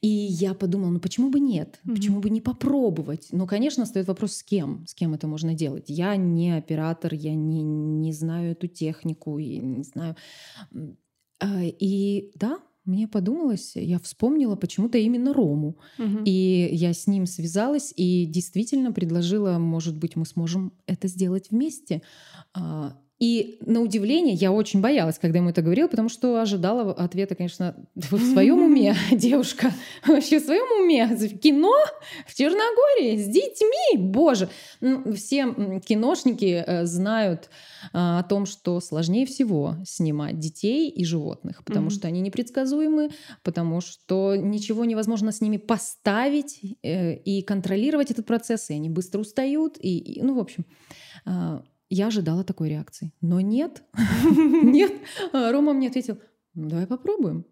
и 0.00 0.06
я 0.08 0.54
подумала, 0.54 0.90
ну 0.90 1.00
почему 1.00 1.30
бы 1.30 1.40
нет, 1.40 1.80
mm-hmm. 1.84 1.94
почему 1.94 2.20
бы 2.20 2.30
не 2.30 2.40
попробовать? 2.40 3.28
Ну, 3.32 3.46
конечно, 3.46 3.84
стоит 3.84 4.06
вопрос, 4.06 4.34
с 4.34 4.42
кем, 4.44 4.86
с 4.86 4.94
кем 4.94 5.12
это 5.12 5.26
можно 5.26 5.54
делать. 5.54 5.86
Я 5.88 6.14
не 6.16 6.56
оператор, 6.56 7.14
я 7.14 7.34
не, 7.34 7.62
не 7.62 8.12
знаю 8.12 8.52
эту 8.52 8.68
технику, 8.68 9.38
и 9.38 9.58
не 9.58 9.82
знаю. 9.82 10.14
А, 11.40 11.62
и 11.62 12.30
да, 12.36 12.60
мне 12.84 13.08
подумалось, 13.08 13.72
я 13.74 13.98
вспомнила 13.98 14.56
почему-то 14.56 14.98
именно 14.98 15.32
Рому. 15.32 15.78
Угу. 15.98 16.18
И 16.26 16.68
я 16.72 16.92
с 16.92 17.06
ним 17.06 17.26
связалась 17.26 17.92
и 17.96 18.26
действительно 18.26 18.92
предложила, 18.92 19.58
может 19.58 19.96
быть, 19.96 20.14
мы 20.16 20.26
сможем 20.26 20.72
это 20.86 21.08
сделать 21.08 21.50
вместе. 21.50 22.02
И 23.20 23.58
на 23.64 23.80
удивление 23.80 24.34
я 24.34 24.50
очень 24.50 24.80
боялась, 24.80 25.18
когда 25.20 25.38
ему 25.38 25.50
это 25.50 25.62
говорила, 25.62 25.86
потому 25.86 26.08
что 26.08 26.40
ожидала 26.40 26.92
ответа, 26.92 27.36
конечно, 27.36 27.76
в 27.94 28.18
своем 28.32 28.62
уме, 28.62 28.96
девушка, 29.12 29.72
вообще 30.06 30.40
в 30.40 30.44
своем 30.44 30.82
уме, 30.82 31.08
кино? 31.38 31.72
В 32.26 32.34
Черногории? 32.34 33.16
С 33.16 33.26
детьми, 33.26 33.98
боже. 33.98 34.48
Все 35.14 35.80
киношники 35.86 36.64
э, 36.66 36.86
знают 36.86 37.50
а, 37.92 38.18
о 38.18 38.22
том, 38.24 38.46
что 38.46 38.80
сложнее 38.80 39.26
всего 39.26 39.76
снимать 39.86 40.38
детей 40.38 40.90
и 40.90 41.04
животных, 41.04 41.64
потому 41.64 41.88
mm-hmm. 41.88 41.94
что 41.94 42.08
они 42.08 42.20
непредсказуемы, 42.20 43.10
потому 43.42 43.80
что 43.80 44.34
ничего 44.34 44.84
невозможно 44.84 45.30
с 45.30 45.40
ними 45.40 45.58
поставить 45.58 46.60
э, 46.82 47.14
и 47.14 47.42
контролировать 47.42 48.10
этот 48.10 48.26
процесс, 48.26 48.70
и 48.70 48.74
они 48.74 48.90
быстро 48.90 49.20
устают, 49.20 49.78
и, 49.80 49.98
и 49.98 50.22
ну, 50.22 50.34
в 50.34 50.40
общем, 50.40 50.66
а, 51.24 51.62
я 51.88 52.08
ожидала 52.08 52.44
такой 52.44 52.68
реакции. 52.68 53.12
Но 53.20 53.40
нет, 53.40 53.82
нет. 54.24 54.92
А 55.32 55.52
Рома 55.52 55.72
мне 55.72 55.88
ответил, 55.88 56.18
ну 56.54 56.68
давай 56.68 56.86
попробуем. 56.86 57.46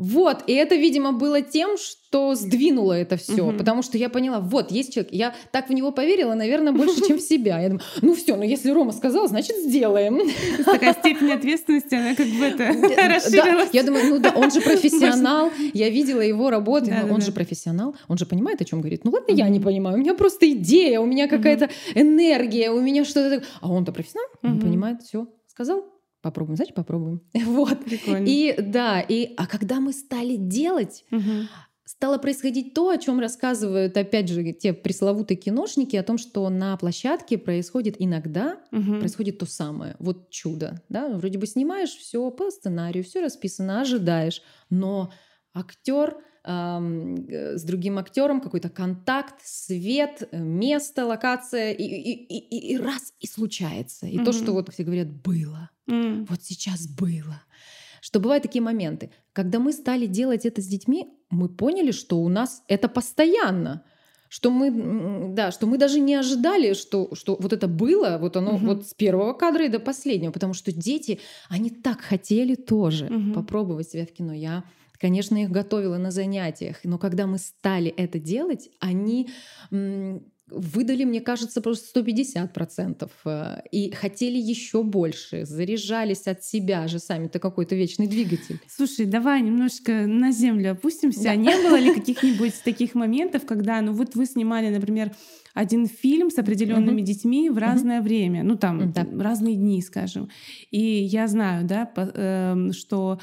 Вот, 0.00 0.44
и 0.46 0.54
это, 0.54 0.76
видимо, 0.76 1.12
было 1.12 1.42
тем, 1.42 1.76
что 1.76 2.34
сдвинуло 2.34 2.94
это 2.94 3.18
все, 3.18 3.42
угу. 3.42 3.58
потому 3.58 3.82
что 3.82 3.98
я 3.98 4.08
поняла, 4.08 4.40
вот, 4.40 4.70
есть 4.70 4.94
человек, 4.94 5.12
я 5.12 5.34
так 5.52 5.68
в 5.68 5.74
него 5.74 5.92
поверила, 5.92 6.32
наверное, 6.32 6.72
больше, 6.72 7.06
чем 7.06 7.18
в 7.18 7.20
себя. 7.20 7.60
Я 7.60 7.68
думаю, 7.68 7.84
ну 8.00 8.14
все, 8.14 8.34
ну 8.36 8.42
если 8.42 8.70
Рома 8.70 8.92
сказал, 8.92 9.28
значит 9.28 9.56
сделаем. 9.58 10.18
Такая 10.64 10.94
степень 10.94 11.30
ответственности, 11.32 11.94
она 11.96 12.14
как 12.14 12.26
бы 12.28 12.46
это 12.46 12.68
расширилась. 13.08 13.68
Я 13.74 13.82
думаю, 13.82 14.06
ну 14.08 14.18
да, 14.20 14.32
он 14.34 14.50
же 14.50 14.62
профессионал, 14.62 15.50
я 15.74 15.90
видела 15.90 16.22
его 16.22 16.48
работы, 16.48 16.96
он 17.10 17.20
же 17.20 17.30
профессионал, 17.30 17.94
он 18.08 18.16
же 18.16 18.24
понимает, 18.24 18.62
о 18.62 18.64
чем 18.64 18.80
говорит. 18.80 19.04
Ну 19.04 19.10
ладно, 19.10 19.32
я 19.32 19.50
не 19.50 19.60
понимаю, 19.60 19.98
у 19.98 20.00
меня 20.00 20.14
просто 20.14 20.50
идея, 20.50 21.00
у 21.00 21.04
меня 21.04 21.28
какая-то 21.28 21.68
энергия, 21.94 22.70
у 22.70 22.80
меня 22.80 23.04
что-то, 23.04 23.44
а 23.60 23.70
он-то 23.70 23.92
профессионал, 23.92 24.28
он 24.42 24.60
понимает, 24.60 25.02
все, 25.02 25.26
сказал, 25.46 25.84
попробуем, 26.22 26.56
значит, 26.56 26.74
попробуем. 26.74 27.22
вот. 27.34 27.84
Прикольно. 27.84 28.26
И 28.26 28.54
да, 28.60 29.00
и 29.00 29.34
а 29.36 29.46
когда 29.46 29.80
мы 29.80 29.92
стали 29.92 30.36
делать, 30.36 31.04
угу. 31.10 31.48
стало 31.84 32.18
происходить 32.18 32.74
то, 32.74 32.90
о 32.90 32.98
чем 32.98 33.20
рассказывают, 33.20 33.96
опять 33.96 34.28
же, 34.28 34.52
те 34.52 34.72
пресловутые 34.72 35.36
киношники, 35.36 35.96
о 35.96 36.02
том, 36.02 36.18
что 36.18 36.48
на 36.48 36.76
площадке 36.76 37.38
происходит 37.38 37.96
иногда 37.98 38.60
угу. 38.72 38.98
происходит 38.98 39.38
то 39.38 39.46
самое, 39.46 39.96
вот 39.98 40.30
чудо, 40.30 40.82
да, 40.88 41.08
вроде 41.08 41.38
бы 41.38 41.46
снимаешь 41.46 41.90
все 41.90 42.30
по 42.30 42.50
сценарию, 42.50 43.04
все 43.04 43.20
расписано, 43.20 43.80
ожидаешь, 43.80 44.42
но 44.68 45.12
актер 45.54 46.16
с 46.42 47.62
другим 47.64 47.98
актером, 47.98 48.40
какой-то 48.40 48.70
контакт, 48.70 49.34
свет, 49.44 50.28
э, 50.30 50.38
место, 50.38 51.04
локация, 51.06 51.72
и, 51.72 51.84
и, 51.84 52.12
и, 52.12 52.72
и 52.72 52.78
раз 52.78 53.12
и 53.20 53.26
случается. 53.26 54.06
И 54.06 54.18
mm-hmm. 54.18 54.24
то, 54.24 54.32
что 54.32 54.52
вот 54.52 54.72
все 54.72 54.84
говорят, 54.84 55.10
было, 55.10 55.70
mm. 55.86 56.26
вот 56.28 56.42
сейчас 56.42 56.86
было. 56.86 57.42
Что 58.00 58.20
бывают 58.20 58.42
такие 58.42 58.62
моменты. 58.62 59.10
Когда 59.34 59.58
мы 59.58 59.72
стали 59.72 60.06
делать 60.06 60.46
это 60.46 60.62
с 60.62 60.66
детьми, 60.66 61.08
мы 61.28 61.50
поняли, 61.50 61.90
что 61.90 62.18
у 62.18 62.28
нас 62.28 62.62
это 62.68 62.88
постоянно 62.88 63.84
что 64.30 64.52
мы, 64.52 65.34
да, 65.34 65.50
что 65.50 65.66
мы 65.66 65.76
даже 65.76 65.98
не 65.98 66.14
ожидали, 66.14 66.72
что, 66.74 67.12
что 67.14 67.36
вот 67.40 67.52
это 67.52 67.66
было, 67.66 68.16
вот 68.20 68.36
оно 68.36 68.54
угу. 68.54 68.66
вот 68.66 68.86
с 68.86 68.94
первого 68.94 69.32
кадра 69.32 69.66
и 69.66 69.68
до 69.68 69.80
последнего, 69.80 70.30
потому 70.30 70.54
что 70.54 70.70
дети, 70.70 71.18
они 71.48 71.68
так 71.68 72.00
хотели 72.00 72.54
тоже 72.54 73.06
угу. 73.06 73.32
попробовать 73.32 73.90
себя 73.90 74.06
в 74.06 74.12
кино. 74.12 74.32
Я 74.32 74.62
Конечно, 75.00 75.42
их 75.42 75.50
готовила 75.50 75.96
на 75.96 76.10
занятиях, 76.10 76.80
но 76.84 76.98
когда 76.98 77.26
мы 77.26 77.38
стали 77.38 77.90
это 77.90 78.18
делать, 78.18 78.68
они 78.80 79.28
выдали, 80.50 81.04
мне 81.04 81.20
кажется, 81.20 81.60
просто 81.60 82.00
150% 82.00 83.08
э, 83.24 83.56
и 83.70 83.92
хотели 83.92 84.36
еще 84.36 84.82
больше, 84.82 85.44
заряжались 85.46 86.26
от 86.26 86.44
себя 86.44 86.88
же 86.88 86.98
сами-то 86.98 87.38
какой-то 87.38 87.76
вечный 87.76 88.08
двигатель. 88.08 88.58
Слушай, 88.68 89.06
давай 89.06 89.42
немножко 89.42 90.06
на 90.06 90.32
землю 90.32 90.72
опустимся. 90.72 91.22
Да. 91.22 91.36
Не 91.36 91.54
было 91.62 91.76
ли 91.76 91.94
каких-нибудь 91.94 92.54
таких 92.64 92.94
моментов, 92.94 93.46
когда, 93.46 93.80
ну 93.80 93.92
вот 93.92 94.16
вы 94.16 94.26
снимали, 94.26 94.74
например, 94.74 95.12
один 95.54 95.86
фильм 95.86 96.30
с 96.30 96.38
определенными 96.38 97.00
uh-huh. 97.00 97.04
детьми 97.04 97.50
в 97.50 97.58
разное 97.58 98.00
uh-huh. 98.00 98.04
время, 98.04 98.42
ну 98.42 98.56
там 98.56 98.92
да. 98.92 99.06
разные 99.18 99.56
дни, 99.56 99.80
скажем. 99.82 100.30
И 100.70 100.80
я 100.80 101.28
знаю, 101.28 101.64
да, 101.64 101.86
по, 101.86 102.10
э, 102.12 102.72
что 102.72 103.20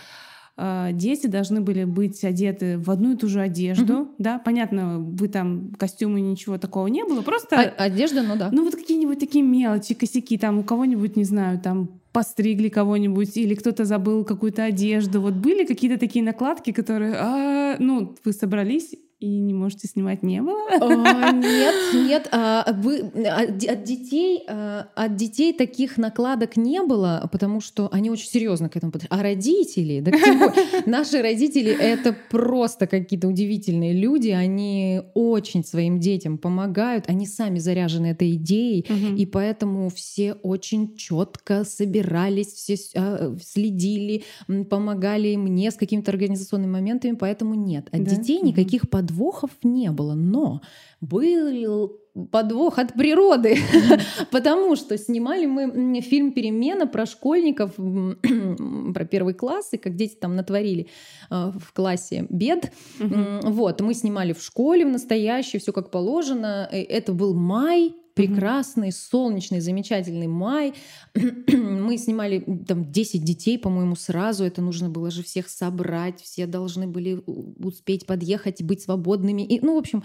дети 0.93 1.27
должны 1.27 1.61
были 1.61 1.83
быть 1.83 2.23
одеты 2.23 2.79
в 2.79 2.89
одну 2.89 3.13
и 3.13 3.15
ту 3.15 3.27
же 3.27 3.41
одежду, 3.41 4.01
угу. 4.01 4.11
да, 4.17 4.39
понятно, 4.39 4.99
вы 4.99 5.27
там 5.27 5.71
костюмы 5.77 6.19
ничего 6.19 6.57
такого 6.57 6.87
не 6.87 7.03
было, 7.03 7.21
просто 7.21 7.59
а, 7.59 7.83
одежда, 7.83 8.23
ну 8.23 8.35
да, 8.35 8.49
ну 8.51 8.63
вот 8.63 8.75
какие-нибудь 8.75 9.19
такие 9.19 9.43
мелочи, 9.43 9.93
косяки, 9.93 10.37
там 10.37 10.59
у 10.59 10.63
кого-нибудь 10.63 11.15
не 11.15 11.25
знаю, 11.25 11.59
там 11.59 11.89
постригли 12.11 12.69
кого-нибудь 12.69 13.37
или 13.37 13.53
кто-то 13.53 13.85
забыл 13.85 14.25
какую-то 14.25 14.63
одежду, 14.63 15.21
вот 15.21 15.35
были 15.35 15.65
какие-то 15.65 15.99
такие 15.99 16.25
накладки, 16.25 16.71
которые, 16.71 17.13
а, 17.15 17.75
ну 17.77 18.15
вы 18.25 18.33
собрались 18.33 18.95
и 19.19 19.39
не 19.39 19.53
можете 19.53 19.87
снимать 19.87 20.21
не 20.21 20.43
было? 20.43 20.67
О, 20.79 21.31
нет, 21.31 21.75
нет. 21.93 22.27
А, 22.31 22.71
вы, 22.71 22.99
от, 22.99 23.63
от, 23.63 23.83
детей, 23.83 24.43
а, 24.47 24.89
от 24.93 25.15
детей 25.15 25.53
таких 25.53 25.97
накладок 25.97 26.55
не 26.55 26.83
было, 26.83 27.27
потому 27.31 27.59
что 27.59 27.89
они 27.91 28.11
очень 28.11 28.29
серьезно 28.29 28.69
к 28.69 28.75
этому 28.75 28.91
подошли. 28.91 29.09
А 29.09 29.23
родители, 29.23 30.01
да 30.01 30.11
наши 30.85 31.19
родители 31.21 31.71
это 31.71 32.15
просто 32.29 32.85
какие-то 32.85 33.27
удивительные 33.27 33.93
люди. 33.93 34.29
Они 34.29 35.01
очень 35.15 35.65
своим 35.65 35.99
детям 35.99 36.37
помогают, 36.37 37.05
они 37.07 37.25
сами 37.25 37.57
заряжены 37.57 38.07
этой 38.07 38.35
идеей, 38.35 38.85
угу. 38.87 39.15
и 39.15 39.25
поэтому 39.25 39.89
все 39.89 40.33
очень 40.33 40.95
четко 40.95 41.63
собирались, 41.63 42.53
все 42.53 42.75
а, 42.95 43.35
следили, 43.43 44.25
помогали 44.69 45.35
мне 45.37 45.71
с 45.71 45.75
какими-то 45.75 46.11
организационными 46.11 46.71
моментами, 46.71 47.15
поэтому 47.15 47.55
нет. 47.55 47.87
От 47.91 48.03
да? 48.03 48.15
детей 48.15 48.41
никаких 48.41 48.87
угу 48.91 49.06
подвохов 49.07 49.51
не 49.63 49.91
было, 49.91 50.13
но 50.13 50.61
был 51.01 51.91
подвох 52.31 52.79
от 52.79 52.93
природы, 52.93 53.57
потому 54.31 54.75
что 54.75 54.97
снимали 54.97 55.45
мы 55.45 56.01
фильм 56.01 56.31
«Перемена» 56.31 56.87
про 56.87 57.05
школьников, 57.05 57.75
про 58.93 59.05
первый 59.05 59.33
класс, 59.33 59.69
и 59.73 59.77
как 59.77 59.95
дети 59.95 60.15
там 60.15 60.35
натворили 60.35 60.87
э, 61.29 61.51
в 61.59 61.73
классе 61.73 62.25
бед. 62.29 62.71
Вот, 62.99 63.81
мы 63.81 63.93
снимали 63.93 64.33
в 64.33 64.41
школе, 64.41 64.85
в 64.85 64.89
настоящей, 64.89 65.59
все 65.59 65.71
как 65.71 65.91
положено. 65.91 66.67
Это 66.71 67.13
был 67.13 67.33
май, 67.35 67.93
прекрасный, 68.17 68.91
солнечный, 68.91 69.59
замечательный 69.59 70.27
май. 70.27 70.73
Мы 71.15 71.97
снимали 71.97 72.39
там 72.67 72.91
10 72.91 73.23
детей, 73.23 73.57
по-моему, 73.59 73.95
сразу. 73.95 74.43
Это 74.43 74.61
нужно 74.61 74.89
было 74.89 75.11
же 75.11 75.23
всех 75.23 75.49
собрать. 75.49 76.21
Все 76.21 76.47
должны 76.47 76.87
были 76.87 77.21
успеть 77.25 78.05
подъехать, 78.05 78.63
быть 78.63 78.81
свободными. 78.81 79.43
И, 79.43 79.63
ну, 79.63 79.75
в 79.75 79.79
общем, 79.79 80.03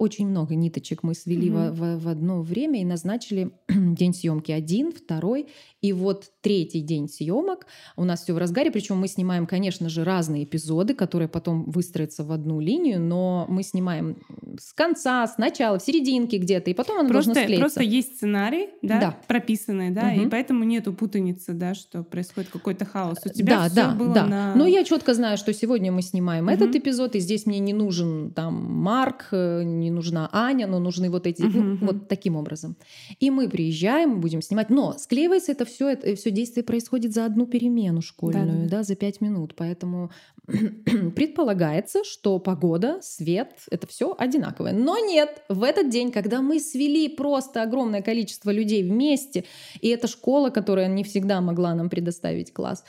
очень 0.00 0.26
много 0.26 0.54
ниточек 0.54 1.02
мы 1.02 1.14
свели 1.14 1.50
mm-hmm. 1.50 1.72
в, 1.72 1.98
в, 1.98 2.04
в 2.04 2.08
одно 2.08 2.40
время 2.40 2.80
и 2.80 2.84
назначили 2.86 3.50
день 3.68 4.14
съемки 4.14 4.50
один, 4.50 4.92
второй. 4.92 5.48
И 5.82 5.92
вот 5.92 6.30
третий 6.40 6.80
день 6.80 7.06
съемок 7.06 7.66
у 7.96 8.04
нас 8.04 8.22
все 8.22 8.32
в 8.32 8.38
разгаре. 8.38 8.70
Причем 8.70 8.96
мы 8.96 9.08
снимаем, 9.08 9.46
конечно 9.46 9.90
же, 9.90 10.02
разные 10.02 10.44
эпизоды, 10.44 10.94
которые 10.94 11.28
потом 11.28 11.64
выстроятся 11.64 12.24
в 12.24 12.32
одну 12.32 12.60
линию, 12.60 12.98
но 12.98 13.44
мы 13.50 13.62
снимаем 13.62 14.16
с 14.58 14.72
конца, 14.72 15.26
с 15.26 15.36
начала, 15.36 15.78
в 15.78 15.82
серединке 15.82 16.38
где-то, 16.38 16.70
и 16.70 16.74
потом 16.74 17.00
оно 17.00 17.08
просто, 17.08 17.34
должно 17.34 17.42
склеиться. 17.42 17.60
Просто 17.62 17.82
есть 17.82 18.16
сценарий, 18.16 18.70
да, 18.80 19.00
да. 19.00 19.18
прописанный, 19.28 19.90
да, 19.90 20.12
угу. 20.14 20.22
и 20.22 20.28
поэтому 20.30 20.64
нету 20.64 20.94
путаницы, 20.94 21.52
да, 21.52 21.74
что 21.74 22.02
происходит 22.02 22.48
какой-то 22.48 22.86
хаос. 22.86 23.18
У 23.24 23.28
тебя 23.28 23.56
да, 23.56 23.66
все 23.66 23.74
да, 23.74 23.94
было 23.94 24.14
да. 24.14 24.26
на... 24.26 24.54
Но 24.54 24.66
я 24.66 24.82
четко 24.84 25.12
знаю, 25.12 25.36
что 25.36 25.52
сегодня 25.52 25.92
мы 25.92 26.00
снимаем 26.00 26.46
угу. 26.46 26.54
этот 26.54 26.74
эпизод, 26.74 27.16
и 27.16 27.20
здесь 27.20 27.44
мне 27.44 27.58
не 27.58 27.74
нужен 27.74 28.32
там 28.32 28.54
Марк, 28.54 29.28
э, 29.32 29.62
не 29.90 29.96
нужна 29.96 30.28
Аня, 30.32 30.66
но 30.66 30.78
нужны 30.78 31.10
вот 31.10 31.26
эти, 31.26 31.42
угу. 31.42 31.58
ну, 31.58 31.76
вот 31.80 32.08
таким 32.08 32.36
образом. 32.36 32.76
И 33.18 33.30
мы 33.30 33.48
приезжаем, 33.48 34.20
будем 34.20 34.42
снимать, 34.42 34.70
но 34.70 34.94
склеивается 34.98 35.52
это 35.52 35.64
все, 35.64 35.88
это 35.88 36.14
все 36.14 36.30
действие 36.30 36.64
происходит 36.64 37.12
за 37.12 37.26
одну 37.26 37.46
перемену 37.46 38.00
школьную, 38.02 38.68
да, 38.68 38.78
да 38.78 38.82
за 38.82 38.94
пять 38.94 39.20
минут, 39.20 39.54
поэтому 39.56 40.10
предполагается, 40.46 42.04
что 42.04 42.38
погода, 42.38 42.98
свет, 43.02 43.50
это 43.70 43.86
все 43.86 44.14
одинаковое. 44.16 44.72
Но 44.72 44.98
нет, 44.98 45.42
в 45.48 45.62
этот 45.62 45.90
день, 45.90 46.12
когда 46.12 46.40
мы 46.40 46.60
свели 46.60 47.08
просто 47.08 47.62
огромное 47.62 48.02
количество 48.02 48.50
людей 48.50 48.82
вместе, 48.82 49.44
и 49.80 49.88
это 49.88 50.06
школа, 50.06 50.50
которая 50.50 50.88
не 50.88 51.04
всегда 51.04 51.40
могла 51.40 51.74
нам 51.74 51.90
предоставить 51.90 52.52
класс, 52.52 52.84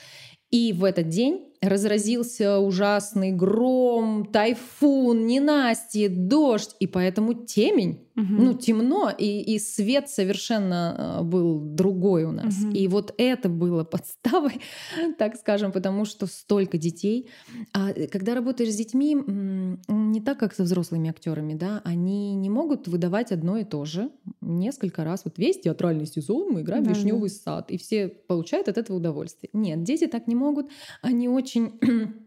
и 0.50 0.72
в 0.72 0.84
этот 0.84 1.08
день 1.08 1.51
разразился 1.62 2.58
ужасный 2.58 3.30
гром, 3.30 4.26
тайфун, 4.26 5.26
ненастье, 5.26 6.08
дождь, 6.08 6.74
и 6.80 6.86
поэтому 6.86 7.34
темень 7.34 8.00
Угу. 8.14 8.26
Ну, 8.28 8.54
темно, 8.54 9.10
и, 9.10 9.54
и 9.54 9.58
свет 9.58 10.10
совершенно 10.10 11.18
э, 11.20 11.22
был 11.22 11.58
другой 11.58 12.24
у 12.24 12.32
нас. 12.32 12.62
Угу. 12.62 12.72
И 12.72 12.86
вот 12.86 13.14
это 13.16 13.48
было 13.48 13.84
подставой, 13.84 14.60
так 15.18 15.36
скажем, 15.36 15.72
потому 15.72 16.04
что 16.04 16.26
столько 16.26 16.76
детей. 16.76 17.30
А 17.72 17.90
э, 17.90 18.08
когда 18.08 18.34
работаешь 18.34 18.72
с 18.72 18.76
детьми, 18.76 19.14
не 19.14 20.20
так, 20.20 20.38
как 20.38 20.54
со 20.54 20.64
взрослыми 20.64 21.08
актерами, 21.08 21.54
да, 21.54 21.80
они 21.84 22.34
не 22.34 22.50
могут 22.50 22.86
выдавать 22.86 23.32
одно 23.32 23.56
и 23.56 23.64
то 23.64 23.84
же 23.86 24.10
несколько 24.42 25.04
раз. 25.04 25.22
Вот 25.24 25.38
весь 25.38 25.60
театральный 25.60 26.06
сезон 26.06 26.50
мы 26.52 26.60
играем 26.60 26.84
да, 26.84 26.90
«Вишневый 26.90 27.30
да. 27.30 27.36
сад», 27.36 27.70
и 27.70 27.78
все 27.78 28.08
получают 28.08 28.68
от 28.68 28.76
этого 28.76 28.98
удовольствие. 28.98 29.48
Нет, 29.54 29.84
дети 29.84 30.06
так 30.06 30.26
не 30.26 30.34
могут. 30.34 30.68
Они 31.00 31.28
очень 31.28 31.51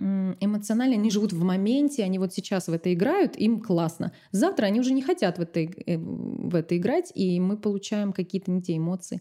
эмоционально, 0.00 0.96
они 0.96 1.10
живут 1.10 1.32
в 1.32 1.44
моменте, 1.44 2.04
они 2.04 2.18
вот 2.18 2.32
сейчас 2.32 2.68
в 2.68 2.72
это 2.72 2.92
играют, 2.92 3.36
им 3.36 3.60
классно. 3.60 4.12
Завтра 4.32 4.66
они 4.66 4.80
уже 4.80 4.92
не 4.92 5.02
хотят 5.02 5.38
в 5.38 5.42
это, 5.42 5.60
э, 5.60 5.98
в 5.98 6.54
это 6.54 6.76
играть, 6.76 7.12
и 7.14 7.38
мы 7.40 7.56
получаем 7.56 8.12
какие-то 8.12 8.50
не 8.50 8.62
те 8.62 8.76
эмоции 8.76 9.20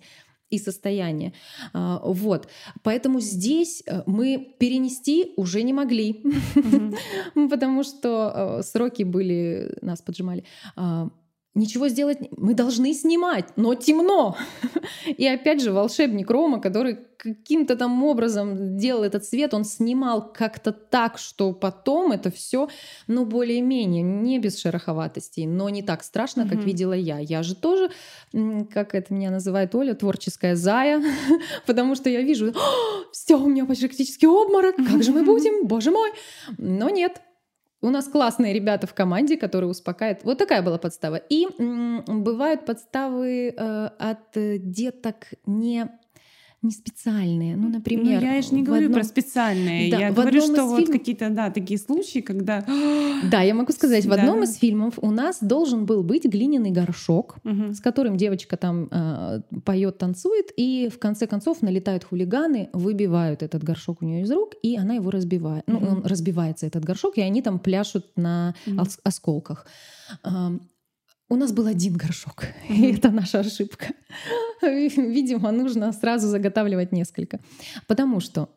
и 0.49 0.57
состояние. 0.57 1.33
А, 1.73 2.01
вот. 2.03 2.47
Поэтому 2.81 3.19
здесь 3.19 3.83
э, 3.85 4.03
мы 4.05 4.55
перенести 4.59 5.33
уже 5.37 5.61
не 5.63 5.73
могли, 5.73 6.23
потому 7.49 7.83
что 7.83 8.59
э, 8.59 8.63
сроки 8.63 9.03
были, 9.03 9.77
нас 9.81 10.01
поджимали. 10.01 10.43
Ничего 11.55 11.87
сделать, 11.87 12.19
мы 12.37 12.53
должны 12.53 12.93
снимать, 12.93 13.45
но 13.55 13.73
темно. 13.73 14.37
И 15.17 15.25
опять 15.25 15.61
же 15.61 15.71
волшебник 15.71 16.29
Рома, 16.29 16.61
который 16.61 16.99
каким-то 17.17 17.75
там 17.75 18.01
образом 18.03 18.77
делал 18.77 19.03
этот 19.03 19.25
свет, 19.25 19.53
он 19.53 19.65
снимал 19.65 20.31
как-то 20.31 20.71
так, 20.71 21.17
что 21.17 21.51
потом 21.51 22.11
это 22.11 22.31
все, 22.31 22.69
ну, 23.07 23.25
более-менее, 23.25 24.03
не 24.03 24.39
без 24.39 24.59
шероховатостей, 24.59 25.45
но 25.47 25.69
не 25.69 25.81
так 25.81 26.03
страшно, 26.03 26.47
как 26.47 26.59
mm-hmm. 26.59 26.63
видела 26.63 26.93
я. 26.93 27.17
Я 27.17 27.43
же 27.43 27.55
тоже, 27.55 27.89
как 28.71 28.95
это 28.95 29.13
меня 29.13 29.31
называет 29.31 29.75
Оля, 29.75 29.95
творческая 29.95 30.55
зая, 30.55 31.03
потому 31.65 31.95
что 31.95 32.09
я 32.09 32.21
вижу, 32.21 32.53
все, 33.11 33.37
у 33.37 33.47
меня 33.47 33.65
практически 33.65 34.25
обморок, 34.25 34.75
как 34.77 35.03
же 35.03 35.11
мы 35.11 35.23
будем, 35.25 35.67
боже 35.67 35.91
мой. 35.91 36.11
Но 36.57 36.89
нет, 36.89 37.21
у 37.81 37.89
нас 37.89 38.07
классные 38.07 38.53
ребята 38.53 38.87
в 38.87 38.93
команде, 38.93 39.37
которые 39.37 39.69
успокаивают. 39.69 40.23
Вот 40.23 40.37
такая 40.37 40.61
была 40.61 40.77
подстава. 40.77 41.15
И 41.15 41.47
м, 41.59 42.03
бывают 42.07 42.65
подставы 42.65 43.53
э, 43.55 43.89
от 43.99 44.31
деток 44.33 45.15
не 45.45 45.89
не 46.61 46.71
специальные. 46.71 47.55
Ну, 47.55 47.69
например... 47.69 48.21
Ну, 48.21 48.27
я 48.27 48.41
же 48.41 48.53
не 48.53 48.63
говорю 48.63 48.87
одном... 48.87 48.99
про 48.99 49.07
специальные. 49.07 49.91
Да, 49.91 49.97
я 49.97 50.11
говорю, 50.11 50.41
что 50.41 50.65
вот 50.65 50.79
фильм... 50.81 50.91
какие-то, 50.91 51.29
да, 51.29 51.49
такие 51.49 51.79
случаи, 51.79 52.19
когда... 52.19 52.65
Да, 53.31 53.41
я 53.41 53.53
могу 53.53 53.71
сказать, 53.71 54.05
в 54.05 54.11
одном 54.13 54.43
из 54.43 54.55
фильмов 54.55 54.95
у 55.01 55.11
нас 55.11 55.37
должен 55.41 55.85
был 55.85 56.03
быть 56.03 56.25
глиняный 56.25 56.71
горшок, 56.71 57.37
угу. 57.43 57.73
с 57.73 57.79
которым 57.79 58.17
девочка 58.17 58.57
там 58.57 58.87
э, 58.91 59.41
поет, 59.65 59.97
танцует, 59.97 60.47
и 60.57 60.89
в 60.93 60.99
конце 60.99 61.27
концов 61.27 61.61
налетают 61.61 62.03
хулиганы, 62.03 62.69
выбивают 62.73 63.43
этот 63.43 63.63
горшок 63.63 64.01
у 64.01 64.05
нее 64.05 64.23
из 64.23 64.31
рук, 64.31 64.53
и 64.61 64.77
она 64.77 64.95
его 64.95 65.11
разбивает. 65.11 65.63
Угу. 65.67 65.79
Ну, 65.79 65.87
он 65.87 66.05
разбивается, 66.05 66.65
этот 66.65 66.83
горшок, 66.83 67.17
и 67.17 67.21
они 67.21 67.41
там 67.41 67.59
пляшут 67.59 68.05
на 68.15 68.55
угу. 68.65 68.83
осколках. 69.03 69.65
У 71.31 71.35
нас 71.35 71.51
был 71.51 71.67
один 71.67 71.93
горшок, 71.93 72.43
mm-hmm. 72.43 72.75
и 72.75 72.93
это 72.95 73.11
наша 73.11 73.41
ошибка. 73.41 73.93
Видимо, 74.63 75.51
нужно 75.51 75.93
сразу 75.93 76.27
заготавливать 76.27 76.91
несколько. 76.91 77.39
Потому 77.85 78.19
что 78.19 78.49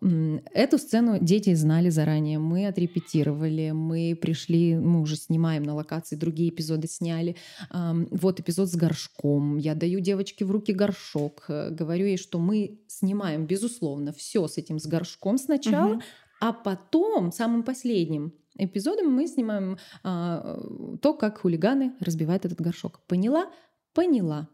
эту 0.55 0.79
сцену 0.79 1.19
дети 1.21 1.53
знали 1.55 1.91
заранее. 1.91 2.39
Мы 2.39 2.67
отрепетировали, 2.67 3.73
мы 3.73 4.17
пришли, 4.21 4.75
мы 4.75 5.03
уже 5.03 5.17
снимаем 5.17 5.65
на 5.65 5.75
локации, 5.75 6.17
другие 6.17 6.49
эпизоды 6.49 6.89
сняли. 6.89 7.37
Вот 7.71 8.41
эпизод 8.41 8.71
с 8.71 8.75
горшком. 8.75 9.59
Я 9.59 9.75
даю 9.75 10.01
девочке 10.01 10.47
в 10.47 10.51
руки 10.51 10.73
горшок, 10.73 11.45
э, 11.49 11.71
говорю 11.71 12.07
ей, 12.07 12.17
что 12.17 12.39
мы 12.39 12.81
снимаем, 12.87 13.47
безусловно, 13.47 14.13
все 14.13 14.49
с 14.49 14.57
этим 14.57 14.79
с 14.79 14.87
горшком 14.87 15.37
сначала, 15.37 15.95
mm-hmm. 15.97 16.03
а 16.41 16.53
потом, 16.55 17.33
самым 17.33 17.65
последним, 17.65 18.33
эпизодом 18.57 19.13
мы 19.13 19.27
снимаем 19.27 19.79
а, 20.03 20.59
то, 21.01 21.15
как 21.15 21.39
хулиганы 21.39 21.95
разбивают 22.01 22.45
этот 22.45 22.61
горшок. 22.61 23.01
Поняла? 23.07 23.51
Поняла. 23.95 24.49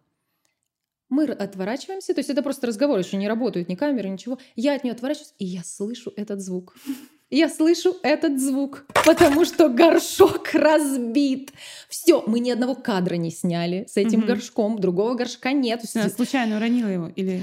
Мы 1.09 1.25
отворачиваемся, 1.25 2.13
то 2.13 2.19
есть 2.19 2.29
это 2.29 2.43
просто 2.43 2.67
разговор, 2.67 2.99
еще 2.99 3.17
не 3.17 3.29
работают 3.29 3.69
ни 3.69 3.75
камеры, 3.77 4.09
ничего. 4.09 4.39
Я 4.57 4.75
от 4.75 4.85
нее 4.85 4.93
отворачиваюсь, 4.93 5.35
и 5.39 5.47
я 5.47 5.65
слышу 5.65 6.13
этот 6.17 6.41
звук. 6.41 6.77
Я 7.31 7.51
слышу 7.51 7.95
этот 8.03 8.41
звук, 8.41 8.87
потому 9.05 9.45
что 9.45 9.69
горшок 9.69 10.49
разбит. 10.55 11.53
Все, 11.87 12.25
мы 12.27 12.41
ни 12.41 12.51
одного 12.51 12.75
кадра 12.75 13.17
не 13.17 13.31
сняли 13.31 13.85
с 13.87 13.99
этим 13.99 14.21
угу. 14.21 14.29
горшком, 14.29 14.79
другого 14.79 15.13
горшка 15.13 15.53
нет. 15.53 15.83
Она 15.95 16.09
случайно 16.09 16.57
уронила 16.57 16.89
его 16.89 17.09
или? 17.09 17.43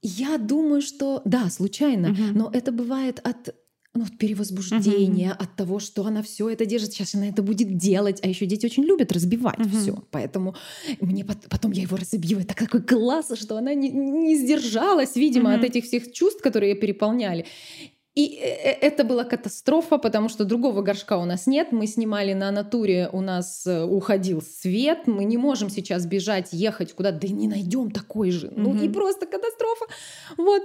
Я 0.00 0.38
думаю, 0.38 0.80
что 0.80 1.22
да, 1.24 1.50
случайно, 1.50 2.10
угу. 2.10 2.22
но 2.34 2.50
это 2.52 2.70
бывает 2.70 3.18
от 3.24 3.56
ну, 3.96 4.04
от 4.04 4.18
перевозбуждения, 4.18 5.30
uh-huh. 5.30 5.44
от 5.44 5.56
того, 5.56 5.78
что 5.78 6.04
она 6.04 6.22
все 6.22 6.48
это 6.48 6.66
держит, 6.66 6.92
сейчас 6.92 7.14
она 7.14 7.28
это 7.28 7.42
будет 7.42 7.76
делать. 7.76 8.20
А 8.22 8.28
еще 8.28 8.46
дети 8.46 8.66
очень 8.66 8.84
любят 8.84 9.12
разбивать 9.12 9.58
uh-huh. 9.58 9.80
все. 9.80 10.04
Поэтому 10.10 10.54
мне 11.00 11.24
потом 11.24 11.72
я 11.72 11.82
его 11.82 11.96
разобью. 11.96 12.38
Это 12.38 12.54
такой 12.54 12.82
класс, 12.82 13.32
что 13.34 13.56
она 13.56 13.74
не, 13.74 13.90
не 13.90 14.36
сдержалась, 14.36 15.16
видимо, 15.16 15.52
uh-huh. 15.52 15.58
от 15.58 15.64
этих 15.64 15.84
всех 15.84 16.12
чувств, 16.12 16.42
которые 16.42 16.72
ее 16.72 16.76
переполняли. 16.76 17.46
И 18.16 18.38
э, 18.40 18.48
э, 18.48 18.78
это 18.80 19.04
была 19.04 19.24
катастрофа, 19.24 19.98
потому 19.98 20.30
что 20.30 20.44
другого 20.44 20.80
горшка 20.80 21.18
у 21.18 21.26
нас 21.26 21.46
нет. 21.46 21.70
Мы 21.70 21.86
снимали 21.86 22.32
на 22.32 22.50
натуре, 22.50 23.10
у 23.12 23.20
нас 23.20 23.66
э, 23.66 23.84
уходил 23.84 24.40
свет. 24.42 25.06
Мы 25.06 25.24
не 25.24 25.36
можем 25.36 25.68
сейчас 25.68 26.06
бежать, 26.06 26.48
ехать 26.52 26.94
куда-то, 26.94 27.20
да 27.20 27.28
и 27.28 27.32
не 27.32 27.46
найдем 27.46 27.90
такой 27.90 28.30
же. 28.30 28.50
Ну 28.56 28.74
и 28.82 28.88
просто 28.88 29.26
катастрофа. 29.26 29.84
Вот. 30.38 30.62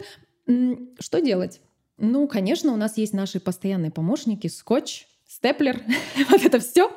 Что 0.99 1.19
делать? 1.19 1.59
Ну, 2.01 2.27
конечно, 2.27 2.73
у 2.73 2.77
нас 2.77 2.97
есть 2.97 3.13
наши 3.13 3.39
постоянные 3.39 3.91
помощники, 3.91 4.47
скотч, 4.47 5.05
степлер, 5.27 5.81
вот 6.29 6.43
это 6.43 6.59
все. 6.59 6.91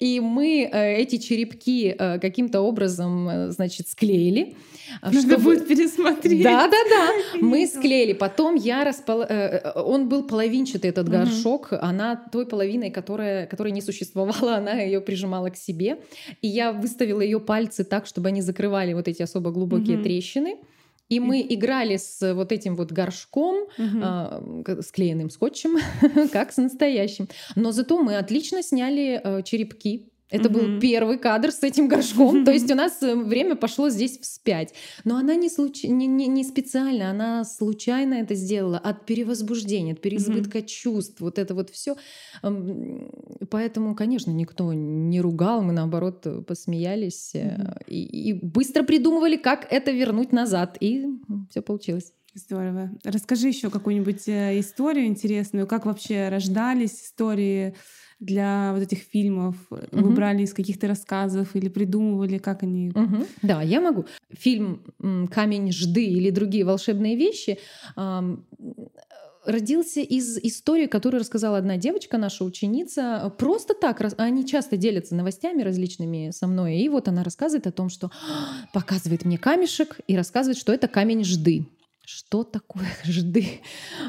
И 0.00 0.18
мы 0.18 0.68
э, 0.70 0.96
эти 0.96 1.18
черепки 1.18 1.94
э, 1.96 2.18
каким-то 2.18 2.62
образом, 2.62 3.28
э, 3.28 3.50
значит, 3.50 3.86
склеили. 3.86 4.56
Надо 5.02 5.20
чтобы... 5.20 5.36
будет 5.36 5.68
пересмотреть. 5.68 6.42
Да, 6.42 6.66
да, 6.66 6.78
да. 6.90 7.38
Мы 7.40 7.66
склеили. 7.66 8.12
Потом 8.12 8.56
я 8.56 8.82
распол... 8.82 9.24
Он 9.76 10.08
был 10.08 10.24
половинчатый, 10.24 10.90
этот 10.90 11.06
угу. 11.06 11.18
горшок. 11.18 11.68
Она 11.72 12.16
той 12.16 12.46
половиной, 12.46 12.90
которая, 12.90 13.46
которая 13.46 13.72
не 13.72 13.82
существовала, 13.82 14.56
она 14.56 14.80
ее 14.80 15.00
прижимала 15.00 15.50
к 15.50 15.56
себе. 15.56 15.98
И 16.42 16.48
я 16.48 16.72
выставила 16.72 17.20
ее 17.20 17.38
пальцы 17.38 17.84
так, 17.84 18.06
чтобы 18.06 18.28
они 18.28 18.40
закрывали 18.40 18.94
вот 18.94 19.06
эти 19.06 19.22
особо 19.22 19.52
глубокие 19.52 19.96
угу. 19.96 20.04
трещины. 20.04 20.56
И 21.10 21.20
мы 21.20 21.44
играли 21.48 21.96
с 21.96 22.34
вот 22.34 22.52
этим 22.52 22.76
вот 22.76 22.92
горшком, 22.92 23.66
угу. 23.76 24.82
склеенным 24.82 25.28
скотчем, 25.28 25.76
как 26.32 26.52
с 26.52 26.56
настоящим. 26.56 27.28
Но 27.56 27.72
зато 27.72 28.00
мы 28.02 28.16
отлично 28.16 28.62
сняли 28.62 29.20
э, 29.22 29.42
черепки 29.42 30.09
это 30.30 30.48
угу. 30.48 30.58
был 30.58 30.80
первый 30.80 31.18
кадр 31.18 31.50
с 31.50 31.62
этим 31.62 31.88
горшком. 31.88 32.44
То 32.44 32.52
есть 32.52 32.70
у 32.70 32.74
нас 32.74 33.02
э, 33.02 33.14
время 33.14 33.56
пошло 33.56 33.88
здесь 33.90 34.18
вспять. 34.18 34.74
Но 35.04 35.16
она 35.16 35.34
не, 35.34 35.48
случ... 35.48 35.84
не, 35.84 36.06
не, 36.06 36.26
не 36.28 36.44
специально, 36.44 37.10
она 37.10 37.44
случайно 37.44 38.14
это 38.14 38.34
сделала 38.34 38.78
от 38.78 39.06
перевозбуждения, 39.06 39.94
от 39.94 40.00
переизбытка 40.00 40.58
угу. 40.58 40.66
чувств. 40.66 41.20
Вот 41.20 41.38
это 41.38 41.54
вот 41.54 41.70
все. 41.70 41.96
Поэтому, 43.50 43.94
конечно, 43.94 44.30
никто 44.30 44.72
не 44.72 45.20
ругал, 45.20 45.62
мы 45.62 45.72
наоборот 45.72 46.26
э, 46.26 46.42
посмеялись 46.42 47.32
угу. 47.34 47.72
и, 47.86 48.30
и 48.30 48.32
быстро 48.32 48.84
придумывали, 48.84 49.36
как 49.36 49.66
это 49.70 49.90
вернуть 49.90 50.32
назад. 50.32 50.76
И 50.80 51.06
все 51.50 51.62
получилось. 51.62 52.12
Здорово. 52.32 52.92
Расскажи 53.02 53.48
еще 53.48 53.70
какую-нибудь 53.70 54.28
историю 54.28 55.06
интересную, 55.06 55.66
как 55.66 55.84
вообще 55.84 56.28
рождались 56.28 57.02
истории 57.02 57.74
для 58.20 58.72
вот 58.72 58.82
этих 58.82 58.98
фильмов? 58.98 59.56
Угу. 59.70 59.80
Вы 59.92 60.10
брали 60.10 60.42
из 60.42 60.54
каких-то 60.54 60.86
рассказов 60.86 61.56
или 61.56 61.68
придумывали, 61.68 62.38
как 62.38 62.62
они? 62.62 62.90
Угу. 62.90 63.26
Да, 63.42 63.62
я 63.62 63.80
могу. 63.80 64.06
Фильм 64.30 64.82
«Камень 65.30 65.72
жды» 65.72 66.04
или 66.04 66.30
другие 66.30 66.64
волшебные 66.64 67.16
вещи 67.16 67.58
родился 69.46 70.00
из 70.00 70.36
истории, 70.36 70.86
которую 70.86 71.20
рассказала 71.20 71.56
одна 71.56 71.78
девочка, 71.78 72.18
наша 72.18 72.44
ученица. 72.44 73.32
Просто 73.38 73.72
так, 73.72 74.02
они 74.18 74.46
часто 74.46 74.76
делятся 74.76 75.14
новостями 75.14 75.62
различными 75.62 76.30
со 76.30 76.46
мной. 76.46 76.76
И 76.76 76.88
вот 76.90 77.08
она 77.08 77.24
рассказывает 77.24 77.66
о 77.66 77.72
том, 77.72 77.88
что 77.88 78.10
показывает 78.74 79.24
мне 79.24 79.38
камешек 79.38 79.98
и 80.06 80.14
рассказывает, 80.14 80.58
что 80.58 80.74
это 80.74 80.88
камень 80.88 81.24
жды 81.24 81.66
что 82.10 82.42
такое 82.42 82.88
жды. 83.04 83.60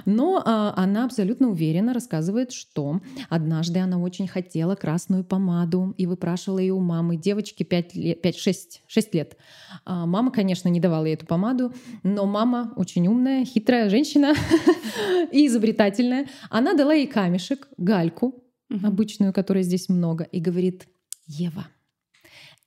Но 0.06 0.41
а, 0.43 0.74
она 0.76 1.06
абсолютно 1.06 1.49
уверенно 1.49 1.93
рассказывает, 1.93 2.52
что 2.52 2.99
однажды 3.30 3.80
она 3.80 3.99
очень 3.99 4.28
хотела 4.28 4.76
красную 4.76 5.24
помаду 5.24 5.93
и 5.97 6.08
выпрашивала 6.08 6.60
ее 6.60 6.74
у 6.74 6.80
мамы. 6.80 7.16
Девочке 7.16 7.64
5 7.64 7.95
лет, 7.95 8.22
5, 8.22 8.38
6, 8.38 8.84
6 8.88 9.14
лет. 9.14 9.38
А, 9.86 10.06
мама, 10.06 10.32
конечно, 10.32 10.68
не 10.70 10.80
давала 10.80 11.06
ей 11.06 11.14
эту 11.14 11.26
помаду, 11.26 11.74
но 12.04 12.26
мама 12.26 12.74
очень 12.76 13.08
умная, 13.08 13.45
хитрая 13.45 13.89
женщина 13.89 14.34
и 15.32 15.45
изобретательная. 15.45 16.28
Она 16.49 16.74
дала 16.74 16.93
ей 16.93 17.08
камешек, 17.08 17.68
гальку, 17.78 18.43
обычную, 18.84 19.34
которой 19.34 19.64
здесь 19.64 19.89
много, 19.89 20.24
и 20.24 20.39
говорит, 20.39 20.88
Ева, 21.28 21.68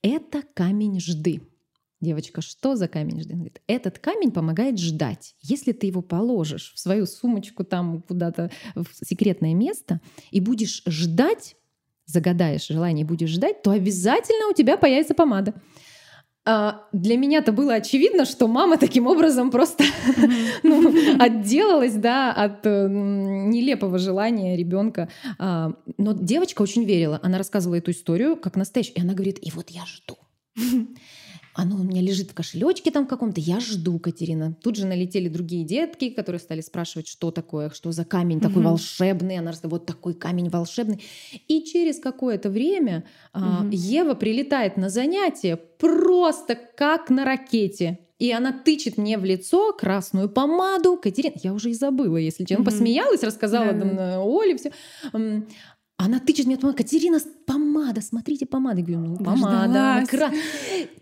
это 0.02 0.42
камень 0.54 1.00
жды. 1.00 1.40
Девочка, 2.04 2.42
что 2.42 2.76
за 2.76 2.86
камень? 2.86 3.22
Она 3.24 3.34
говорит, 3.34 3.62
этот 3.66 3.98
камень 3.98 4.30
помогает 4.30 4.78
ждать. 4.78 5.34
Если 5.40 5.72
ты 5.72 5.86
его 5.86 6.02
положишь 6.02 6.74
в 6.74 6.78
свою 6.78 7.06
сумочку 7.06 7.64
там 7.64 8.02
куда-то 8.02 8.50
в 8.74 8.86
секретное 8.92 9.54
место 9.54 10.00
и 10.30 10.40
будешь 10.40 10.82
ждать, 10.86 11.56
загадаешь 12.04 12.66
желание 12.66 13.04
и 13.04 13.08
будешь 13.08 13.30
ждать, 13.30 13.62
то 13.62 13.70
обязательно 13.70 14.50
у 14.50 14.52
тебя 14.52 14.76
появится 14.76 15.14
помада. 15.14 15.54
А, 16.44 16.82
для 16.92 17.16
меня 17.16 17.38
это 17.38 17.52
было 17.52 17.72
очевидно, 17.72 18.26
что 18.26 18.48
мама 18.48 18.76
таким 18.76 19.06
образом 19.06 19.50
просто 19.50 19.84
ну, 20.62 20.92
отделалась 21.18 21.94
да, 21.94 22.34
от 22.34 22.66
э, 22.66 22.86
нелепого 22.86 23.96
желания 23.96 24.58
ребенка. 24.58 25.08
А, 25.38 25.72
но 25.96 26.12
девочка 26.12 26.60
очень 26.60 26.84
верила. 26.84 27.18
Она 27.22 27.38
рассказывала 27.38 27.76
эту 27.76 27.92
историю 27.92 28.36
как 28.36 28.56
настоящую. 28.56 28.96
И 28.96 29.00
она 29.00 29.14
говорит, 29.14 29.38
и 29.40 29.50
вот 29.52 29.70
я 29.70 29.86
жду. 29.86 30.18
Оно 31.54 31.76
у 31.76 31.84
меня 31.84 32.02
лежит 32.02 32.32
в 32.32 32.34
кошелечке 32.34 32.90
там 32.90 33.06
каком-то. 33.06 33.40
Я 33.40 33.60
жду, 33.60 33.98
Катерина. 33.98 34.56
Тут 34.62 34.76
же 34.76 34.86
налетели 34.86 35.28
другие 35.28 35.64
детки, 35.64 36.10
которые 36.10 36.40
стали 36.40 36.60
спрашивать, 36.60 37.06
что 37.06 37.30
такое, 37.30 37.70
что 37.70 37.92
за 37.92 38.04
камень 38.04 38.40
такой 38.40 38.62
угу. 38.62 38.70
волшебный. 38.70 39.38
Она 39.38 39.52
рассказывает, 39.52 39.82
вот 39.82 39.86
такой 39.86 40.14
камень 40.14 40.50
волшебный. 40.50 41.02
И 41.46 41.62
через 41.62 42.00
какое-то 42.00 42.50
время 42.50 43.04
угу. 43.32 43.68
Ева 43.70 44.14
прилетает 44.14 44.76
на 44.76 44.88
занятие 44.88 45.56
просто 45.56 46.56
как 46.56 47.08
на 47.08 47.24
ракете. 47.24 48.00
И 48.18 48.30
она 48.32 48.52
тычет 48.52 48.96
мне 48.96 49.18
в 49.18 49.24
лицо 49.24 49.72
красную 49.72 50.28
помаду. 50.28 50.96
Катерина, 50.96 51.34
я 51.42 51.52
уже 51.52 51.70
и 51.70 51.74
забыла, 51.74 52.16
если 52.16 52.44
честно. 52.44 52.62
Mm-hmm. 52.62 52.64
Посмеялась, 52.64 53.22
рассказала 53.24 53.72
да. 53.72 53.80
там, 53.80 54.26
Оле 54.26 54.56
все. 54.56 54.72
Она 55.96 56.18
тычет 56.18 56.46
мне 56.46 56.56
помада. 56.56 56.78
Катерина, 56.78 57.20
помада, 57.46 58.00
смотрите, 58.00 58.46
помада. 58.46 58.80
Я 58.80 58.84
говорю, 58.84 59.00
ну, 59.00 59.16
помада. 59.16 60.04
Кра... 60.08 60.32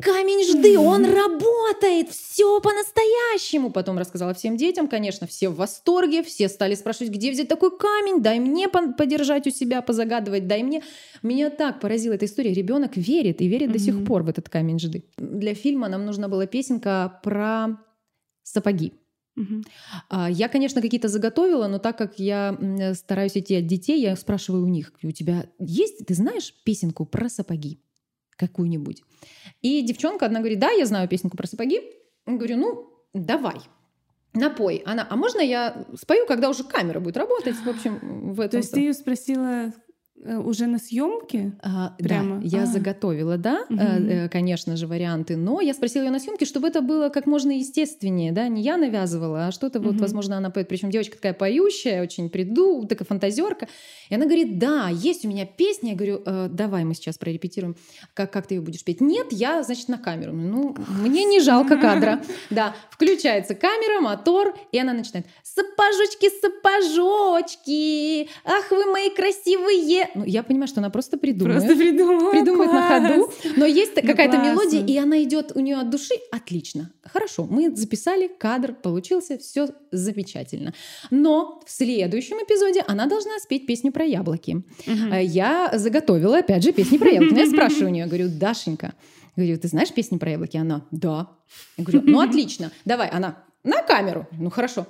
Камень 0.00 0.44
жды, 0.44 0.78
он 0.78 1.06
работает, 1.06 2.10
все 2.10 2.60
по-настоящему. 2.60 3.70
Потом 3.70 3.96
рассказала 3.96 4.34
всем 4.34 4.58
детям, 4.58 4.88
конечно, 4.88 5.26
все 5.26 5.48
в 5.48 5.56
восторге, 5.56 6.22
все 6.22 6.48
стали 6.48 6.74
спрашивать, 6.74 7.10
где 7.10 7.30
взять 7.30 7.48
такой 7.48 7.76
камень, 7.76 8.20
дай 8.20 8.38
мне 8.38 8.68
подержать 8.68 9.46
у 9.46 9.50
себя, 9.50 9.80
позагадывать, 9.80 10.46
дай 10.46 10.62
мне. 10.62 10.82
Меня 11.22 11.48
так 11.48 11.80
поразила 11.80 12.12
эта 12.12 12.26
история. 12.26 12.52
Ребенок 12.52 12.96
верит 12.96 13.40
и 13.40 13.48
верит 13.48 13.70
mm-hmm. 13.70 13.72
до 13.72 13.78
сих 13.78 14.04
пор 14.04 14.24
в 14.24 14.28
этот 14.28 14.50
камень 14.50 14.78
жды. 14.78 15.04
Для 15.16 15.54
фильма 15.54 15.88
нам 15.88 16.04
нужна 16.04 16.28
была 16.28 16.46
песенка 16.46 17.18
про 17.22 17.78
сапоги. 18.42 18.92
Угу. 19.36 19.62
Я, 20.28 20.48
конечно, 20.48 20.82
какие-то 20.82 21.08
заготовила, 21.08 21.66
но 21.66 21.78
так 21.78 21.96
как 21.96 22.18
я 22.18 22.58
стараюсь 22.94 23.36
идти 23.36 23.56
от 23.56 23.66
детей, 23.66 24.00
я 24.00 24.14
спрашиваю 24.16 24.64
у 24.64 24.68
них, 24.68 24.92
у 25.02 25.10
тебя 25.10 25.46
есть, 25.58 26.06
ты 26.06 26.14
знаешь 26.14 26.54
песенку 26.64 27.06
про 27.06 27.28
сапоги 27.28 27.80
какую-нибудь? 28.36 29.02
И 29.62 29.82
девчонка 29.82 30.26
одна 30.26 30.40
говорит, 30.40 30.58
да, 30.58 30.70
я 30.70 30.84
знаю 30.84 31.08
песенку 31.08 31.36
про 31.36 31.46
сапоги. 31.46 31.80
Я 32.26 32.34
говорю, 32.34 32.56
ну, 32.56 32.90
давай, 33.14 33.56
напой. 34.34 34.82
Она, 34.84 35.06
а 35.08 35.16
можно 35.16 35.40
я 35.40 35.86
спою, 35.94 36.26
когда 36.26 36.50
уже 36.50 36.64
камера 36.64 37.00
будет 37.00 37.16
работать? 37.16 37.56
В 37.56 37.68
общем, 37.68 38.32
в 38.32 38.40
этом. 38.40 38.50
То 38.50 38.56
есть 38.58 38.72
ты 38.72 38.80
ее 38.80 38.94
спросила 38.94 39.72
уже 40.24 40.66
на 40.66 40.78
съемке? 40.78 41.52
А, 41.62 41.94
прямо? 41.98 42.40
Да, 42.40 42.46
я 42.46 42.62
а. 42.62 42.66
заготовила, 42.66 43.36
да, 43.36 43.64
угу. 43.68 43.78
э, 43.78 44.28
конечно 44.28 44.76
же, 44.76 44.86
варианты, 44.86 45.36
но 45.36 45.60
я 45.60 45.74
спросила 45.74 46.04
ее 46.04 46.10
на 46.10 46.20
съемке, 46.20 46.44
чтобы 46.44 46.68
это 46.68 46.80
было 46.80 47.08
как 47.08 47.26
можно 47.26 47.50
естественнее, 47.50 48.32
да, 48.32 48.48
не 48.48 48.62
я 48.62 48.76
навязывала, 48.76 49.48
а 49.48 49.52
что-то 49.52 49.80
угу. 49.80 49.88
вот, 49.88 50.00
возможно, 50.00 50.36
она 50.36 50.50
поет. 50.50 50.68
Причем 50.68 50.90
девочка 50.90 51.16
такая 51.16 51.34
поющая, 51.34 52.02
очень 52.02 52.30
приду, 52.30 52.86
такая 52.86 53.06
фантазерка. 53.06 53.68
И 54.08 54.14
она 54.14 54.24
говорит, 54.26 54.58
да, 54.58 54.88
есть 54.90 55.24
у 55.24 55.28
меня 55.28 55.46
песня. 55.46 55.90
Я 55.90 55.96
говорю, 55.96 56.22
э, 56.24 56.48
давай 56.50 56.84
мы 56.84 56.94
сейчас 56.94 57.18
прорепетируем, 57.18 57.76
как, 58.14 58.32
как 58.32 58.46
ты 58.46 58.54
ее 58.54 58.60
будешь 58.60 58.84
петь. 58.84 59.00
Нет, 59.00 59.28
я, 59.30 59.62
значит, 59.62 59.88
на 59.88 59.98
камеру. 59.98 60.32
Ну, 60.32 60.76
мне 61.02 61.24
не 61.24 61.40
жалко 61.40 61.76
кадра. 61.76 62.22
Да, 62.50 62.74
включается 62.90 63.54
камера, 63.54 64.00
мотор, 64.00 64.54
и 64.70 64.78
она 64.78 64.92
начинает. 64.92 65.26
Сапожочки, 65.42 66.30
сапожочки, 66.40 68.28
ах 68.44 68.70
вы 68.70 68.86
мои 68.86 69.10
красивые 69.10 70.10
ну, 70.14 70.24
я 70.24 70.42
понимаю, 70.42 70.68
что 70.68 70.80
она 70.80 70.90
просто 70.90 71.18
придумает. 71.18 71.62
Просто 71.62 71.76
придумала. 71.76 72.30
Придумает 72.30 72.70
класс. 72.70 73.02
на 73.02 73.08
ходу. 73.08 73.32
Но 73.56 73.66
есть 73.66 73.92
ну, 73.96 74.02
какая-то 74.02 74.38
мелодия, 74.38 74.84
и 74.84 74.96
она 74.98 75.22
идет 75.22 75.52
у 75.54 75.60
нее 75.60 75.76
от 75.76 75.90
души. 75.90 76.14
Отлично. 76.30 76.90
Хорошо. 77.04 77.46
Мы 77.48 77.74
записали, 77.74 78.30
кадр 78.38 78.74
получился, 78.74 79.38
все 79.38 79.68
замечательно. 79.90 80.74
Но 81.10 81.60
в 81.66 81.70
следующем 81.70 82.36
эпизоде 82.36 82.84
она 82.86 83.06
должна 83.06 83.38
спеть 83.38 83.66
песню 83.66 83.92
про 83.92 84.04
яблоки. 84.04 84.62
Угу. 84.86 85.14
Я 85.22 85.70
заготовила, 85.74 86.38
опять 86.38 86.62
же, 86.62 86.72
песни 86.72 86.98
про 86.98 87.10
яблоки. 87.10 87.34
Но 87.34 87.40
я 87.40 87.46
спрашиваю 87.46 87.88
у 87.88 87.90
нее, 87.90 88.06
говорю, 88.06 88.28
Дашенька, 88.28 88.94
говорю, 89.36 89.58
ты 89.58 89.68
знаешь 89.68 89.92
песни 89.92 90.18
про 90.18 90.30
яблоки? 90.30 90.56
Она, 90.56 90.86
да. 90.90 91.30
Я 91.76 91.84
говорю, 91.84 92.02
ну 92.04 92.20
отлично, 92.20 92.70
давай, 92.84 93.08
она 93.08 93.38
на 93.64 93.82
камеру. 93.82 94.26
Ну 94.32 94.50
хорошо. 94.50 94.86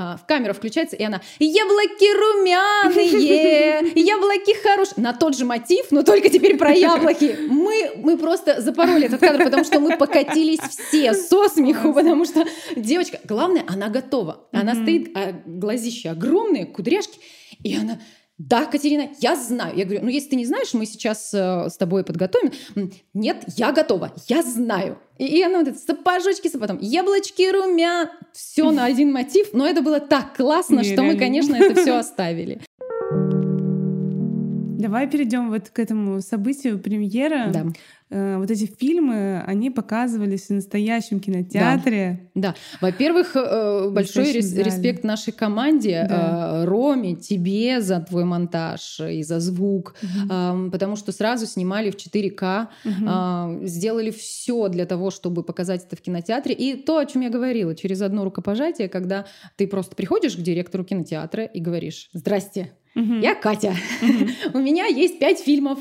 А, 0.00 0.16
в 0.16 0.26
камеру 0.26 0.54
включается, 0.54 0.94
и 0.94 1.02
она 1.02 1.20
«Яблоки 1.40 2.06
румяные! 2.14 3.92
Яблоки 3.96 4.54
хорошие!» 4.62 4.94
На 4.98 5.12
тот 5.12 5.36
же 5.36 5.44
мотив, 5.44 5.86
но 5.90 6.04
только 6.04 6.30
теперь 6.30 6.56
про 6.56 6.70
яблоки. 6.70 7.36
Мы, 7.48 7.90
мы 7.96 8.16
просто 8.16 8.60
запороли 8.60 9.06
этот 9.06 9.18
кадр, 9.18 9.42
потому 9.42 9.64
что 9.64 9.80
мы 9.80 9.96
покатились 9.96 10.60
все 10.60 11.14
со 11.14 11.48
смеху, 11.48 11.92
потому 11.92 12.26
что 12.26 12.44
девочка, 12.76 13.18
главное, 13.24 13.64
она 13.66 13.88
готова. 13.88 14.46
Она 14.52 14.76
стоит, 14.76 15.16
а 15.16 15.32
глазища 15.44 16.12
огромные, 16.12 16.66
кудряшки, 16.66 17.18
и 17.64 17.74
она 17.74 17.98
да, 18.38 18.66
Катерина, 18.66 19.10
я 19.18 19.34
знаю. 19.34 19.76
Я 19.76 19.84
говорю, 19.84 20.04
ну 20.04 20.08
если 20.08 20.30
ты 20.30 20.36
не 20.36 20.46
знаешь, 20.46 20.72
мы 20.72 20.86
сейчас 20.86 21.34
э, 21.34 21.68
с 21.68 21.76
тобой 21.76 22.04
подготовим. 22.04 22.52
Нет, 23.12 23.42
я 23.56 23.72
готова, 23.72 24.12
я 24.28 24.42
знаю. 24.42 24.98
И, 25.18 25.26
и 25.26 25.42
она 25.42 25.58
вот 25.58 25.68
это, 25.68 25.78
сапожочки, 25.78 26.48
потом 26.56 26.78
яблочки, 26.80 27.50
румя, 27.50 28.12
все 28.32 28.70
на 28.70 28.84
один 28.86 29.12
мотив. 29.12 29.48
Но 29.54 29.66
это 29.66 29.82
было 29.82 29.98
так 29.98 30.36
классно, 30.36 30.84
что 30.84 31.02
мы, 31.02 31.16
конечно, 31.16 31.56
это 31.56 31.80
все 31.80 31.96
оставили. 31.98 32.60
Давай 34.78 35.10
перейдем 35.10 35.50
вот 35.50 35.70
к 35.70 35.78
этому 35.80 36.20
событию 36.20 36.78
премьера. 36.78 37.50
Да. 37.52 37.66
Э, 38.10 38.38
вот 38.38 38.50
эти 38.50 38.64
фильмы, 38.64 39.42
они 39.46 39.70
показывались 39.70 40.46
в 40.46 40.50
настоящем 40.50 41.20
кинотеатре. 41.20 42.30
Да. 42.34 42.48
да. 42.48 42.54
Во-первых, 42.80 43.32
э, 43.34 43.90
большой 43.90 44.32
рес- 44.32 44.56
респект 44.56 45.04
нашей 45.04 45.32
команде, 45.32 46.06
да. 46.08 46.62
Э, 46.62 46.64
Роме, 46.64 47.16
тебе 47.16 47.82
за 47.82 48.00
твой 48.00 48.24
монтаж 48.24 49.00
и 49.00 49.22
за 49.22 49.40
звук, 49.40 49.94
угу. 50.02 50.70
потому 50.70 50.96
что 50.96 51.12
сразу 51.12 51.46
снимали 51.46 51.90
в 51.90 51.96
4К, 51.96 52.68
угу. 52.84 53.66
сделали 53.66 54.10
все 54.10 54.68
для 54.68 54.86
того, 54.86 55.10
чтобы 55.10 55.42
показать 55.42 55.84
это 55.84 55.96
в 55.96 56.00
кинотеатре. 56.00 56.54
И 56.54 56.76
то, 56.76 56.98
о 56.98 57.06
чем 57.06 57.22
я 57.22 57.30
говорила, 57.30 57.74
через 57.74 58.00
одно 58.00 58.24
рукопожатие, 58.24 58.88
когда 58.88 59.26
ты 59.56 59.66
просто 59.66 59.94
приходишь 59.94 60.36
к 60.36 60.40
директору 60.40 60.84
кинотеатра 60.84 61.44
и 61.44 61.60
говоришь: 61.60 62.08
"Здрасте, 62.14 62.72
угу. 62.94 63.14
я 63.14 63.34
Катя, 63.34 63.74
угу. 64.02 64.28
у 64.58 64.60
меня 64.60 64.86
есть 64.86 65.18
пять 65.18 65.40
фильмов" 65.40 65.78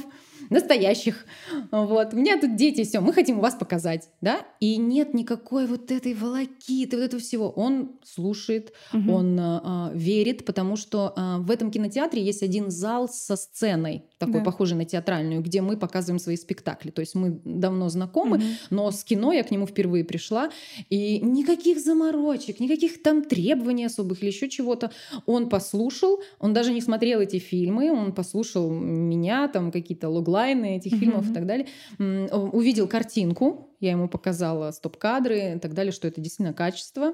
настоящих. 0.50 1.26
Вот. 1.72 2.14
У 2.14 2.18
меня 2.18 2.40
тут 2.40 2.56
дети, 2.56 2.84
все, 2.84 3.00
мы 3.00 3.14
хотим 3.14 3.40
у 3.40 3.42
вас 3.42 3.56
показать, 3.56 4.10
да? 4.22 4.40
И 4.60 4.78
нет 4.78 5.14
никакой 5.14 5.68
вот 5.68 5.92
этой 5.92 6.14
волокиты, 6.14 6.98
вот 6.98 7.04
этого 7.04 7.22
всего. 7.22 7.50
Он 7.50 7.92
слушает, 8.04 8.74
угу. 8.94 9.12
он 9.12 9.40
а, 9.40 9.92
верит, 9.94 10.46
потому 10.46 10.76
что 10.76 11.14
а, 11.16 11.40
в 11.40 11.52
этом 11.52 11.72
кинотеатре 11.72 12.24
есть 12.24 12.44
один 12.44 12.70
зал 12.72 13.10
со 13.10 13.36
сценой, 13.36 14.06
такой 14.18 14.40
да. 14.40 14.46
похожий 14.46 14.78
на 14.78 14.86
театральную, 14.86 15.42
где 15.42 15.62
мы 15.62 15.76
показываем 15.76 16.20
свои 16.20 16.38
спектакли. 16.38 16.92
То 16.92 17.02
есть 17.02 17.16
мы 17.16 17.42
давно 17.44 17.90
знакомы, 17.90 18.38
угу. 18.38 18.46
но 18.70 18.92
с 18.92 19.04
кино 19.04 19.34
я 19.34 19.44
к 19.44 19.52
нему 19.52 19.68
впервые 19.68 20.06
пришла, 20.06 20.50
и 20.90 21.20
никаких 21.20 21.80
заморочек, 21.80 22.60
никаких 22.60 23.04
там 23.04 23.24
требований 23.24 23.86
особых 23.86 24.22
или 24.22 24.30
еще 24.30 24.50
чего-то. 24.50 24.92
Он 25.26 25.50
послушал, 25.50 26.22
он 26.40 26.54
даже 26.54 26.74
не 26.74 26.82
смотрел 26.82 27.20
эти 27.20 27.40
фильмы, 27.40 27.92
он 27.92 28.14
послушал 28.14 28.70
меня, 28.72 29.48
там 29.50 29.72
какие-то 29.72 30.08
логла 30.08 30.38
дедлайны 30.38 30.78
этих 30.78 30.98
фильмов 31.00 31.30
и 31.30 31.34
так 31.34 31.46
далее, 31.46 31.68
увидел 31.98 32.88
картинку, 32.88 33.70
я 33.80 33.92
ему 33.92 34.08
показала 34.08 34.72
стоп-кадры 34.72 35.56
и 35.56 35.60
так 35.60 35.74
далее, 35.74 35.92
что 35.92 36.08
это 36.08 36.22
действительно 36.22 36.54
качество. 36.54 37.14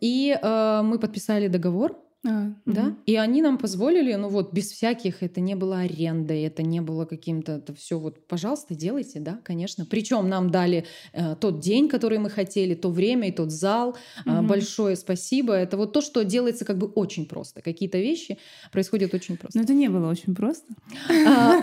И 0.00 0.38
э, 0.40 0.80
мы 0.82 0.98
подписали 0.98 1.48
договор 1.48 1.98
а, 2.24 2.52
да? 2.66 2.82
Угу. 2.86 2.96
И 3.06 3.16
они 3.16 3.42
нам 3.42 3.58
позволили, 3.58 4.14
ну 4.14 4.28
вот, 4.28 4.52
без 4.52 4.70
всяких, 4.70 5.22
это 5.24 5.40
не 5.40 5.56
было 5.56 5.80
арендой, 5.80 6.42
это 6.42 6.62
не 6.62 6.80
было 6.80 7.04
каким-то, 7.04 7.52
это 7.52 7.74
все 7.74 7.98
вот, 7.98 8.26
пожалуйста, 8.28 8.76
делайте, 8.76 9.18
да, 9.18 9.40
конечно. 9.42 9.84
Причем 9.84 10.28
нам 10.28 10.50
дали 10.50 10.86
э, 11.12 11.34
тот 11.40 11.58
день, 11.58 11.88
который 11.88 12.18
мы 12.18 12.30
хотели, 12.30 12.74
то 12.74 12.90
время 12.90 13.28
и 13.28 13.32
тот 13.32 13.50
зал. 13.50 13.96
Угу. 14.24 14.34
Э, 14.34 14.42
большое 14.42 14.94
спасибо. 14.94 15.52
Это 15.54 15.76
вот 15.76 15.92
то, 15.92 16.00
что 16.00 16.22
делается 16.22 16.64
как 16.64 16.78
бы 16.78 16.86
очень 16.86 17.26
просто. 17.26 17.60
Какие-то 17.60 17.98
вещи 17.98 18.38
происходят 18.70 19.12
очень 19.14 19.36
просто. 19.36 19.58
Но 19.58 19.64
это 19.64 19.74
не 19.74 19.88
было 19.88 20.08
очень 20.08 20.34
просто. 20.34 20.72
А, 21.08 21.56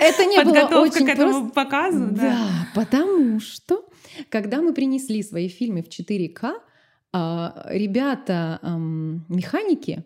это 0.00 0.24
не 0.24 0.42
было 0.42 0.80
очень 0.80 1.04
к 1.04 1.08
этому 1.10 1.50
показу, 1.50 2.08
да. 2.12 2.22
Да, 2.22 2.68
потому 2.74 3.40
что, 3.40 3.84
когда 4.30 4.62
мы 4.62 4.72
принесли 4.72 5.22
свои 5.22 5.48
фильмы 5.48 5.82
в 5.82 5.88
4К, 5.88 6.38
а, 6.44 6.67
ребята, 7.12 8.60
механики, 9.28 10.04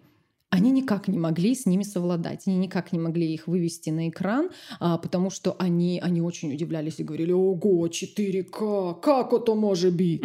они 0.53 0.70
никак 0.70 1.09
не 1.09 1.18
могли 1.18 1.55
с 1.55 1.64
ними 1.64 1.82
совладать, 1.82 2.42
они 2.46 2.57
никак 2.57 2.92
не 2.92 2.98
могли 2.98 3.32
их 3.32 3.46
вывести 3.46 3.88
на 3.88 4.11
экран, 4.11 4.50
а, 4.80 4.98
потому 4.98 5.30
что 5.30 5.57
они, 5.59 5.98
они 6.05 6.20
очень 6.20 6.53
удивлялись 6.53 7.00
и 7.00 7.05
говорили, 7.05 7.32
ого, 7.32 7.86
4К, 7.86 9.00
как 9.00 9.32
это 9.32 9.55
может 9.55 9.96
быть? 9.96 10.20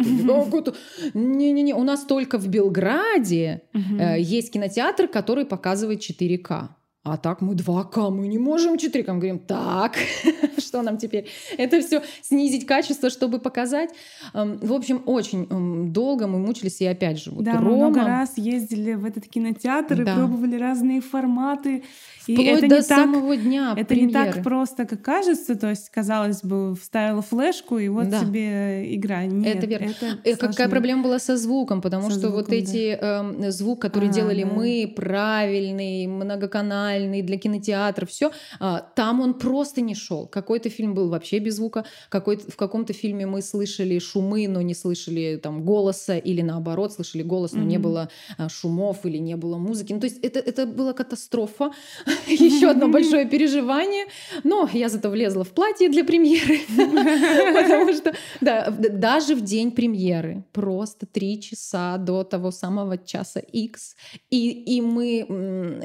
Не-не-не, 1.14 1.72
у 1.74 1.82
нас 1.82 2.04
только 2.04 2.38
в 2.38 2.46
Белграде 2.46 3.62
э, 3.72 4.20
есть 4.20 4.52
кинотеатр, 4.52 5.08
который 5.08 5.46
показывает 5.46 6.00
4К. 6.00 6.68
А 7.12 7.16
так 7.16 7.40
мы 7.40 7.54
2К, 7.54 8.10
мы 8.10 8.28
не 8.28 8.38
можем 8.38 8.74
4К. 8.74 9.12
Мы 9.12 9.18
говорим, 9.18 9.38
так, 9.38 9.96
что 10.58 10.82
нам 10.82 10.98
теперь? 10.98 11.26
Это 11.56 11.80
все 11.80 12.02
снизить 12.22 12.66
качество, 12.66 13.08
чтобы 13.08 13.38
показать. 13.38 13.90
В 14.34 14.72
общем, 14.72 15.02
очень 15.06 15.92
долго 15.92 16.26
мы 16.26 16.38
мучились, 16.38 16.80
и 16.80 16.86
опять 16.86 17.18
же, 17.22 17.30
вот 17.30 17.44
да, 17.44 17.54
Рома... 17.54 17.76
много 17.76 18.04
раз 18.04 18.36
ездили 18.36 18.92
в 18.94 19.04
этот 19.04 19.26
кинотеатр 19.26 20.04
да. 20.04 20.12
и 20.12 20.16
пробовали 20.16 20.56
разные 20.56 21.00
форматы. 21.00 21.82
Вплоть 22.22 22.38
и 22.40 22.44
это 22.44 22.68
до 22.68 22.76
не 22.76 22.82
самого 22.82 23.34
так, 23.34 23.42
дня 23.42 23.74
Это 23.74 23.86
премьеры. 23.86 24.26
не 24.26 24.32
так 24.32 24.44
просто, 24.44 24.84
как 24.84 25.00
кажется. 25.00 25.56
То 25.56 25.70
есть, 25.70 25.88
казалось 25.88 26.42
бы, 26.42 26.76
вставила 26.76 27.22
флешку, 27.22 27.78
и 27.78 27.88
вот 27.88 28.10
да. 28.10 28.20
тебе 28.20 28.94
игра. 28.94 29.24
Нет, 29.24 29.56
это 29.56 29.66
верно. 29.66 29.94
Это 30.00 30.18
э, 30.24 30.36
Какая 30.36 30.68
проблема 30.68 31.04
была 31.04 31.18
со 31.18 31.38
звуком? 31.38 31.80
Потому 31.80 32.10
со 32.10 32.18
что 32.18 32.20
звуком, 32.28 32.36
вот 32.36 32.52
эти 32.52 32.98
да. 33.00 33.24
э, 33.40 33.50
звук, 33.50 33.80
который 33.80 34.10
а, 34.10 34.12
делали 34.12 34.42
да. 34.42 34.50
мы, 34.52 34.92
правильный, 34.94 36.06
многоканальный 36.06 36.97
для 36.98 37.38
кинотеатра, 37.38 38.06
все, 38.06 38.32
э, 38.60 38.80
там 38.94 39.20
он 39.20 39.34
просто 39.34 39.80
не 39.80 39.94
шел. 39.94 40.26
Какой-то 40.26 40.70
фильм 40.70 40.94
был 40.94 41.08
вообще 41.08 41.38
без 41.38 41.56
звука, 41.56 41.84
какой 42.08 42.36
в 42.36 42.56
каком-то 42.56 42.92
фильме 42.92 43.26
мы 43.26 43.42
слышали 43.42 43.98
шумы, 43.98 44.48
но 44.48 44.62
не 44.62 44.74
слышали 44.74 45.38
там 45.42 45.64
голоса, 45.64 46.16
или 46.16 46.42
наоборот 46.42 46.92
слышали 46.92 47.22
голос, 47.22 47.52
но 47.52 47.62
mm-hmm. 47.62 47.66
не 47.66 47.78
было 47.78 48.08
э, 48.38 48.48
шумов 48.48 49.04
или 49.04 49.18
не 49.18 49.36
было 49.36 49.58
музыки. 49.58 49.92
Ну, 49.92 50.00
то 50.00 50.06
есть 50.06 50.18
это 50.22 50.38
это 50.40 50.66
была 50.66 50.92
катастрофа. 50.92 51.72
еще 52.26 52.70
одно 52.70 52.88
большое 52.88 53.26
переживание. 53.26 54.06
Но 54.44 54.68
я 54.72 54.88
зато 54.88 55.10
влезла 55.10 55.44
в 55.44 55.50
платье 55.50 55.88
для 55.88 56.04
премьеры. 56.04 56.60
Потому 56.68 57.92
что, 57.92 58.14
да, 58.40 58.70
даже 58.70 59.34
в 59.34 59.42
день 59.42 59.70
премьеры, 59.70 60.44
просто 60.52 61.06
три 61.06 61.40
часа 61.40 61.98
до 61.98 62.24
того 62.24 62.50
самого 62.50 62.98
часа 62.98 63.40
X, 63.40 63.96
и, 64.30 64.80
мы 64.80 65.26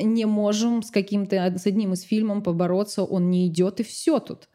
не 0.03 0.25
можем 0.25 0.83
с 0.83 0.91
каким-то, 1.03 1.35
с 1.35 1.67
одним 1.67 1.93
из 1.93 2.01
фильмом 2.01 2.41
побороться, 2.41 3.03
он 3.03 3.29
не 3.29 3.47
идет, 3.47 3.79
и 3.79 3.83
все 3.83 4.19
тут. 4.19 4.47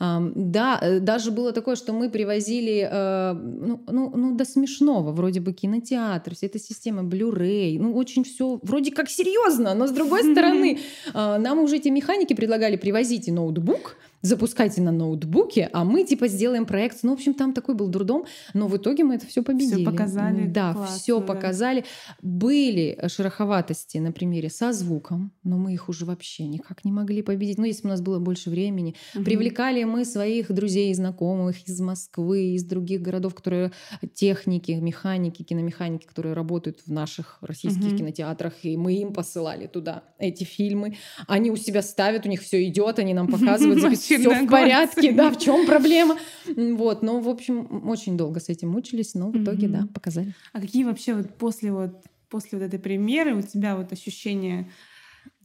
Да, 0.00 0.78
э, 0.82 1.00
даже 1.00 1.30
было 1.30 1.52
такое, 1.52 1.76
что 1.76 1.92
мы 1.92 2.10
привозили, 2.10 2.88
э, 2.90 3.32
ну, 3.34 3.84
ну, 3.86 4.12
ну 4.16 4.36
до 4.36 4.44
смешного, 4.44 5.12
вроде 5.12 5.40
бы 5.40 5.52
кинотеатр, 5.52 6.34
вся 6.34 6.46
эта 6.46 6.58
система 6.58 7.02
Blu-ray, 7.02 7.78
ну 7.78 7.94
очень 7.94 8.24
все 8.24 8.58
вроде 8.62 8.90
как 8.90 9.08
серьезно, 9.08 9.74
но 9.74 9.86
с 9.86 9.92
другой 9.92 10.22
стороны, 10.32 10.80
а, 11.14 11.38
нам 11.38 11.60
уже 11.60 11.76
эти 11.76 11.88
механики 11.88 12.34
предлагали 12.34 12.76
привозить 12.76 13.28
ноутбук, 13.28 13.96
запускайте 14.22 14.80
на 14.80 14.92
ноутбуке, 14.92 15.68
а 15.72 15.84
мы 15.84 16.04
типа 16.04 16.28
сделаем 16.28 16.66
проект. 16.66 16.98
Ну, 17.02 17.10
в 17.10 17.14
общем, 17.14 17.34
там 17.34 17.52
такой 17.52 17.74
был 17.74 17.88
дурдом, 17.88 18.24
но 18.54 18.68
в 18.68 18.76
итоге 18.76 19.04
мы 19.04 19.16
это 19.16 19.26
все 19.26 19.42
победили. 19.42 19.82
Все 19.82 19.84
показали. 19.84 20.46
Да, 20.46 20.86
все 20.86 21.20
да. 21.20 21.26
показали. 21.26 21.84
Были 22.22 22.98
шероховатости 23.08 23.98
на 23.98 24.12
примере 24.12 24.50
со 24.50 24.72
звуком, 24.72 25.32
но 25.44 25.58
мы 25.58 25.74
их 25.74 25.88
уже 25.88 26.04
вообще 26.04 26.46
никак 26.46 26.84
не 26.84 26.92
могли 26.92 27.22
победить. 27.22 27.58
Ну, 27.58 27.64
если 27.64 27.82
бы 27.82 27.88
у 27.88 27.90
нас 27.90 28.00
было 28.00 28.18
больше 28.18 28.50
времени. 28.50 28.94
Угу. 29.14 29.24
Привлекали 29.24 29.84
мы 29.84 30.04
своих 30.04 30.52
друзей 30.52 30.90
и 30.90 30.94
знакомых 30.94 31.66
из 31.68 31.80
Москвы, 31.80 32.54
из 32.54 32.64
других 32.64 33.02
городов, 33.02 33.34
которые 33.34 33.72
техники, 34.14 34.72
механики, 34.72 35.42
киномеханики, 35.42 36.06
которые 36.06 36.34
работают 36.34 36.80
в 36.86 36.92
наших 36.92 37.38
российских 37.40 37.88
угу. 37.88 37.96
кинотеатрах, 37.96 38.52
и 38.62 38.76
мы 38.76 38.94
им 38.94 39.12
посылали 39.12 39.66
туда 39.66 40.02
эти 40.18 40.44
фильмы. 40.44 40.96
Они 41.26 41.50
у 41.50 41.56
себя 41.56 41.82
ставят, 41.82 42.26
у 42.26 42.28
них 42.28 42.42
все 42.42 42.66
идет, 42.66 42.98
они 42.98 43.14
нам 43.14 43.28
показывают, 43.28 43.80
все 44.18 44.44
в 44.44 44.48
порядке, 44.48 45.12
да, 45.12 45.30
в 45.30 45.38
чем 45.38 45.66
проблема. 45.66 46.18
Вот, 46.56 47.02
но, 47.02 47.20
в 47.20 47.28
общем, 47.28 47.88
очень 47.88 48.16
долго 48.16 48.38
с 48.40 48.48
этим 48.48 48.70
мучились, 48.70 49.14
но 49.14 49.30
в 49.30 49.42
итоге, 49.42 49.68
да, 49.68 49.88
показали. 49.92 50.34
А 50.52 50.60
какие 50.60 50.84
вообще 50.84 51.14
вот 51.14 51.34
после 51.36 51.72
вот 51.72 52.04
после 52.28 52.58
вот 52.58 52.64
этой 52.64 52.78
премьеры 52.78 53.34
у 53.34 53.42
тебя 53.42 53.76
вот 53.76 53.92
ощущения, 53.92 54.70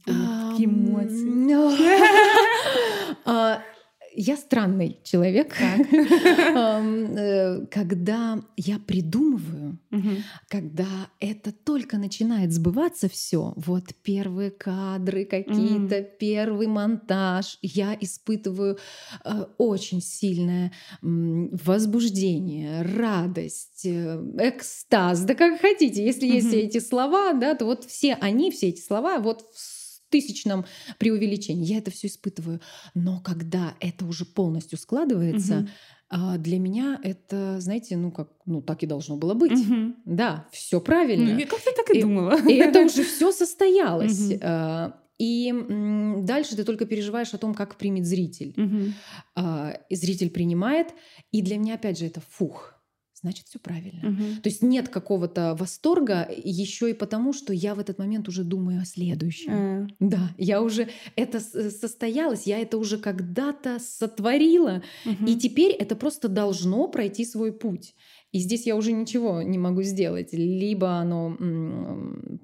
какие 0.04 0.66
эмоции? 0.66 1.28
Я 4.14 4.36
странный 4.36 4.98
человек, 5.02 5.54
э, 5.60 7.66
когда 7.70 8.38
я 8.56 8.78
придумываю, 8.78 9.78
когда 10.48 11.08
это 11.20 11.52
только 11.52 11.98
начинает 11.98 12.52
сбываться 12.52 13.08
все, 13.08 13.52
вот 13.56 13.84
первые 14.02 14.50
кадры 14.50 15.24
какие-то, 15.24 16.02
первый 16.02 16.66
монтаж, 16.66 17.58
я 17.62 17.96
испытываю 17.98 18.78
э, 19.24 19.46
очень 19.58 20.02
сильное 20.02 20.72
возбуждение, 21.00 22.82
радость, 22.82 23.86
э, 23.86 24.22
экстаз, 24.38 25.22
да 25.22 25.34
как 25.34 25.60
хотите, 25.60 26.04
если 26.04 26.26
есть 26.26 26.52
эти 26.52 26.78
слова, 26.78 27.32
да, 27.32 27.54
то 27.54 27.64
вот 27.64 27.84
все 27.84 28.14
они, 28.14 28.50
все 28.50 28.68
эти 28.68 28.80
слова, 28.80 29.20
вот 29.20 29.46
в 29.54 29.81
тысячном 30.12 30.64
преувеличении. 30.98 31.64
Я 31.64 31.78
это 31.78 31.90
все 31.90 32.06
испытываю. 32.06 32.60
Но 32.94 33.20
когда 33.20 33.74
это 33.80 34.04
уже 34.04 34.24
полностью 34.24 34.78
складывается, 34.78 35.66
угу. 36.10 36.38
для 36.38 36.58
меня 36.60 37.00
это, 37.02 37.60
знаете, 37.60 37.96
ну 37.96 38.12
как, 38.12 38.28
ну 38.46 38.62
так 38.62 38.84
и 38.84 38.86
должно 38.86 39.16
было 39.16 39.34
быть. 39.34 39.58
Угу. 39.58 39.94
Да, 40.04 40.46
все 40.52 40.80
правильно. 40.80 41.32
Ну, 41.32 41.38
я 41.38 41.46
как-то 41.46 41.72
так 41.74 41.90
и, 41.92 41.98
и 41.98 42.02
думала. 42.02 42.38
И 42.48 42.54
это 42.54 42.84
уже 42.84 43.02
все 43.02 43.32
состоялось. 43.32 44.30
Угу. 44.30 44.92
И 45.18 45.52
дальше 46.22 46.56
ты 46.56 46.64
только 46.64 46.84
переживаешь 46.84 47.32
о 47.32 47.38
том, 47.38 47.54
как 47.54 47.76
примет 47.76 48.06
зритель. 48.06 48.54
Угу. 48.56 49.46
И 49.88 49.96
зритель 49.96 50.30
принимает. 50.30 50.88
И 51.30 51.42
для 51.42 51.58
меня, 51.58 51.74
опять 51.74 51.98
же, 51.98 52.06
это 52.06 52.20
фух 52.20 52.74
значит 53.22 53.46
все 53.46 53.58
правильно. 53.58 54.10
Угу. 54.10 54.42
То 54.42 54.48
есть 54.48 54.62
нет 54.62 54.88
какого-то 54.88 55.56
восторга 55.58 56.28
еще 56.44 56.90
и 56.90 56.94
потому, 56.94 57.32
что 57.32 57.52
я 57.52 57.74
в 57.74 57.78
этот 57.78 57.98
момент 57.98 58.28
уже 58.28 58.44
думаю 58.44 58.82
о 58.82 58.84
следующем. 58.84 59.52
Mm. 59.52 59.94
Да, 60.00 60.30
я 60.38 60.60
уже 60.60 60.88
это 61.16 61.40
состоялось, 61.40 62.46
я 62.46 62.58
это 62.58 62.78
уже 62.78 62.98
когда-то 62.98 63.78
сотворила, 63.78 64.82
угу. 65.04 65.26
и 65.26 65.36
теперь 65.36 65.72
это 65.72 65.94
просто 65.96 66.28
должно 66.28 66.88
пройти 66.88 67.24
свой 67.24 67.52
путь. 67.52 67.94
И 68.32 68.38
здесь 68.38 68.66
я 68.66 68.76
уже 68.76 68.92
ничего 68.92 69.42
не 69.42 69.58
могу 69.58 69.82
сделать. 69.82 70.32
Либо 70.32 70.92
оно 70.92 71.36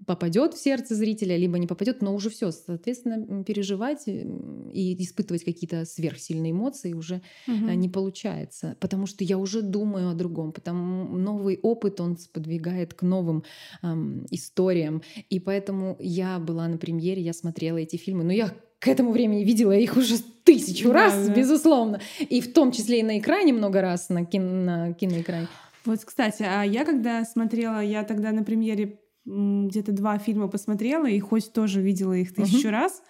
попадет 0.07 0.55
в 0.55 0.63
сердце 0.63 0.95
зрителя, 0.95 1.37
либо 1.37 1.59
не 1.59 1.67
попадет, 1.67 2.03
но 2.03 2.15
уже 2.15 2.29
все. 2.29 2.51
Соответственно, 2.51 3.43
переживать 3.43 4.07
и 4.07 4.97
испытывать 5.03 5.45
какие-то 5.45 5.87
сверхсильные 5.87 6.53
эмоции 6.53 6.93
уже 6.93 7.23
угу. 7.47 7.71
не 7.71 7.89
получается. 7.89 8.77
Потому 8.81 9.07
что 9.07 9.25
я 9.25 9.39
уже 9.39 9.63
думаю 9.63 10.11
о 10.11 10.15
другом. 10.15 10.53
Потому 10.53 11.17
новый 11.17 11.59
опыт, 11.63 12.01
он 12.01 12.19
сподвигает 12.19 12.93
к 12.93 13.03
новым 13.03 13.45
эм, 13.83 14.27
историям. 14.31 15.03
И 15.31 15.41
поэтому 15.41 15.97
я 16.01 16.39
была 16.39 16.69
на 16.69 16.77
премьере, 16.77 17.23
я 17.23 17.33
смотрела 17.33 17.79
эти 17.79 17.97
фильмы. 17.97 18.25
Но 18.25 18.33
я 18.33 18.53
к 18.79 18.89
этому 18.89 19.11
времени 19.11 19.43
видела 19.43 19.73
их 19.73 19.97
уже 19.97 20.17
тысячу 20.45 20.89
да, 20.89 20.95
раз, 20.95 21.29
да. 21.29 21.35
безусловно. 21.35 22.01
И 22.21 22.41
в 22.41 22.53
том 22.53 22.73
числе 22.73 23.01
и 23.01 23.03
на 23.03 23.19
экране 23.19 23.53
много 23.53 23.81
раз, 23.81 24.09
на, 24.09 24.25
кино, 24.25 24.53
на 24.53 24.93
киноэкране. 24.93 25.49
Вот, 25.89 26.05
кстати, 26.05 26.43
а 26.43 26.63
я 26.65 26.85
когда 26.85 27.25
смотрела, 27.25 27.81
я 27.81 28.05
тогда 28.05 28.31
на 28.33 28.45
премьере 28.45 29.01
где-то 29.25 29.93
два 29.93 30.19
фильма 30.19 30.49
посмотрела, 30.49 31.07
и 31.07 31.19
хоть 31.19 31.53
тоже 31.55 31.81
видела 31.81 32.13
их 32.13 32.35
тысячу 32.35 32.69
uh-huh. 32.69 32.73
раз, 32.73 33.03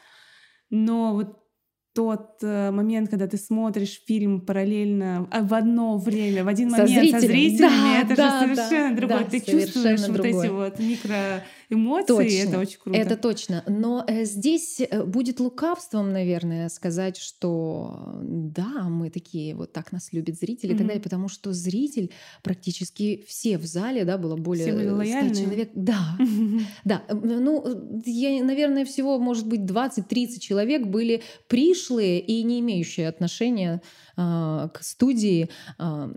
но 0.70 1.12
вот 1.12 1.38
тот 1.92 2.38
э, 2.42 2.70
момент, 2.70 3.10
когда 3.10 3.26
ты 3.26 3.36
смотришь 3.36 4.00
фильм 4.06 4.40
параллельно 4.40 5.28
а, 5.32 5.42
в 5.42 5.52
одно 5.54 5.98
время, 5.98 6.44
в 6.44 6.48
один 6.48 6.70
со 6.70 6.82
момент 6.82 7.00
зрителем. 7.00 7.20
со 7.20 7.26
зрителями, 7.26 7.70
да, 7.70 8.00
это 8.00 8.16
да, 8.16 8.30
же 8.30 8.54
совершенно 8.54 8.90
да, 8.90 8.96
другое. 8.96 9.18
Да, 9.18 9.24
ты 9.24 9.40
чувствуешь 9.40 10.00
другое. 10.02 10.32
вот 10.32 10.44
эти 10.44 10.48
вот 10.48 10.78
микро 10.78 11.44
эмоции, 11.70 12.06
точно, 12.06 12.48
это 12.48 12.58
очень 12.58 12.78
круто. 12.78 12.98
Это 12.98 13.16
точно. 13.16 13.64
Но 13.66 14.04
э, 14.06 14.24
здесь 14.24 14.80
э, 14.80 15.04
будет 15.04 15.40
лукавством, 15.40 16.12
наверное, 16.12 16.68
сказать, 16.68 17.16
что 17.16 18.18
да, 18.22 18.88
мы 18.88 19.10
такие, 19.10 19.54
вот 19.54 19.72
так 19.72 19.92
нас 19.92 20.12
любят 20.12 20.36
зрители 20.36 20.70
mm-hmm. 20.70 20.74
и 20.74 20.78
так 20.78 20.86
далее, 20.86 21.02
потому 21.02 21.28
что 21.28 21.52
зритель 21.52 22.10
практически 22.42 23.24
все 23.26 23.58
в 23.58 23.66
зале, 23.66 24.04
да, 24.04 24.18
было 24.18 24.36
более 24.36 24.66
все 24.66 24.94
были 24.94 25.30
100 25.30 25.42
человек. 25.42 25.70
Да, 25.74 26.16
да. 26.84 27.02
Ну, 27.10 28.02
я, 28.04 28.42
наверное, 28.42 28.84
всего, 28.84 29.18
может 29.18 29.46
быть, 29.46 29.60
20-30 29.60 30.38
человек 30.38 30.86
были 30.86 31.22
пришлые 31.48 32.20
и 32.20 32.42
не 32.42 32.60
имеющие 32.60 33.08
отношения 33.08 33.82
а, 34.16 34.68
к 34.68 34.82
студии. 34.82 35.48
А, 35.78 36.10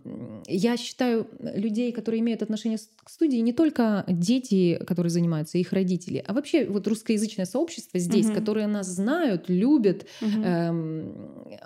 я 0.48 0.76
считаю 0.78 1.28
людей, 1.40 1.92
которые 1.92 2.22
имеют 2.22 2.42
отношение 2.42 2.80
к 3.04 3.10
студии, 3.10 3.38
не 3.38 3.54
только 3.54 4.04
дети, 4.08 4.84
которые 4.88 5.12
занимаются, 5.12 5.41
их 5.58 5.74
родители, 5.74 6.24
а 6.26 6.34
вообще 6.34 6.66
вот 6.66 6.88
русскоязычное 6.88 7.46
сообщество 7.46 8.00
здесь, 8.00 8.28
угу. 8.28 8.36
которые 8.36 8.68
нас 8.68 8.88
знают, 8.88 9.50
любят, 9.50 10.06
угу. 10.22 10.44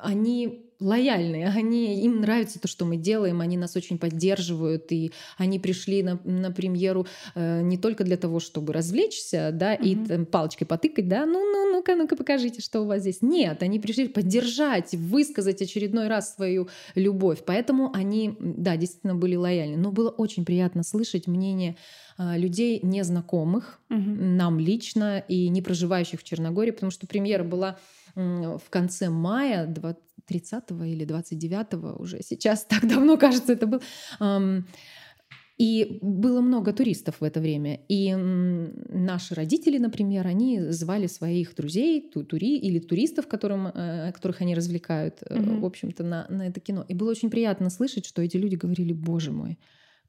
они 0.02 0.65
лояльные, 0.80 1.48
они, 1.48 2.04
им 2.04 2.22
нравится 2.22 2.60
то, 2.60 2.68
что 2.68 2.86
мы 2.86 2.98
делаем, 2.98 3.42
они 3.42 3.58
нас 3.58 3.76
очень 3.76 3.98
поддерживают, 3.98 4.92
и 4.92 5.12
они 5.38 5.60
пришли 5.60 6.04
на, 6.04 6.20
на 6.24 6.52
премьеру 6.52 7.08
э, 7.34 7.62
не 7.62 7.78
только 7.78 8.04
для 8.04 8.18
того, 8.18 8.40
чтобы 8.40 8.74
развлечься, 8.74 9.52
да, 9.54 9.76
mm-hmm. 9.76 9.86
и 9.86 10.08
там, 10.08 10.26
палочкой 10.26 10.68
потыкать, 10.68 11.08
да, 11.08 11.26
ну, 11.26 11.40
ну, 11.52 11.72
ну-ка, 11.72 11.96
ну-ка, 11.96 12.16
покажите, 12.16 12.62
что 12.62 12.82
у 12.82 12.86
вас 12.86 13.02
здесь. 13.02 13.22
Нет, 13.22 13.64
они 13.64 13.80
пришли 13.80 14.08
поддержать, 14.08 14.94
высказать 14.94 15.62
очередной 15.62 16.08
раз 16.08 16.36
свою 16.36 16.68
любовь, 16.96 17.40
поэтому 17.46 17.92
они, 17.94 18.36
да, 18.40 18.76
действительно 18.76 19.16
были 19.16 19.36
лояльны. 19.36 19.78
Но 19.78 19.92
было 19.92 20.10
очень 20.10 20.46
приятно 20.46 20.84
слышать 20.84 21.28
мнение 21.28 21.78
э, 22.18 22.38
людей 22.38 22.80
незнакомых 22.82 23.80
mm-hmm. 23.90 24.36
нам 24.36 24.60
лично 24.60 25.24
и 25.28 25.48
не 25.50 25.62
проживающих 25.62 26.20
в 26.20 26.24
Черногории, 26.24 26.72
потому 26.72 26.92
что 26.92 27.08
премьера 27.08 27.44
была 27.44 27.78
в 28.16 28.70
конце 28.70 29.10
мая 29.10 29.74
30 30.26 30.72
или 30.72 31.06
29 31.06 32.00
уже 32.00 32.22
сейчас 32.22 32.66
так 32.70 32.88
давно 32.88 33.18
кажется 33.18 33.54
это 33.54 33.68
был 33.68 33.82
и 35.58 36.00
было 36.02 36.42
много 36.42 36.74
туристов 36.74 37.22
в 37.22 37.24
это 37.24 37.40
время. 37.40 37.80
И 37.88 38.14
наши 38.14 39.36
родители, 39.36 39.78
например, 39.78 40.28
они 40.28 40.60
звали 40.72 41.08
своих 41.08 41.56
друзей, 41.56 42.12
тури 42.12 42.58
или 42.58 42.80
туристов, 42.80 43.28
которым, 43.28 43.68
э, 43.68 44.12
которых 44.12 44.42
они 44.42 44.54
развлекают, 44.54 45.22
mm-hmm. 45.22 45.60
в 45.62 45.66
общем-то, 45.66 46.04
на, 46.04 46.28
на 46.30 46.48
это 46.48 46.60
кино. 46.60 46.86
И 46.90 46.94
было 46.94 47.12
очень 47.12 47.30
приятно 47.30 47.70
слышать, 47.70 48.06
что 48.06 48.22
эти 48.22 48.36
люди 48.36 48.56
говорили, 48.56 48.92
боже 48.92 49.32
мой, 49.32 49.58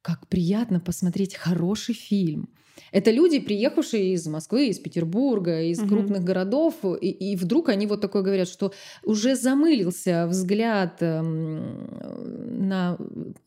как 0.02 0.26
приятно 0.26 0.80
посмотреть 0.80 1.36
хороший 1.36 1.94
фильм. 1.94 2.48
Это 2.92 3.10
люди, 3.10 3.38
приехавшие 3.38 4.12
из 4.12 4.26
Москвы, 4.26 4.68
из 4.68 4.78
Петербурга, 4.78 5.62
из 5.62 5.78
угу. 5.78 5.88
крупных 5.88 6.22
городов, 6.24 6.74
и, 7.00 7.10
и 7.10 7.36
вдруг 7.36 7.68
они 7.68 7.86
вот 7.86 8.00
такое 8.00 8.22
говорят, 8.22 8.48
что 8.48 8.72
уже 9.04 9.36
замылился 9.36 10.26
взгляд 10.28 10.96
э, 11.00 11.22
на 11.22 12.98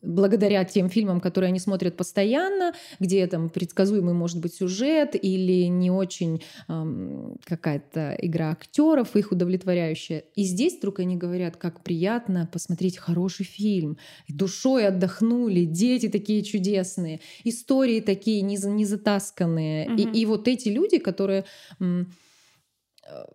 благодаря 0.02 0.64
тем 0.64 0.88
фильмам, 0.88 1.20
которые 1.20 1.48
они 1.48 1.58
смотрят 1.58 1.96
постоянно, 1.96 2.72
где 2.98 3.26
там 3.26 3.48
предсказуемый 3.48 4.14
может 4.14 4.40
быть 4.40 4.54
сюжет 4.54 5.14
или 5.20 5.66
не 5.66 5.90
очень 5.90 6.42
э, 6.68 7.34
какая-то 7.44 8.16
игра 8.20 8.50
актеров 8.50 9.16
их 9.16 9.32
удовлетворяющая. 9.32 10.24
И 10.34 10.44
здесь 10.44 10.78
вдруг 10.78 11.00
они 11.00 11.16
говорят, 11.16 11.56
как 11.56 11.82
приятно 11.82 12.48
посмотреть 12.52 12.98
хороший 12.98 13.44
фильм, 13.44 13.96
душой 14.28 14.86
отдохнули, 14.86 15.64
дети 15.64 16.08
такие 16.08 16.42
чудесные, 16.42 17.20
истории 17.44 18.00
такие 18.00 18.42
не, 18.42 18.56
не 18.56 18.84
затасканные 18.84 19.19
натасканные. 19.20 19.88
Угу. 19.88 19.96
И, 19.96 20.20
и 20.20 20.26
вот 20.26 20.48
эти 20.48 20.68
люди, 20.68 20.98
которые 20.98 21.44
э, 21.80 22.04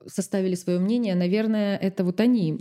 составили 0.07 0.55
свое 0.55 0.79
мнение, 0.79 1.15
наверное, 1.15 1.77
это 1.77 2.03
вот 2.03 2.19
они 2.19 2.57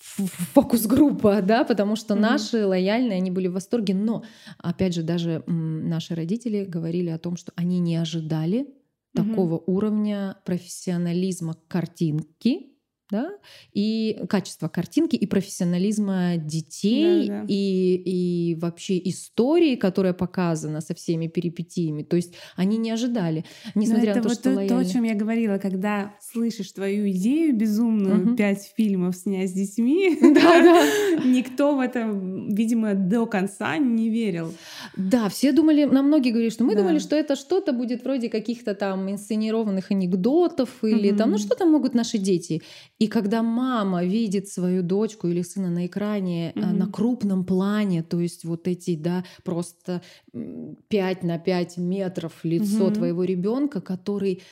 фокус-группа, 0.00 1.40
да, 1.42 1.64
потому 1.64 1.96
что 1.96 2.14
mm 2.14 2.20
наши 2.20 2.66
лояльные, 2.66 3.16
они 3.16 3.30
были 3.30 3.48
в 3.48 3.54
восторге, 3.54 3.94
но 3.94 4.22
опять 4.58 4.94
же 4.94 5.02
даже 5.02 5.42
наши 5.46 6.14
родители 6.14 6.64
говорили 6.64 7.10
о 7.10 7.18
том, 7.18 7.36
что 7.36 7.52
они 7.56 7.80
не 7.80 7.96
ожидали 7.96 8.60
mm 8.60 8.74
такого 9.14 9.62
уровня 9.66 10.36
профессионализма 10.44 11.54
картинки, 11.68 12.73
да, 13.10 13.32
и 13.72 14.24
качество 14.28 14.68
картинки, 14.68 15.14
и 15.16 15.26
профессионализма 15.26 16.36
детей, 16.36 17.28
да, 17.28 17.40
да. 17.40 17.44
И, 17.48 18.02
и 18.04 18.54
вообще 18.54 18.98
истории, 19.04 19.76
которая 19.76 20.14
показана 20.14 20.80
со 20.80 20.94
всеми 20.94 21.26
перипетиями. 21.26 22.02
То 22.02 22.16
есть 22.16 22.34
они 22.56 22.78
не 22.78 22.90
ожидали, 22.90 23.44
несмотря 23.74 24.12
это 24.12 24.20
на 24.20 24.22
то, 24.22 24.28
вот 24.30 24.38
что 24.38 24.42
то, 24.44 24.56
лояльны. 24.56 24.68
то, 24.68 24.78
о 24.78 24.84
чем 24.92 25.02
я 25.04 25.14
говорила, 25.14 25.58
когда 25.58 26.14
слышишь 26.20 26.72
твою 26.72 27.10
идею 27.10 27.54
безумную, 27.54 28.28
угу. 28.28 28.36
пять 28.36 28.72
фильмов 28.76 29.16
снять 29.16 29.50
с 29.50 29.52
детьми, 29.52 30.16
никто 31.24 31.76
в 31.76 31.80
это, 31.80 32.08
видимо, 32.48 32.94
до 32.94 33.26
конца 33.26 33.76
не 33.76 34.08
верил. 34.08 34.54
Да, 34.96 35.28
все 35.28 35.52
думали, 35.52 35.84
нам 35.84 36.06
многие 36.06 36.30
говорили, 36.30 36.50
что 36.50 36.64
мы 36.64 36.74
думали, 36.74 36.98
что 36.98 37.16
это 37.16 37.36
что-то 37.36 37.72
будет 37.72 38.04
вроде 38.04 38.30
каких-то 38.30 38.74
там 38.74 39.10
инсценированных 39.10 39.90
анекдотов 39.90 40.82
или 40.82 41.12
там, 41.12 41.32
ну 41.32 41.38
что 41.38 41.54
там 41.54 41.70
могут 41.70 41.94
наши 41.94 42.18
дети. 42.18 42.62
И 42.98 43.03
когда 43.08 43.42
мама 43.42 44.04
видит 44.04 44.48
свою 44.48 44.82
дочку 44.82 45.28
или 45.28 45.42
сына 45.42 45.70
на 45.70 45.86
экране 45.86 46.52
mm-hmm. 46.52 46.72
на 46.72 46.86
крупном 46.86 47.44
плане, 47.44 48.02
то 48.02 48.20
есть 48.20 48.44
вот 48.44 48.68
эти, 48.68 48.96
да, 48.96 49.24
просто 49.42 50.02
5 50.32 51.22
на 51.22 51.38
5 51.38 51.76
метров 51.78 52.32
лицо 52.44 52.88
mm-hmm. 52.88 52.94
твоего 52.94 53.24
ребенка, 53.24 53.80
который 53.80 54.42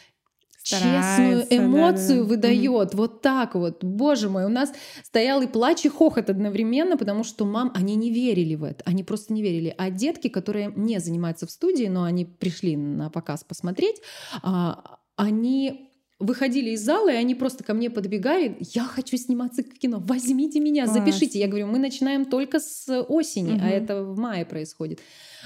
честную 0.63 1.45
эмоцию 1.51 2.23
да, 2.23 2.23
да. 2.23 2.29
выдает. 2.29 2.93
Mm-hmm. 2.93 2.97
Вот 2.97 3.23
так 3.23 3.55
вот. 3.55 3.85
Боже 3.85 4.29
мой, 4.29 4.45
у 4.45 4.49
нас 4.49 4.73
стоял 5.03 5.43
и 5.43 5.47
плач, 5.47 5.85
и 5.85 5.89
хохот 5.89 6.31
одновременно, 6.31 6.97
потому 6.97 7.25
что 7.25 7.45
мам, 7.45 7.73
они 7.75 7.97
не 7.97 8.11
верили 8.11 8.55
в 8.55 8.65
это. 8.65 8.83
Они 8.87 9.03
просто 9.03 9.33
не 9.33 9.43
верили. 9.43 9.75
А 9.77 9.91
детки, 9.91 10.29
которые 10.29 10.73
не 10.77 10.99
занимаются 10.99 11.47
в 11.47 11.51
студии, 11.51 11.87
но 11.87 12.05
они 12.05 12.25
пришли 12.25 12.77
на 12.77 13.11
показ 13.11 13.45
посмотреть, 13.45 13.97
а, 14.43 14.99
они 15.17 15.92
выходили 16.23 16.71
из 16.71 16.83
зала, 16.83 17.13
и 17.13 17.17
они 17.17 17.35
просто 17.35 17.65
ко 17.65 17.75
мне 17.75 17.91
подбегали, 17.91 18.57
я 18.61 18.85
хочу 18.85 19.17
сниматься 19.17 19.63
в 19.63 19.79
кино, 19.79 20.03
возьмите 20.05 20.61
меня, 20.61 20.85
Класс. 20.85 20.97
запишите. 20.99 21.39
Я 21.39 21.49
говорю, 21.49 21.67
мы 21.67 21.79
начинаем 21.79 22.25
только 22.25 22.61
с 22.61 23.03
осени, 23.09 23.55
угу. 23.55 23.61
а 23.63 23.69
это 23.69 24.05
в 24.05 24.19
мае 24.19 24.45
происходит. 24.47 25.01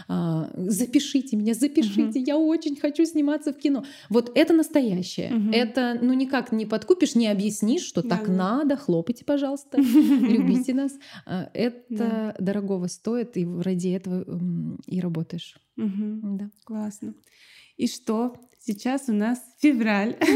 А, 0.09 0.51
запишите 0.55 1.37
меня, 1.37 1.55
запишите, 1.55 2.21
угу. 2.21 2.27
я 2.27 2.37
очень 2.37 2.77
хочу 2.77 3.05
сниматься 3.07 3.53
в 3.53 3.59
кино. 3.59 3.85
Вот 4.11 4.31
это 4.35 4.53
настоящее. 4.53 5.35
Угу. 5.35 5.51
Это, 5.53 5.99
ну, 6.01 6.13
никак 6.13 6.53
не 6.53 6.67
подкупишь, 6.67 7.15
не 7.15 7.29
объяснишь, 7.29 7.83
что 7.83 8.03
да, 8.03 8.11
так 8.11 8.27
да. 8.27 8.33
надо, 8.33 8.77
хлопайте, 8.77 9.25
пожалуйста, 9.25 9.79
любите 9.81 10.75
нас. 10.75 10.93
А, 11.25 11.49
это 11.55 12.37
дорогого 12.39 12.89
стоит, 12.89 13.37
и 13.37 13.47
ради 13.47 13.89
этого 13.89 14.25
и 14.87 15.01
работаешь. 15.01 15.57
Да. 15.77 16.51
Классно. 16.65 17.15
И 17.77 17.87
что? 17.87 18.35
Сейчас 18.67 19.05
у 19.09 19.13
нас 19.13 19.39
февраль. 19.61 20.17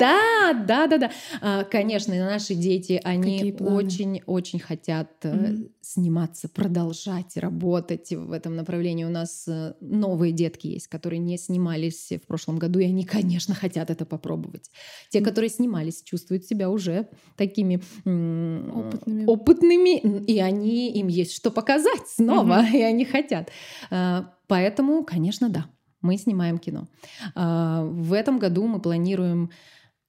Да, 0.00 0.54
да, 0.66 0.86
да, 0.86 0.98
да. 0.98 1.64
Конечно, 1.64 2.14
наши 2.14 2.54
дети, 2.54 3.00
они 3.04 3.54
очень-очень 3.58 4.58
хотят 4.58 5.10
mm-hmm. 5.22 5.70
сниматься, 5.82 6.48
продолжать 6.48 7.36
работать 7.36 8.12
в 8.12 8.32
этом 8.32 8.56
направлении. 8.56 9.04
У 9.04 9.10
нас 9.10 9.46
э, 9.46 9.74
новые 9.80 10.32
детки 10.32 10.68
есть, 10.68 10.88
которые 10.88 11.18
не 11.18 11.36
снимались 11.36 12.12
в 12.12 12.26
прошлом 12.26 12.58
году, 12.58 12.78
и 12.78 12.84
они, 12.84 13.04
конечно, 13.04 13.54
хотят 13.54 13.90
это 13.90 14.06
попробовать. 14.06 14.70
Те, 15.10 15.20
которые 15.20 15.50
снимались, 15.50 16.02
чувствуют 16.02 16.44
себя 16.44 16.70
уже 16.70 17.08
такими 17.36 17.76
опытными, 18.04 19.26
опытными 19.26 20.24
и 20.24 20.38
они 20.38 20.92
им 20.92 21.08
есть 21.08 21.34
что 21.34 21.50
показать 21.50 22.08
снова, 22.08 22.62
mm-hmm. 22.62 22.72
и 22.78 22.82
они 22.82 23.04
хотят. 23.04 23.50
А, 23.90 24.32
поэтому, 24.46 25.04
конечно, 25.04 25.50
да 25.50 25.66
мы 26.06 26.16
снимаем 26.16 26.58
кино. 26.58 26.86
А, 27.34 27.84
в 27.84 28.12
этом 28.12 28.38
году 28.38 28.66
мы 28.66 28.80
планируем 28.80 29.50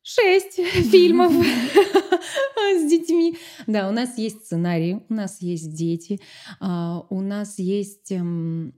шесть 0.04 0.56
фильмов 0.92 1.34
с 1.34 2.90
детьми. 2.90 3.38
Да, 3.66 3.90
у 3.90 3.92
нас 3.92 4.18
есть 4.18 4.46
сценарий, 4.46 5.00
у 5.10 5.14
нас 5.14 5.42
есть 5.42 5.74
дети, 5.74 6.20
а, 6.60 7.06
у 7.10 7.22
нас 7.22 7.60
есть 7.60 8.12
эм, 8.12 8.74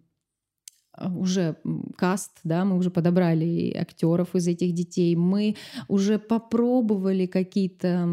уже 1.16 1.56
каст, 1.98 2.32
да, 2.44 2.66
мы 2.66 2.78
уже 2.78 2.90
подобрали 2.90 3.72
актеров 3.78 4.36
из 4.36 4.48
этих 4.48 4.74
детей, 4.74 5.16
мы 5.16 5.56
уже 5.88 6.20
попробовали 6.20 7.26
какие-то 7.26 8.08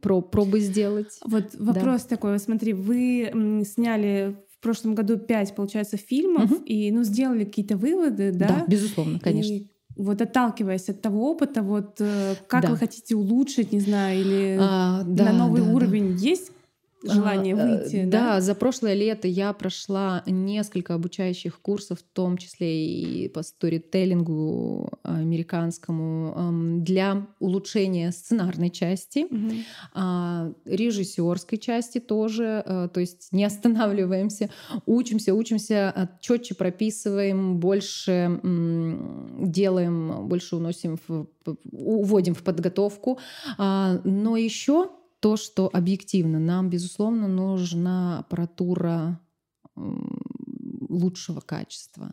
пробы 0.00 0.60
сделать. 0.60 1.18
Вот 1.24 1.54
вопрос 1.54 2.02
да. 2.02 2.08
такой, 2.08 2.38
смотри, 2.38 2.72
вы 2.72 3.62
сняли 3.66 4.36
в 4.62 4.64
прошлом 4.64 4.94
году 4.94 5.18
пять, 5.18 5.56
получается, 5.56 5.96
фильмов, 5.96 6.52
угу. 6.52 6.62
и 6.66 6.92
ну, 6.92 7.02
сделали 7.02 7.42
какие-то 7.44 7.76
выводы, 7.76 8.30
да? 8.30 8.46
Да, 8.46 8.64
безусловно, 8.68 9.18
конечно. 9.18 9.54
И 9.54 9.66
вот 9.96 10.22
отталкиваясь 10.22 10.88
от 10.88 11.02
того 11.02 11.32
опыта, 11.32 11.62
вот 11.62 11.96
э, 11.98 12.36
как 12.46 12.62
да. 12.62 12.70
вы 12.70 12.76
хотите 12.76 13.16
улучшить, 13.16 13.72
не 13.72 13.80
знаю, 13.80 14.20
или 14.20 14.56
а, 14.60 15.02
да, 15.04 15.24
на 15.24 15.32
новый 15.32 15.62
да, 15.62 15.68
уровень 15.68 16.16
да. 16.16 16.22
есть 16.22 16.52
желание 17.04 17.54
а, 17.54 17.66
выйти. 17.66 18.04
Да, 18.04 18.34
да, 18.34 18.40
за 18.40 18.54
прошлое 18.54 18.94
лето 18.94 19.28
я 19.28 19.52
прошла 19.52 20.22
несколько 20.26 20.94
обучающих 20.94 21.60
курсов, 21.60 22.00
в 22.00 22.02
том 22.02 22.36
числе 22.38 22.86
и 22.86 23.28
по 23.28 23.42
сторителлингу 23.42 24.90
американскому, 25.02 26.80
для 26.80 27.26
улучшения 27.40 28.12
сценарной 28.12 28.70
части, 28.70 29.26
угу. 29.30 30.54
режиссерской 30.64 31.58
части 31.58 31.98
тоже. 31.98 32.62
Э, 32.64 32.88
то 32.92 33.00
есть 33.00 33.28
не 33.32 33.44
останавливаемся, 33.44 34.50
учимся, 34.86 35.34
учимся, 35.34 35.92
а, 35.94 36.08
четче 36.20 36.54
прописываем, 36.54 37.58
больше 37.58 38.40
делаем, 38.42 40.28
больше 40.28 40.56
уносим, 40.56 40.98
в, 41.06 41.26
уводим 41.70 42.34
в 42.34 42.42
подготовку. 42.42 43.18
Но 43.58 44.36
еще 44.36 44.90
то, 45.22 45.36
что 45.36 45.70
объективно 45.72 46.40
нам, 46.40 46.68
безусловно, 46.68 47.28
нужна 47.28 48.18
аппаратура 48.18 49.20
лучшего 49.76 51.40
качества, 51.40 52.12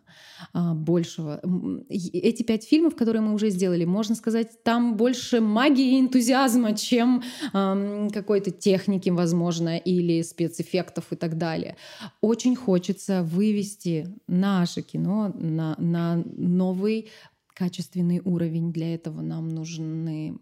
а, 0.53 0.75
большего. 0.75 1.41
Эти 1.89 2.43
пять 2.43 2.63
фильмов, 2.63 2.95
которые 2.95 3.23
мы 3.23 3.33
уже 3.33 3.49
сделали, 3.49 3.83
можно 3.83 4.13
сказать, 4.13 4.63
там 4.63 4.95
больше 4.95 5.41
магии 5.41 5.97
и 5.97 5.99
энтузиазма, 5.99 6.77
чем 6.77 7.23
какой-то 7.51 8.51
техники, 8.51 9.09
возможно, 9.09 9.77
или 9.77 10.21
спецэффектов 10.21 11.11
и 11.11 11.15
так 11.15 11.37
далее. 11.37 11.75
Очень 12.21 12.55
хочется 12.55 13.23
вывести 13.23 14.07
наше 14.27 14.83
кино 14.83 15.33
на, 15.35 15.75
на 15.79 16.23
новый 16.37 17.09
качественный 17.55 18.21
уровень. 18.23 18.71
Для 18.71 18.93
этого 18.93 19.21
нам 19.21 19.49
нужны 19.49 20.39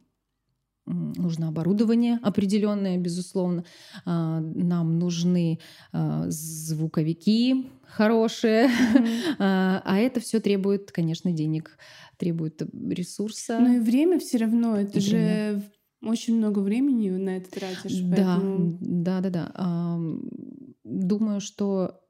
нужно 0.87 1.49
оборудование 1.49 2.19
определенное, 2.21 2.97
безусловно. 2.97 3.63
А, 4.05 4.39
нам 4.39 4.97
нужны 4.97 5.59
а, 5.91 6.25
звуковики 6.29 7.69
хорошие, 7.85 8.67
mm-hmm. 8.67 9.35
а 9.39 9.97
это 9.97 10.19
все 10.19 10.39
требует, 10.39 10.91
конечно, 10.91 11.31
денег, 11.31 11.77
требует 12.17 12.61
ресурса. 12.89 13.59
Ну 13.59 13.77
и 13.77 13.79
время 13.79 14.19
все 14.19 14.37
равно, 14.37 14.77
это 14.77 14.97
и 14.97 15.01
же 15.01 15.17
время. 15.17 15.63
очень 16.01 16.37
много 16.37 16.59
времени 16.59 17.09
на 17.09 17.37
это 17.37 17.51
тратишь. 17.51 17.99
Да, 18.01 18.15
поэтому... 18.15 18.77
да, 18.81 19.21
да, 19.21 19.29
да. 19.29 19.99
Думаю, 20.83 21.41
что 21.41 22.01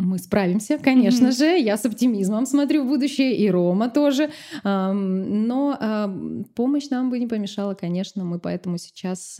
мы 0.00 0.18
справимся, 0.18 0.78
конечно 0.78 1.28
mm-hmm. 1.28 1.38
же. 1.38 1.58
Я 1.58 1.76
с 1.76 1.84
оптимизмом 1.84 2.46
смотрю 2.46 2.84
в 2.84 2.88
будущее, 2.88 3.36
и 3.36 3.50
Рома 3.50 3.88
тоже. 3.90 4.30
Но 4.64 6.46
помощь 6.54 6.88
нам 6.90 7.10
бы 7.10 7.18
не 7.18 7.26
помешала, 7.26 7.74
конечно. 7.74 8.24
Мы 8.24 8.38
поэтому 8.38 8.78
сейчас 8.78 9.38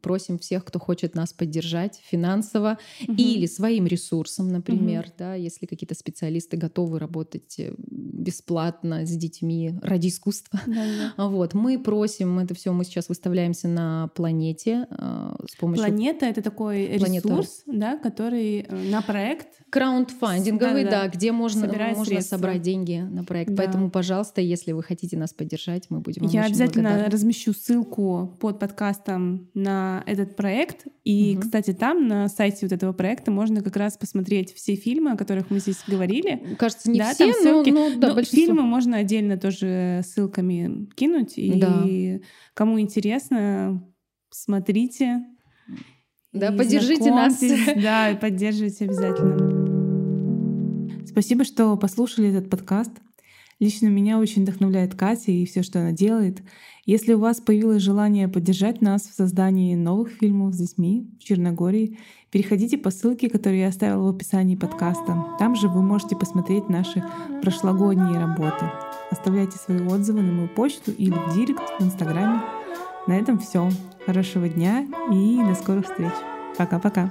просим 0.00 0.38
всех, 0.38 0.64
кто 0.64 0.78
хочет 0.78 1.14
нас 1.14 1.32
поддержать 1.32 2.00
финансово 2.04 2.78
mm-hmm. 3.00 3.16
или 3.16 3.46
своим 3.46 3.86
ресурсом, 3.86 4.48
например, 4.48 5.06
mm-hmm. 5.06 5.18
да, 5.18 5.34
если 5.34 5.66
какие-то 5.66 5.94
специалисты 5.94 6.56
готовы 6.56 6.98
работать 6.98 7.58
э, 7.58 7.74
бесплатно 7.78 9.06
с 9.06 9.10
детьми 9.10 9.74
ради 9.82 10.08
искусства. 10.08 10.60
Mm-hmm. 10.66 11.28
Вот, 11.32 11.54
мы 11.54 11.78
просим, 11.78 12.38
это 12.38 12.54
все 12.54 12.72
мы 12.72 12.84
сейчас 12.84 13.08
выставляемся 13.08 13.66
на 13.66 14.08
планете 14.08 14.86
а, 14.90 15.36
с 15.48 15.56
помощью. 15.56 15.86
Планета 15.86 16.26
это 16.26 16.42
такой 16.42 16.86
ресурс, 16.86 17.62
Планета. 17.64 17.64
да, 17.66 17.96
который 17.98 18.60
э, 18.60 18.90
на 18.90 19.02
проект 19.02 19.51
Краундфандинговый, 19.70 20.84
да, 20.84 20.90
да, 20.90 21.02
да, 21.02 21.08
где 21.08 21.32
можно, 21.32 21.66
можно 21.94 22.20
собрать 22.20 22.62
деньги 22.62 23.06
на 23.10 23.24
проект. 23.24 23.50
Да. 23.50 23.62
Поэтому, 23.62 23.90
пожалуйста, 23.90 24.40
если 24.40 24.72
вы 24.72 24.82
хотите 24.82 25.16
нас 25.16 25.32
поддержать, 25.32 25.86
мы 25.88 26.00
будем 26.00 26.26
Я 26.26 26.44
обязательно 26.44 26.90
благодарны. 26.90 27.12
размещу 27.12 27.52
ссылку 27.52 28.36
под 28.40 28.58
подкастом 28.58 29.50
на 29.54 30.02
этот 30.06 30.36
проект. 30.36 30.86
И, 31.04 31.34
угу. 31.34 31.42
кстати, 31.42 31.72
там 31.72 32.06
на 32.06 32.28
сайте 32.28 32.66
вот 32.66 32.72
этого 32.72 32.92
проекта 32.92 33.30
можно 33.30 33.62
как 33.62 33.76
раз 33.76 33.96
посмотреть 33.96 34.54
все 34.54 34.74
фильмы, 34.76 35.12
о 35.12 35.16
которых 35.16 35.50
мы 35.50 35.58
здесь 35.58 35.82
говорили. 35.86 36.56
Кажется, 36.58 36.90
не 36.90 36.98
да, 36.98 37.14
все, 37.14 37.32
там 37.32 37.42
ссылки. 37.42 37.70
но, 37.70 37.88
но, 37.88 37.98
да, 37.98 38.14
но 38.14 38.22
фильмы 38.22 38.62
можно 38.62 38.98
отдельно 38.98 39.36
тоже 39.36 40.02
ссылками 40.04 40.88
кинуть. 40.94 41.38
И 41.38 41.60
да. 41.60 41.84
кому 42.54 42.78
интересно, 42.80 43.82
смотрите. 44.30 45.24
Да, 46.32 46.50
поддержите 46.52 47.10
нас. 47.10 47.40
Да, 47.76 48.10
и 48.10 48.16
поддерживайте 48.18 48.84
обязательно. 48.86 49.62
Спасибо, 51.06 51.44
что 51.44 51.76
послушали 51.76 52.30
этот 52.30 52.48
подкаст. 52.48 52.92
Лично 53.60 53.86
меня 53.86 54.18
очень 54.18 54.42
вдохновляет 54.42 54.94
Катя 54.94 55.30
и 55.30 55.44
все, 55.46 55.62
что 55.62 55.78
она 55.78 55.92
делает. 55.92 56.42
Если 56.84 57.12
у 57.12 57.20
вас 57.20 57.40
появилось 57.40 57.82
желание 57.82 58.26
поддержать 58.26 58.80
нас 58.80 59.02
в 59.02 59.14
создании 59.14 59.76
новых 59.76 60.10
фильмов 60.10 60.54
с 60.54 60.58
детьми 60.58 61.08
в 61.20 61.22
Черногории, 61.22 61.96
переходите 62.32 62.76
по 62.76 62.90
ссылке, 62.90 63.30
которую 63.30 63.60
я 63.60 63.68
оставила 63.68 64.10
в 64.10 64.16
описании 64.16 64.56
подкаста. 64.56 65.36
Там 65.38 65.54
же 65.54 65.68
вы 65.68 65.80
можете 65.80 66.16
посмотреть 66.16 66.68
наши 66.68 67.04
прошлогодние 67.40 68.18
работы. 68.18 68.66
Оставляйте 69.10 69.58
свои 69.58 69.86
отзывы 69.86 70.22
на 70.22 70.32
мою 70.32 70.48
почту 70.48 70.90
или 70.90 71.12
в 71.12 71.34
директ 71.34 71.62
в 71.78 71.84
Инстаграме. 71.84 72.42
На 73.06 73.16
этом 73.16 73.38
все. 73.38 73.70
Хорошего 74.06 74.48
дня 74.48 74.86
и 75.12 75.38
до 75.38 75.54
скорых 75.54 75.86
встреч. 75.86 76.12
Пока-пока. 76.58 77.10